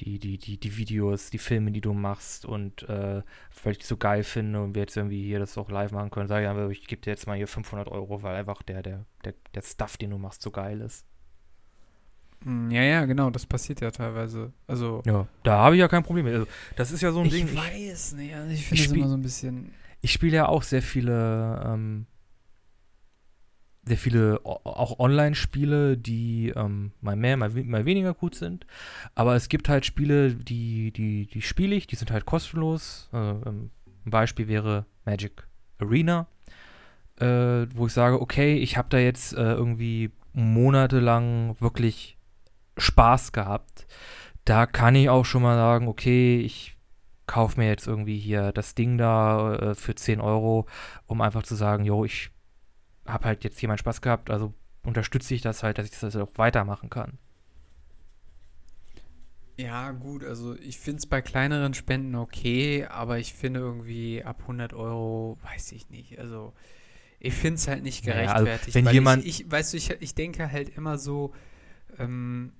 die, 0.00 0.18
die, 0.18 0.38
die, 0.38 0.58
die 0.58 0.76
Videos, 0.76 1.30
die 1.30 1.38
Filme, 1.38 1.70
die 1.70 1.80
du 1.80 1.92
machst 1.92 2.44
und 2.44 2.82
äh, 2.88 3.22
weil 3.62 3.72
ich 3.72 3.78
die 3.78 3.84
so 3.84 3.96
geil 3.96 4.24
finde 4.24 4.62
und 4.62 4.74
wir 4.74 4.82
jetzt 4.82 4.96
irgendwie 4.96 5.22
hier 5.22 5.38
das 5.38 5.56
auch 5.58 5.70
live 5.70 5.92
machen 5.92 6.10
können, 6.10 6.28
sage 6.28 6.44
ich 6.44 6.48
einfach, 6.48 6.70
ich 6.70 6.86
gebe 6.86 7.02
dir 7.02 7.10
jetzt 7.10 7.26
mal 7.26 7.36
hier 7.36 7.48
500 7.48 7.88
Euro, 7.88 8.22
weil 8.22 8.34
einfach 8.36 8.62
der, 8.62 8.82
der, 8.82 9.04
der, 9.24 9.34
der 9.54 9.62
Stuff, 9.62 9.96
den 9.96 10.10
du 10.10 10.18
machst, 10.18 10.42
so 10.42 10.50
geil 10.50 10.80
ist. 10.80 11.06
Hm, 12.44 12.70
Ja, 12.70 12.82
ja, 12.82 13.04
genau, 13.04 13.30
das 13.30 13.46
passiert 13.46 13.80
ja 13.80 13.90
teilweise. 13.90 14.52
Also, 14.66 15.02
Ja, 15.06 15.26
da 15.42 15.58
habe 15.58 15.74
ich 15.76 15.80
ja 15.80 15.88
kein 15.88 16.02
Problem 16.02 16.24
mit. 16.24 16.34
Also, 16.34 16.46
das 16.76 16.90
ist 16.92 17.00
ja 17.00 17.10
so 17.12 17.20
ein 17.20 17.26
ich 17.26 17.32
Ding. 17.32 17.48
Ich, 17.48 17.56
weiß 17.56 18.12
nicht, 18.14 18.34
also 18.34 18.50
ich 18.50 18.64
finde 18.66 18.84
das 18.84 18.92
immer 18.92 19.08
so 19.08 19.14
ein 19.16 19.22
bisschen. 19.22 19.72
ich 20.00 20.12
spiele 20.12 20.36
ja 20.36 20.46
auch 20.48 20.62
sehr 20.62 20.82
viele, 20.82 21.62
ähm, 21.66 22.06
sehr 23.84 23.96
viele 23.96 24.40
auch 24.44 24.98
Online-Spiele, 24.98 25.96
die 25.96 26.52
ähm, 26.54 26.92
mal 27.00 27.16
mehr, 27.16 27.38
mal, 27.38 27.54
we- 27.54 27.64
mal 27.64 27.86
weniger 27.86 28.12
gut 28.12 28.34
sind. 28.34 28.66
Aber 29.14 29.34
es 29.34 29.48
gibt 29.48 29.68
halt 29.70 29.86
Spiele, 29.86 30.34
die, 30.34 30.90
die, 30.92 31.26
die 31.26 31.40
spiele 31.40 31.74
ich, 31.74 31.86
die 31.86 31.96
sind 31.96 32.10
halt 32.10 32.26
kostenlos. 32.26 33.08
Äh, 33.14 33.16
ähm, 33.16 33.70
ein 34.04 34.10
Beispiel 34.10 34.46
wäre 34.46 34.84
Magic 35.06 35.48
Arena, 35.78 36.26
äh, 37.18 37.66
wo 37.74 37.86
ich 37.86 37.92
sage, 37.94 38.20
okay, 38.20 38.56
ich 38.58 38.76
habe 38.76 38.88
da 38.90 38.98
jetzt 38.98 39.32
äh, 39.32 39.36
irgendwie 39.54 40.10
monatelang 40.34 41.56
wirklich 41.58 42.17
Spaß 42.78 43.32
gehabt. 43.32 43.86
Da 44.44 44.66
kann 44.66 44.94
ich 44.94 45.10
auch 45.10 45.24
schon 45.24 45.42
mal 45.42 45.56
sagen, 45.56 45.88
okay, 45.88 46.40
ich 46.40 46.76
kaufe 47.26 47.60
mir 47.60 47.68
jetzt 47.68 47.86
irgendwie 47.86 48.18
hier 48.18 48.52
das 48.52 48.74
Ding 48.74 48.98
da 48.98 49.54
äh, 49.54 49.74
für 49.74 49.94
10 49.94 50.20
Euro, 50.20 50.66
um 51.06 51.20
einfach 51.20 51.42
zu 51.42 51.54
sagen, 51.54 51.84
jo, 51.84 52.04
ich 52.04 52.30
habe 53.06 53.26
halt 53.26 53.44
jetzt 53.44 53.58
hier 53.58 53.68
meinen 53.68 53.78
Spaß 53.78 54.00
gehabt, 54.00 54.30
also 54.30 54.54
unterstütze 54.82 55.34
ich 55.34 55.42
das 55.42 55.62
halt, 55.62 55.78
dass 55.78 55.86
ich 55.86 55.98
das 55.98 56.16
auch 56.16 56.30
weitermachen 56.36 56.90
kann. 56.90 57.18
Ja, 59.58 59.90
gut, 59.90 60.22
also 60.24 60.54
ich 60.56 60.78
finde 60.78 60.98
es 60.98 61.06
bei 61.06 61.20
kleineren 61.20 61.74
Spenden 61.74 62.14
okay, 62.14 62.86
aber 62.86 63.18
ich 63.18 63.34
finde 63.34 63.58
irgendwie 63.60 64.22
ab 64.22 64.42
100 64.42 64.72
Euro, 64.72 65.36
weiß 65.42 65.72
ich 65.72 65.90
nicht. 65.90 66.18
Also 66.18 66.52
ich 67.18 67.34
finde 67.34 67.56
es 67.56 67.66
halt 67.66 67.82
nicht 67.82 68.06
also, 68.08 68.44
gerechtfertigt. 68.44 68.74
wenn 68.76 68.84
weil 68.84 68.94
jemand- 68.94 69.24
ich, 69.24 69.40
ich, 69.40 69.50
weißt 69.50 69.72
du, 69.72 69.76
ich, 69.76 69.90
ich 70.00 70.14
denke 70.14 70.52
halt 70.52 70.68
immer 70.76 70.96
so, 70.96 71.34
ähm, 71.98 72.52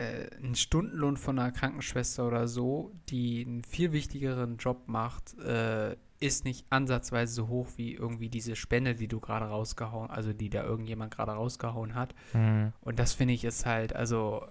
äh, 0.00 0.30
ein 0.42 0.54
Stundenlohn 0.54 1.16
von 1.18 1.38
einer 1.38 1.52
Krankenschwester 1.52 2.26
oder 2.26 2.48
so, 2.48 2.92
die 3.10 3.44
einen 3.46 3.64
viel 3.64 3.92
wichtigeren 3.92 4.56
Job 4.56 4.84
macht, 4.86 5.38
äh, 5.40 5.96
ist 6.20 6.44
nicht 6.44 6.66
ansatzweise 6.70 7.32
so 7.34 7.48
hoch 7.48 7.68
wie 7.76 7.94
irgendwie 7.94 8.30
diese 8.30 8.56
Spende, 8.56 8.94
die 8.94 9.08
du 9.08 9.20
gerade 9.20 9.46
rausgehauen, 9.46 10.10
also 10.10 10.32
die 10.32 10.48
da 10.48 10.64
irgendjemand 10.64 11.14
gerade 11.14 11.32
rausgehauen 11.32 11.94
hat. 11.94 12.14
Hm. 12.32 12.72
Und 12.80 12.98
das 12.98 13.12
finde 13.12 13.34
ich 13.34 13.44
ist 13.44 13.66
halt, 13.66 13.94
also, 13.94 14.46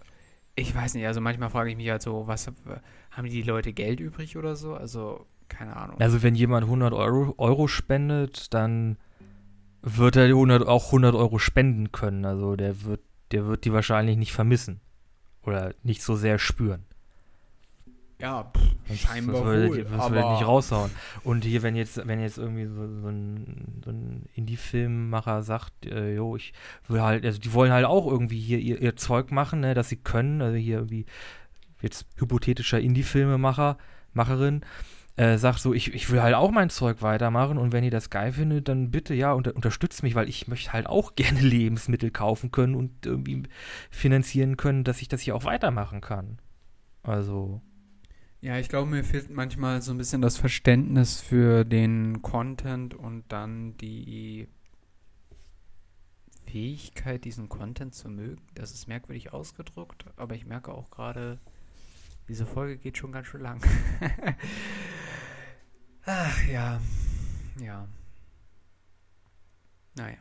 ich 0.55 0.73
weiß 0.73 0.93
nicht, 0.93 1.07
also 1.07 1.19
manchmal 1.19 1.49
frage 1.49 1.71
ich 1.71 1.77
mich 1.77 1.89
halt 1.89 2.03
so, 2.03 2.27
was 2.27 2.51
haben 3.11 3.29
die 3.29 3.41
Leute 3.41 3.73
Geld 3.73 3.99
übrig 3.99 4.37
oder 4.37 4.55
so? 4.55 4.75
Also, 4.75 5.25
keine 5.47 5.75
Ahnung. 5.75 5.99
Also 5.99 6.21
wenn 6.21 6.35
jemand 6.35 6.65
100 6.65 6.93
Euro, 6.93 7.33
Euro 7.37 7.67
spendet, 7.67 8.53
dann 8.53 8.97
wird 9.81 10.15
er 10.15 10.27
die 10.27 10.33
100, 10.33 10.67
auch 10.67 10.87
100 10.87 11.15
Euro 11.15 11.39
spenden 11.39 11.91
können. 11.91 12.25
Also 12.25 12.55
der 12.55 12.83
wird, 12.83 13.01
der 13.31 13.47
wird 13.47 13.65
die 13.65 13.73
wahrscheinlich 13.73 14.17
nicht 14.17 14.33
vermissen 14.33 14.81
oder 15.43 15.73
nicht 15.83 16.01
so 16.03 16.15
sehr 16.15 16.37
spüren. 16.39 16.83
ja, 18.21 18.51
Sonst- 18.87 18.99
Scheinbar 19.01 19.45
würde, 19.45 19.69
wohl, 19.69 19.85
sonst 19.85 20.11
würde 20.11 20.31
nicht 20.33 20.45
raushauen. 20.45 20.91
Und 21.23 21.45
hier, 21.45 21.61
wenn 21.63 21.75
jetzt, 21.75 22.05
wenn 22.05 22.19
jetzt 22.19 22.37
irgendwie 22.37 22.65
so, 22.65 23.01
so 23.01 23.07
ein, 23.07 23.81
so 23.85 23.91
ein 23.91 24.25
Indie-Filmmacher 24.35 25.41
sagt, 25.43 25.85
äh, 25.85 26.15
jo, 26.15 26.35
ich 26.35 26.51
will 26.87 27.01
halt, 27.01 27.23
also 27.23 27.39
die 27.39 27.53
wollen 27.53 27.71
halt 27.71 27.85
auch 27.85 28.07
irgendwie 28.07 28.39
hier 28.39 28.59
ihr, 28.59 28.81
ihr 28.81 28.95
Zeug 28.95 29.31
machen, 29.31 29.61
ne, 29.61 29.73
dass 29.73 29.89
sie 29.89 29.95
können, 29.97 30.41
also 30.41 30.57
hier 30.57 30.77
irgendwie 30.79 31.05
jetzt 31.81 32.05
hypothetischer 32.17 32.79
Indie-Filmemacher, 32.79 33.77
Macherin, 34.13 34.61
äh, 35.15 35.37
sagt 35.37 35.59
so, 35.59 35.73
ich, 35.73 35.93
ich 35.93 36.09
will 36.11 36.21
halt 36.21 36.35
auch 36.35 36.51
mein 36.51 36.69
Zeug 36.69 37.01
weitermachen 37.01 37.57
und 37.57 37.71
wenn 37.71 37.83
ihr 37.83 37.91
das 37.91 38.09
geil 38.09 38.33
findet, 38.33 38.67
dann 38.67 38.91
bitte, 38.91 39.13
ja, 39.13 39.33
unter, 39.33 39.55
unterstützt 39.55 40.03
mich, 40.03 40.15
weil 40.15 40.29
ich 40.29 40.47
möchte 40.47 40.73
halt 40.73 40.87
auch 40.87 41.15
gerne 41.17 41.41
Lebensmittel 41.41 42.11
kaufen 42.11 42.51
können 42.51 42.75
und 42.75 43.05
irgendwie 43.05 43.43
finanzieren 43.91 44.57
können, 44.57 44.83
dass 44.83 45.01
ich 45.01 45.07
das 45.07 45.21
hier 45.21 45.35
auch 45.35 45.45
weitermachen 45.45 46.01
kann. 46.01 46.39
Also, 47.03 47.61
Ja, 48.41 48.57
ich 48.57 48.69
glaube, 48.69 48.89
mir 48.89 49.03
fehlt 49.03 49.29
manchmal 49.29 49.81
so 49.81 49.91
ein 49.91 49.97
bisschen 49.97 50.21
das 50.21 50.37
Verständnis 50.37 51.19
für 51.21 51.65
den 51.65 52.21
Content 52.21 52.93
und 52.93 53.25
dann 53.29 53.75
die 53.77 54.47
Fähigkeit, 56.45 57.25
diesen 57.25 57.49
Content 57.49 57.93
zu 57.95 58.09
mögen. 58.09 58.41
Das 58.55 58.71
ist 58.71 58.87
merkwürdig 58.87 59.33
ausgedrückt, 59.33 60.05
aber 60.15 60.35
ich 60.35 60.45
merke 60.45 60.73
auch 60.73 60.89
gerade, 60.89 61.39
diese 62.29 62.45
Folge 62.45 62.77
geht 62.77 62.97
schon 62.97 63.11
ganz 63.11 63.27
schön 63.27 63.41
lang. 63.41 63.59
Ach 66.05 66.47
ja, 66.47 66.79
ja. 67.61 67.87
Naja. 69.95 70.17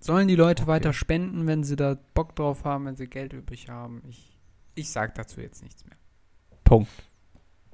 Sollen 0.00 0.28
die 0.28 0.36
Leute 0.36 0.64
Okay. 0.64 0.72
weiter 0.72 0.92
spenden, 0.92 1.46
wenn 1.46 1.64
sie 1.64 1.76
da 1.76 1.96
Bock 2.14 2.36
drauf 2.36 2.64
haben, 2.64 2.84
wenn 2.86 2.96
sie 2.96 3.06
Geld 3.08 3.32
übrig 3.32 3.68
haben? 3.68 4.02
Ich, 4.08 4.38
ich 4.74 4.90
sag 4.90 5.14
dazu 5.14 5.40
jetzt 5.40 5.62
nichts 5.62 5.84
mehr. 5.86 5.96
Punkt. 6.64 6.90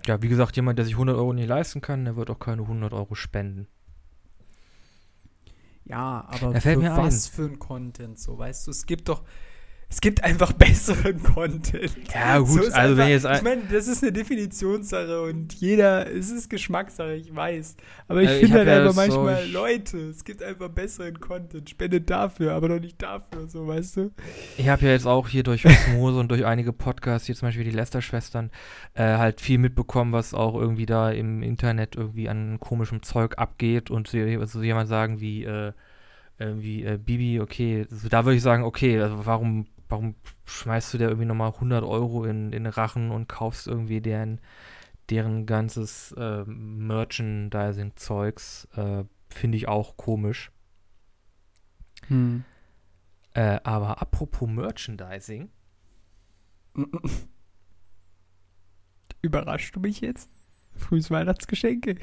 Ja, 0.07 0.21
wie 0.23 0.29
gesagt, 0.29 0.57
jemand, 0.57 0.79
der 0.79 0.85
sich 0.85 0.95
100 0.95 1.17
Euro 1.17 1.33
nicht 1.33 1.49
leisten 1.49 1.81
kann, 1.81 2.05
der 2.05 2.17
wird 2.17 2.31
auch 2.31 2.39
keine 2.39 2.63
100 2.63 2.93
Euro 2.93 3.15
spenden. 3.15 3.67
Ja, 5.85 6.27
aber 6.29 6.53
Da 6.53 6.61
fällt 6.61 6.77
für 6.77 6.83
mir 6.83 6.97
was 6.97 7.27
für 7.29 7.45
ein 7.45 7.59
Content, 7.59 8.19
so 8.19 8.39
weißt 8.39 8.67
du, 8.67 8.71
es 8.71 8.87
gibt 8.87 9.09
doch, 9.09 9.23
es 9.89 10.01
gibt 10.01 10.25
einfach 10.25 10.53
besseren 10.53 11.23
Content. 11.23 11.93
Ja, 12.13 12.39
gut, 12.39 12.63
ist 12.63 12.73
also 12.75 12.97
wenn 12.97 13.03
einfach, 13.05 13.09
jetzt 13.13 13.27
ein- 13.27 13.37
Ich 13.37 13.43
meine, 13.43 13.63
das 13.71 13.87
ist 13.89 14.03
eine 14.03 14.13
Definitionssache 14.13 15.23
und 15.23 15.55
jeder, 15.55 16.11
es 16.11 16.31
ist 16.31 16.51
Geschmackssache, 16.51 17.15
ich 17.15 17.35
weiß. 17.35 17.77
Aber 18.09 18.23
ich 18.23 18.29
Äh, 18.29 18.35
ich 18.35 18.41
finde 18.43 18.59
halt 18.59 18.69
ja 18.69 18.79
einfach 18.81 18.91
so- 18.93 19.01
manchmal, 19.23 19.45
ich- 19.47 19.53
Leute, 19.53 19.99
es 20.09 20.25
gibt 20.25 20.43
einfach 20.43 20.69
besseren 20.69 21.21
Content. 21.21 21.71
Spendet 21.71 22.11
dafür, 22.11 22.53
aber 22.55 22.69
doch 22.69 22.81
nicht 22.81 23.01
dafür, 23.01 23.47
so 23.49 23.67
weißt 23.67 23.97
du. 23.99 24.11
Ich 24.59 24.69
habe 24.69 24.85
ja 24.87 24.93
jetzt 24.93 25.07
auch 25.07 25.29
hier 25.29 25.43
durch 25.43 25.65
Osmose 25.67 26.19
und 26.19 26.31
durch 26.31 26.45
einige 26.45 26.73
Podcasts, 26.73 27.27
hier 27.27 27.35
zum 27.35 27.49
Beispiel 27.49 27.65
die 27.65 27.71
Lester-Schwestern, 27.71 28.51
äh, 28.95 29.03
halt 29.17 29.41
viel 29.41 29.59
mitbekommen, 29.59 30.13
was 30.13 30.35
auch 30.35 30.55
irgendwie 30.55 30.87
da 30.87 31.11
im 31.11 31.43
Internet 31.43 31.97
irgendwie 31.97 32.29
an 32.29 32.59
komischem 32.61 33.03
Zeug 33.03 33.39
abgeht 33.39 33.91
und 33.91 34.09
so, 34.09 34.19
so 34.47 34.63
jemand 34.63 34.89
sagen 34.89 35.21
wie, 35.21 35.45
äh, 35.45 35.73
irgendwie, 36.39 36.83
äh, 36.85 36.99
Bibi, 36.99 37.41
okay, 37.41 37.87
also 37.89 38.09
da 38.09 38.25
würde 38.25 38.37
ich 38.37 38.43
sagen, 38.43 38.65
okay, 38.65 39.01
also 39.01 39.25
warum, 39.25 39.67
warum 39.95 40.15
schmeißt 40.45 40.93
du 40.93 40.99
dir 40.99 41.05
irgendwie 41.05 41.27
nochmal 41.27 41.53
100 41.53 41.85
Euro 41.85 42.25
in, 42.25 42.53
in 42.53 42.65
den 42.65 42.67
Rachen 42.67 43.11
und 43.11 43.29
kaufst 43.29 43.67
irgendwie 43.67 44.01
deren, 44.01 44.41
deren 45.11 45.47
ganzes 45.47 46.13
äh, 46.13 46.45
Merchandising-Zeugs, 46.45 48.69
äh, 48.77 49.05
finde 49.29 49.57
ich 49.57 49.67
auch 49.69 49.97
komisch. 49.97 50.53
Hm. 52.09 52.45
Äh, 53.35 53.61
aber 53.65 54.03
apropos 54.03 54.49
Merchandising, 54.49 55.51
Überraschst 59.23 59.77
du 59.77 59.81
mich 59.81 60.01
jetzt? 60.01 60.31
Frühes 60.77 61.11
Weihnachtsgeschenke. 61.11 61.97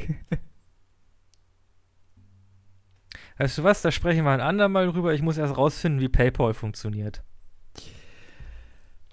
Weißt 3.37 3.57
du 3.57 3.63
was, 3.63 3.81
da 3.81 3.91
sprechen 3.91 4.23
wir 4.23 4.31
ein 4.31 4.41
andermal 4.41 4.87
drüber. 4.87 5.13
Ich 5.13 5.21
muss 5.21 5.37
erst 5.37 5.57
rausfinden, 5.57 6.01
wie 6.01 6.09
PayPal 6.09 6.53
funktioniert. 6.53 7.23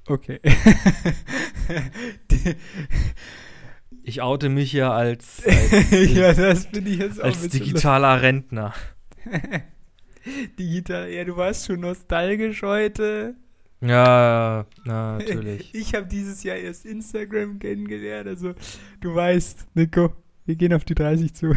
Okay. 0.09 0.41
Ich 4.09 4.23
oute 4.23 4.49
mich 4.49 4.73
ja 4.73 4.91
als, 4.91 5.43
als, 5.47 6.15
ja, 6.15 6.33
das 6.33 6.65
finde 6.65 6.89
ich 6.89 6.99
jetzt 6.99 7.21
auch 7.21 7.27
als 7.27 7.47
digitaler 7.51 8.23
Rentner. 8.23 8.73
Digital, 10.59 11.11
ja, 11.11 11.25
du 11.25 11.37
warst 11.37 11.67
schon 11.67 11.81
nostalgisch 11.81 12.63
heute. 12.63 13.35
Ja, 13.83 14.65
na, 14.87 15.19
natürlich. 15.19 15.75
Ich 15.75 15.95
habe 15.95 16.07
dieses 16.07 16.43
Jahr 16.43 16.57
erst 16.57 16.87
Instagram 16.87 17.59
kennengelernt, 17.59 18.29
also 18.29 18.55
du 19.03 19.15
weißt, 19.15 19.67
Nico, 19.75 20.15
wir 20.47 20.57
gehen 20.57 20.73
auf 20.73 20.87
die 20.87 20.95
30 20.95 21.35
zu. 21.35 21.55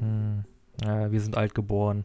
Hm. 0.00 0.42
Ja, 0.84 1.12
wir 1.12 1.20
sind 1.20 1.36
alt 1.36 1.54
geboren. 1.54 2.04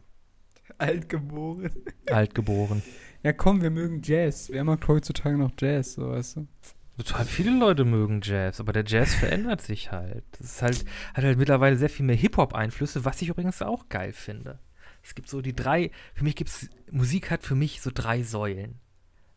Alt 0.78 1.08
geboren. 1.08 1.72
Alt 2.06 2.36
geboren. 2.36 2.84
Ja, 3.22 3.34
komm, 3.34 3.60
wir 3.60 3.70
mögen 3.70 4.00
Jazz. 4.02 4.48
Wer 4.50 4.64
mag 4.64 4.86
heutzutage 4.88 5.36
noch 5.36 5.52
Jazz, 5.58 5.94
so 5.94 6.10
weißt 6.10 6.36
du? 6.36 6.48
Total 6.96 7.24
viele 7.24 7.58
Leute 7.58 7.84
mögen 7.84 8.20
Jazz, 8.22 8.60
aber 8.60 8.72
der 8.72 8.84
Jazz 8.86 9.14
verändert 9.14 9.60
sich 9.60 9.92
halt. 9.92 10.24
Das 10.32 10.40
ist 10.40 10.62
halt, 10.62 10.84
hat 11.14 11.24
halt 11.24 11.38
mittlerweile 11.38 11.76
sehr 11.76 11.90
viel 11.90 12.06
mehr 12.06 12.16
Hip-Hop-Einflüsse, 12.16 13.04
was 13.04 13.20
ich 13.22 13.28
übrigens 13.28 13.62
auch 13.62 13.88
geil 13.88 14.12
finde. 14.12 14.58
Es 15.02 15.14
gibt 15.14 15.28
so 15.28 15.40
die 15.40 15.54
drei, 15.54 15.90
für 16.14 16.24
mich 16.24 16.36
gibt 16.36 16.50
es, 16.50 16.68
Musik 16.90 17.30
hat 17.30 17.42
für 17.42 17.54
mich 17.54 17.80
so 17.80 17.90
drei 17.92 18.22
Säulen. 18.22 18.80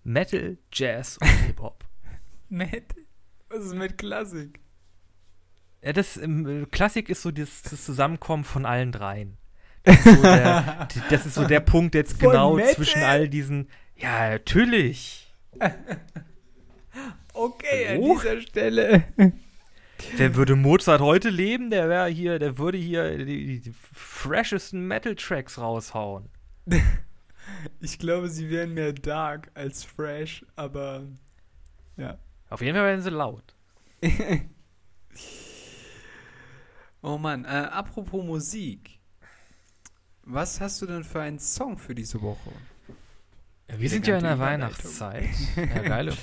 Metal, 0.04 0.58
Jazz 0.72 1.18
und 1.18 1.28
Hip-Hop. 1.48 1.86
Matt, 2.50 2.96
was 3.50 3.66
ist 3.66 3.76
mit 3.76 3.98
Klassik? 3.98 4.60
Ja, 5.82 5.92
das 5.92 6.18
ähm, 6.18 6.68
Klassik 6.72 7.10
ist 7.10 7.22
so 7.22 7.32
das, 7.32 7.62
das 7.64 7.84
Zusammenkommen 7.84 8.44
von 8.46 8.66
allen 8.66 8.92
dreien. 8.92 9.38
Das 9.84 9.98
ist 9.98 10.16
so 10.16 10.22
der, 10.22 10.88
das 11.10 11.26
ist 11.26 11.36
so 11.36 11.44
der 11.46 11.60
Punkt 11.60 11.96
jetzt 11.96 12.20
Von 12.20 12.32
genau 12.32 12.56
Metal? 12.56 12.74
zwischen 12.74 13.04
all 13.04 13.28
diesen. 13.28 13.70
Ja, 13.96 14.30
natürlich. 14.30 15.34
Okay, 17.34 17.88
Hallo? 17.90 18.14
an 18.14 18.20
dieser 18.22 18.42
Stelle. 18.42 19.04
Wer 20.16 20.36
würde 20.36 20.56
Mozart 20.56 21.02
heute 21.02 21.30
leben? 21.30 21.70
Der 21.70 21.90
wäre 21.90 22.08
hier, 22.08 22.40
der 22.40 22.58
würde 22.58 22.78
hier 22.78 23.18
die, 23.26 23.62
die, 23.62 23.74
freshesten 23.94 24.88
Metal-Tracks 24.88 25.58
raushauen. 25.58 26.30
Ich 27.82 28.00
glaube, 28.00 28.30
sie 28.30 28.50
wären 28.50 28.74
mehr 28.74 28.94
dark 28.94 29.52
als 29.54 29.84
fresh, 29.84 30.46
aber 30.56 31.04
ja. 31.98 32.18
Auf 32.50 32.62
jeden 32.62 32.78
Fall 32.78 32.86
werden 32.86 33.02
sie 33.02 33.10
laut. 33.10 33.54
oh 37.02 37.18
Mann, 37.18 37.44
äh, 37.44 37.50
apropos 37.50 38.24
Musik. 38.24 39.02
Was 40.26 40.62
hast 40.62 40.82
du 40.82 40.86
denn 40.86 41.04
für 41.04 41.22
einen 41.22 41.40
Song 41.40 41.78
für 41.78 41.94
diese 41.94 42.22
Woche? 42.22 42.52
Wir 43.68 43.90
sind 43.90 44.08
ja 44.08 44.18
in 44.18 44.24
der 44.24 44.40
Weihnachtszeit. 44.40 45.30
Ja, 45.56 45.82
geile, 45.82 46.14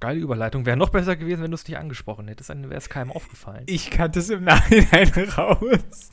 geile 0.00 0.20
Überleitung. 0.20 0.66
Wäre 0.66 0.76
noch 0.76 0.90
besser 0.90 1.16
gewesen, 1.16 1.42
wenn 1.42 1.50
du 1.50 1.54
es 1.54 1.66
nicht 1.66 1.78
angesprochen 1.78 2.28
hättest. 2.28 2.50
Dann 2.50 2.68
wäre 2.68 2.76
es 2.78 2.90
keinem 2.90 3.10
aufgefallen. 3.10 3.64
Ich 3.66 3.90
kannte 3.90 4.18
es 4.18 4.28
im 4.28 4.44
Nachhinein 4.44 5.08
raus. 5.38 6.10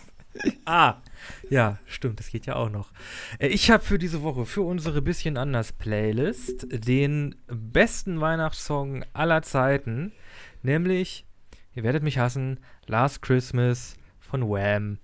ah, 0.65 1.01
ja, 1.49 1.80
stimmt, 1.86 2.20
das 2.20 2.30
geht 2.30 2.45
ja 2.45 2.55
auch 2.55 2.70
noch. 2.70 2.91
Äh, 3.39 3.47
ich 3.47 3.70
habe 3.70 3.84
für 3.84 3.97
diese 3.97 4.22
Woche, 4.22 4.45
für 4.45 4.61
unsere 4.61 5.01
bisschen 5.01 5.36
anders 5.38 5.74
Playlist, 5.74 6.67
den 6.70 7.36
besten 7.47 8.22
Weihnachtssong 8.22 9.03
aller 9.11 9.41
Zeiten, 9.41 10.13
nämlich, 10.61 11.26
ihr 11.74 11.84
werdet 11.84 12.03
mich 12.03 12.20
hassen, 12.20 12.59
Last 12.86 13.22
Christmas 13.22 13.95
von 14.20 14.47
Wham. 14.47 14.99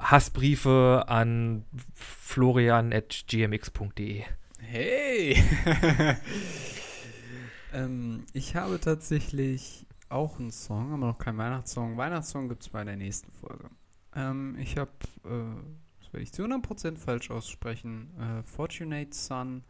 Hassbriefe 0.00 1.04
an 1.06 1.64
florian.gmx.de. 1.94 4.24
Hey! 4.58 5.42
ähm, 7.72 8.24
ich 8.32 8.56
habe 8.56 8.80
tatsächlich 8.80 9.86
auch 10.08 10.38
einen 10.38 10.50
Song, 10.50 10.92
aber 10.92 11.06
noch 11.06 11.18
keinen 11.18 11.38
Weihnachtssong. 11.38 11.96
Weihnachtssong 11.96 12.48
gibt 12.48 12.62
es 12.62 12.68
bei 12.68 12.84
der 12.84 12.96
nächsten 12.96 13.30
Folge. 13.32 13.70
Ähm, 14.14 14.56
ich 14.58 14.76
habe, 14.76 14.90
äh, 15.24 15.62
das 16.00 16.12
werde 16.12 16.22
ich 16.22 16.32
zu 16.32 16.44
100% 16.44 16.98
falsch 16.98 17.30
aussprechen, 17.30 18.10
äh, 18.18 18.42
Fortunate 18.42 19.14
Son 19.14 19.64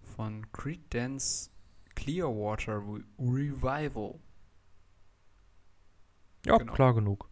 von 0.00 0.50
Creed 0.52 0.92
Dance 0.92 1.50
Clearwater 1.94 2.78
Re 2.78 3.04
Revival. 3.18 4.18
Ja, 6.44 6.58
genau. 6.58 6.72
klar 6.72 6.94
genug. 6.94 7.28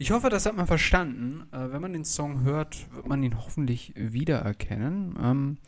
Ich 0.00 0.12
hoffe, 0.12 0.30
das 0.30 0.46
hat 0.46 0.56
man 0.56 0.66
verstanden. 0.66 1.46
Äh, 1.52 1.72
wenn 1.72 1.82
man 1.82 1.92
den 1.92 2.06
Song 2.06 2.42
hört, 2.42 2.90
wird 2.94 3.06
man 3.06 3.22
ihn 3.22 3.36
hoffentlich 3.36 3.92
wiedererkennen. 3.94 5.18
Ähm, 5.22 5.58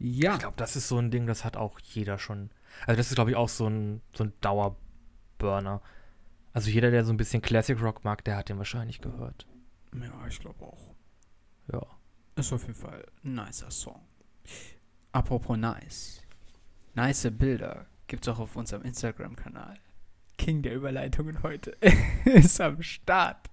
ja. 0.00 0.32
Ich 0.32 0.40
glaube, 0.40 0.56
das 0.56 0.74
ist 0.74 0.88
so 0.88 0.98
ein 0.98 1.12
Ding, 1.12 1.24
das 1.28 1.44
hat 1.44 1.56
auch 1.56 1.78
jeder 1.78 2.18
schon. 2.18 2.50
Also, 2.88 2.96
das 2.96 3.10
ist, 3.10 3.14
glaube 3.14 3.30
ich, 3.30 3.36
auch 3.36 3.48
so 3.48 3.68
ein, 3.68 4.02
so 4.16 4.24
ein 4.24 4.32
Dauerburner. 4.40 5.80
Also, 6.52 6.70
jeder, 6.70 6.90
der 6.90 7.04
so 7.04 7.12
ein 7.12 7.16
bisschen 7.16 7.40
Classic 7.40 7.80
Rock 7.80 8.02
mag, 8.02 8.24
der 8.24 8.36
hat 8.36 8.48
den 8.48 8.58
wahrscheinlich 8.58 9.00
gehört. 9.00 9.46
Ja, 9.94 10.26
ich 10.26 10.40
glaube 10.40 10.64
auch. 10.64 10.92
Ja. 11.72 11.86
Ist 12.34 12.52
auf 12.52 12.62
jeden 12.62 12.74
Fall 12.74 13.06
ein 13.22 13.34
nicer 13.34 13.70
Song. 13.70 14.00
Apropos 15.12 15.56
nice. 15.56 16.20
Nice 16.94 17.28
Bilder 17.30 17.86
gibt 18.08 18.26
es 18.26 18.34
auch 18.34 18.40
auf 18.40 18.56
unserem 18.56 18.82
Instagram-Kanal. 18.82 19.78
King 20.38 20.62
der 20.62 20.74
Überleitungen 20.74 21.42
heute 21.42 21.76
ist 22.24 22.60
am 22.60 22.80
Start. 22.82 23.48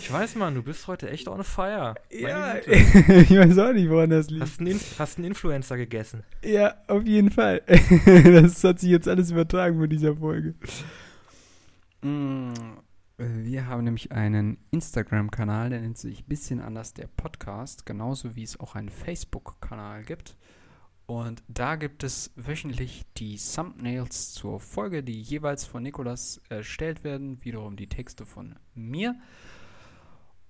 Ich 0.00 0.10
weiß, 0.10 0.36
Mann, 0.36 0.54
du 0.54 0.62
bist 0.62 0.86
heute 0.88 1.10
echt 1.10 1.28
on 1.28 1.44
fire. 1.44 1.94
Ja, 2.10 2.56
ich 2.66 3.30
weiß 3.30 3.58
auch 3.58 3.72
nicht, 3.72 3.88
woran 3.88 4.10
das 4.10 4.30
liegt. 4.30 4.42
Hast 4.42 4.60
einen, 4.60 4.80
hast 4.98 5.18
einen 5.18 5.26
Influencer 5.26 5.76
gegessen? 5.76 6.24
Ja, 6.42 6.74
auf 6.86 7.06
jeden 7.06 7.30
Fall. 7.30 7.62
das 8.06 8.64
hat 8.64 8.80
sich 8.80 8.90
jetzt 8.90 9.08
alles 9.08 9.30
übertragen 9.30 9.78
von 9.78 9.88
dieser 9.88 10.16
Folge. 10.16 10.54
Mm, 12.02 12.52
wir 13.18 13.66
haben 13.66 13.84
nämlich 13.84 14.12
einen 14.12 14.58
Instagram-Kanal, 14.70 15.70
der 15.70 15.80
nennt 15.80 15.98
sich 15.98 16.24
bisschen 16.24 16.60
anders 16.60 16.94
der 16.94 17.06
Podcast, 17.06 17.86
genauso 17.86 18.34
wie 18.36 18.42
es 18.42 18.58
auch 18.58 18.74
einen 18.74 18.88
Facebook-Kanal 18.88 20.04
gibt. 20.04 20.36
Und 21.10 21.42
da 21.48 21.74
gibt 21.74 22.04
es 22.04 22.30
wöchentlich 22.36 23.04
die 23.16 23.36
Thumbnails 23.36 24.32
zur 24.32 24.60
Folge, 24.60 25.02
die 25.02 25.20
jeweils 25.20 25.64
von 25.64 25.82
Nikolas 25.82 26.40
erstellt 26.48 27.02
werden. 27.02 27.44
Wiederum 27.44 27.74
die 27.74 27.88
Texte 27.88 28.24
von 28.24 28.54
mir. 28.76 29.18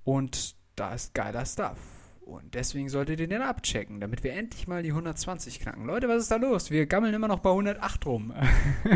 Und 0.05 0.55
da 0.77 0.93
ist 0.93 1.15
geiler 1.15 1.47
Stuff. 1.47 1.79
Und 2.21 2.55
deswegen 2.55 2.91
solltet 2.91 3.21
ihr 3.21 3.29
den 3.29 3.41
abchecken, 3.41 4.01
damit 4.01 4.23
wir 4.23 4.35
endlich 4.35 4.69
mal 4.69 4.83
die 4.83 4.91
120 4.91 5.61
knacken. 5.61 5.87
Leute, 5.87 6.11
was 6.11 6.25
ist 6.25 6.31
da 6.31 6.37
los? 6.37 6.71
Wir 6.71 6.85
gammeln 6.85 7.15
immer 7.15 7.29
noch 7.29 7.41
bei 7.41 7.49
108 7.49 8.05
rum. 8.05 8.35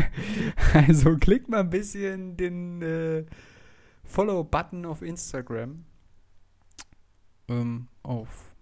also 0.73 1.17
klickt 1.17 1.49
mal 1.49 1.61
ein 1.61 1.71
bisschen 1.71 2.37
den 2.37 2.83
äh, 2.83 3.25
Follow-Button 4.03 4.85
auf 4.85 5.01
Instagram. 5.01 5.83
Ähm, 7.47 7.87
auf 8.03 8.53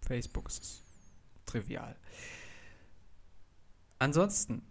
Facebook 0.00 0.48
ist 0.48 0.64
es 0.64 0.85
trivial. 1.46 1.96
Ansonsten, 3.98 4.62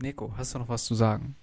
Nico, 0.00 0.34
hast 0.36 0.54
du 0.54 0.58
noch 0.58 0.68
was 0.68 0.84
zu 0.84 0.94
sagen? 0.94 1.36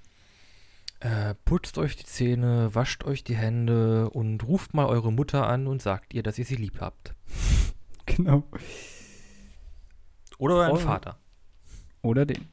Äh, 1.00 1.36
putzt 1.46 1.78
euch 1.78 1.96
die 1.96 2.06
Zähne, 2.06 2.74
wascht 2.74 3.04
euch 3.04 3.24
die 3.24 3.36
Hände 3.36 4.10
und 4.10 4.44
ruft 4.46 4.74
mal 4.74 4.86
eure 4.86 5.12
Mutter 5.12 5.48
an 5.48 5.68
und 5.68 5.82
sagt 5.82 6.14
ihr, 6.14 6.24
dass 6.24 6.38
ihr 6.38 6.46
sie 6.46 6.56
lieb 6.56 6.80
habt. 6.80 7.14
genau. 8.06 8.44
Oder 10.38 10.56
euren 10.56 10.80
Vater. 10.80 11.18
Oder 12.02 12.26
den. 12.26 12.48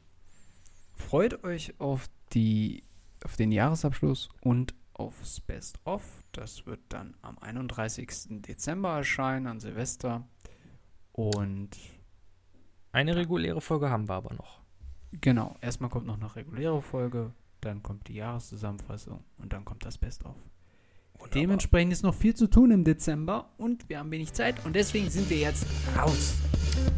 Freut 0.95 1.43
euch 1.43 1.79
auf 1.79 2.09
die 2.33 2.83
auf 3.23 3.35
den 3.35 3.51
Jahresabschluss 3.51 4.29
und 4.41 4.73
aufs 4.93 5.39
Best 5.39 5.79
of. 5.85 6.03
Das 6.31 6.65
wird 6.65 6.79
dann 6.89 7.15
am 7.21 7.37
31. 7.37 8.41
Dezember 8.41 8.97
erscheinen, 8.97 9.47
an 9.47 9.59
Silvester. 9.59 10.27
Und 11.11 11.69
eine 12.91 13.15
reguläre 13.15 13.61
Folge 13.61 13.89
haben 13.89 14.09
wir 14.09 14.15
aber 14.15 14.33
noch. 14.33 14.59
Genau, 15.19 15.55
erstmal 15.61 15.89
kommt 15.89 16.07
noch 16.07 16.17
eine 16.17 16.35
reguläre 16.35 16.81
Folge, 16.81 17.31
dann 17.59 17.83
kommt 17.83 18.07
die 18.07 18.15
Jahreszusammenfassung 18.15 19.23
und 19.37 19.53
dann 19.53 19.65
kommt 19.65 19.85
das 19.85 19.97
Best-of. 19.97 20.35
Dementsprechend 21.33 21.93
ist 21.93 22.03
noch 22.03 22.15
viel 22.15 22.33
zu 22.33 22.47
tun 22.47 22.71
im 22.71 22.83
Dezember 22.83 23.49
und 23.57 23.87
wir 23.89 23.99
haben 23.99 24.11
wenig 24.11 24.33
Zeit 24.33 24.65
und 24.65 24.75
deswegen 24.75 25.09
sind 25.09 25.29
wir 25.29 25.37
jetzt 25.37 25.65
raus. 25.95 26.33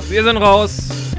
Wir 0.09 0.23
sind 0.23 0.37
raus. 0.37 1.13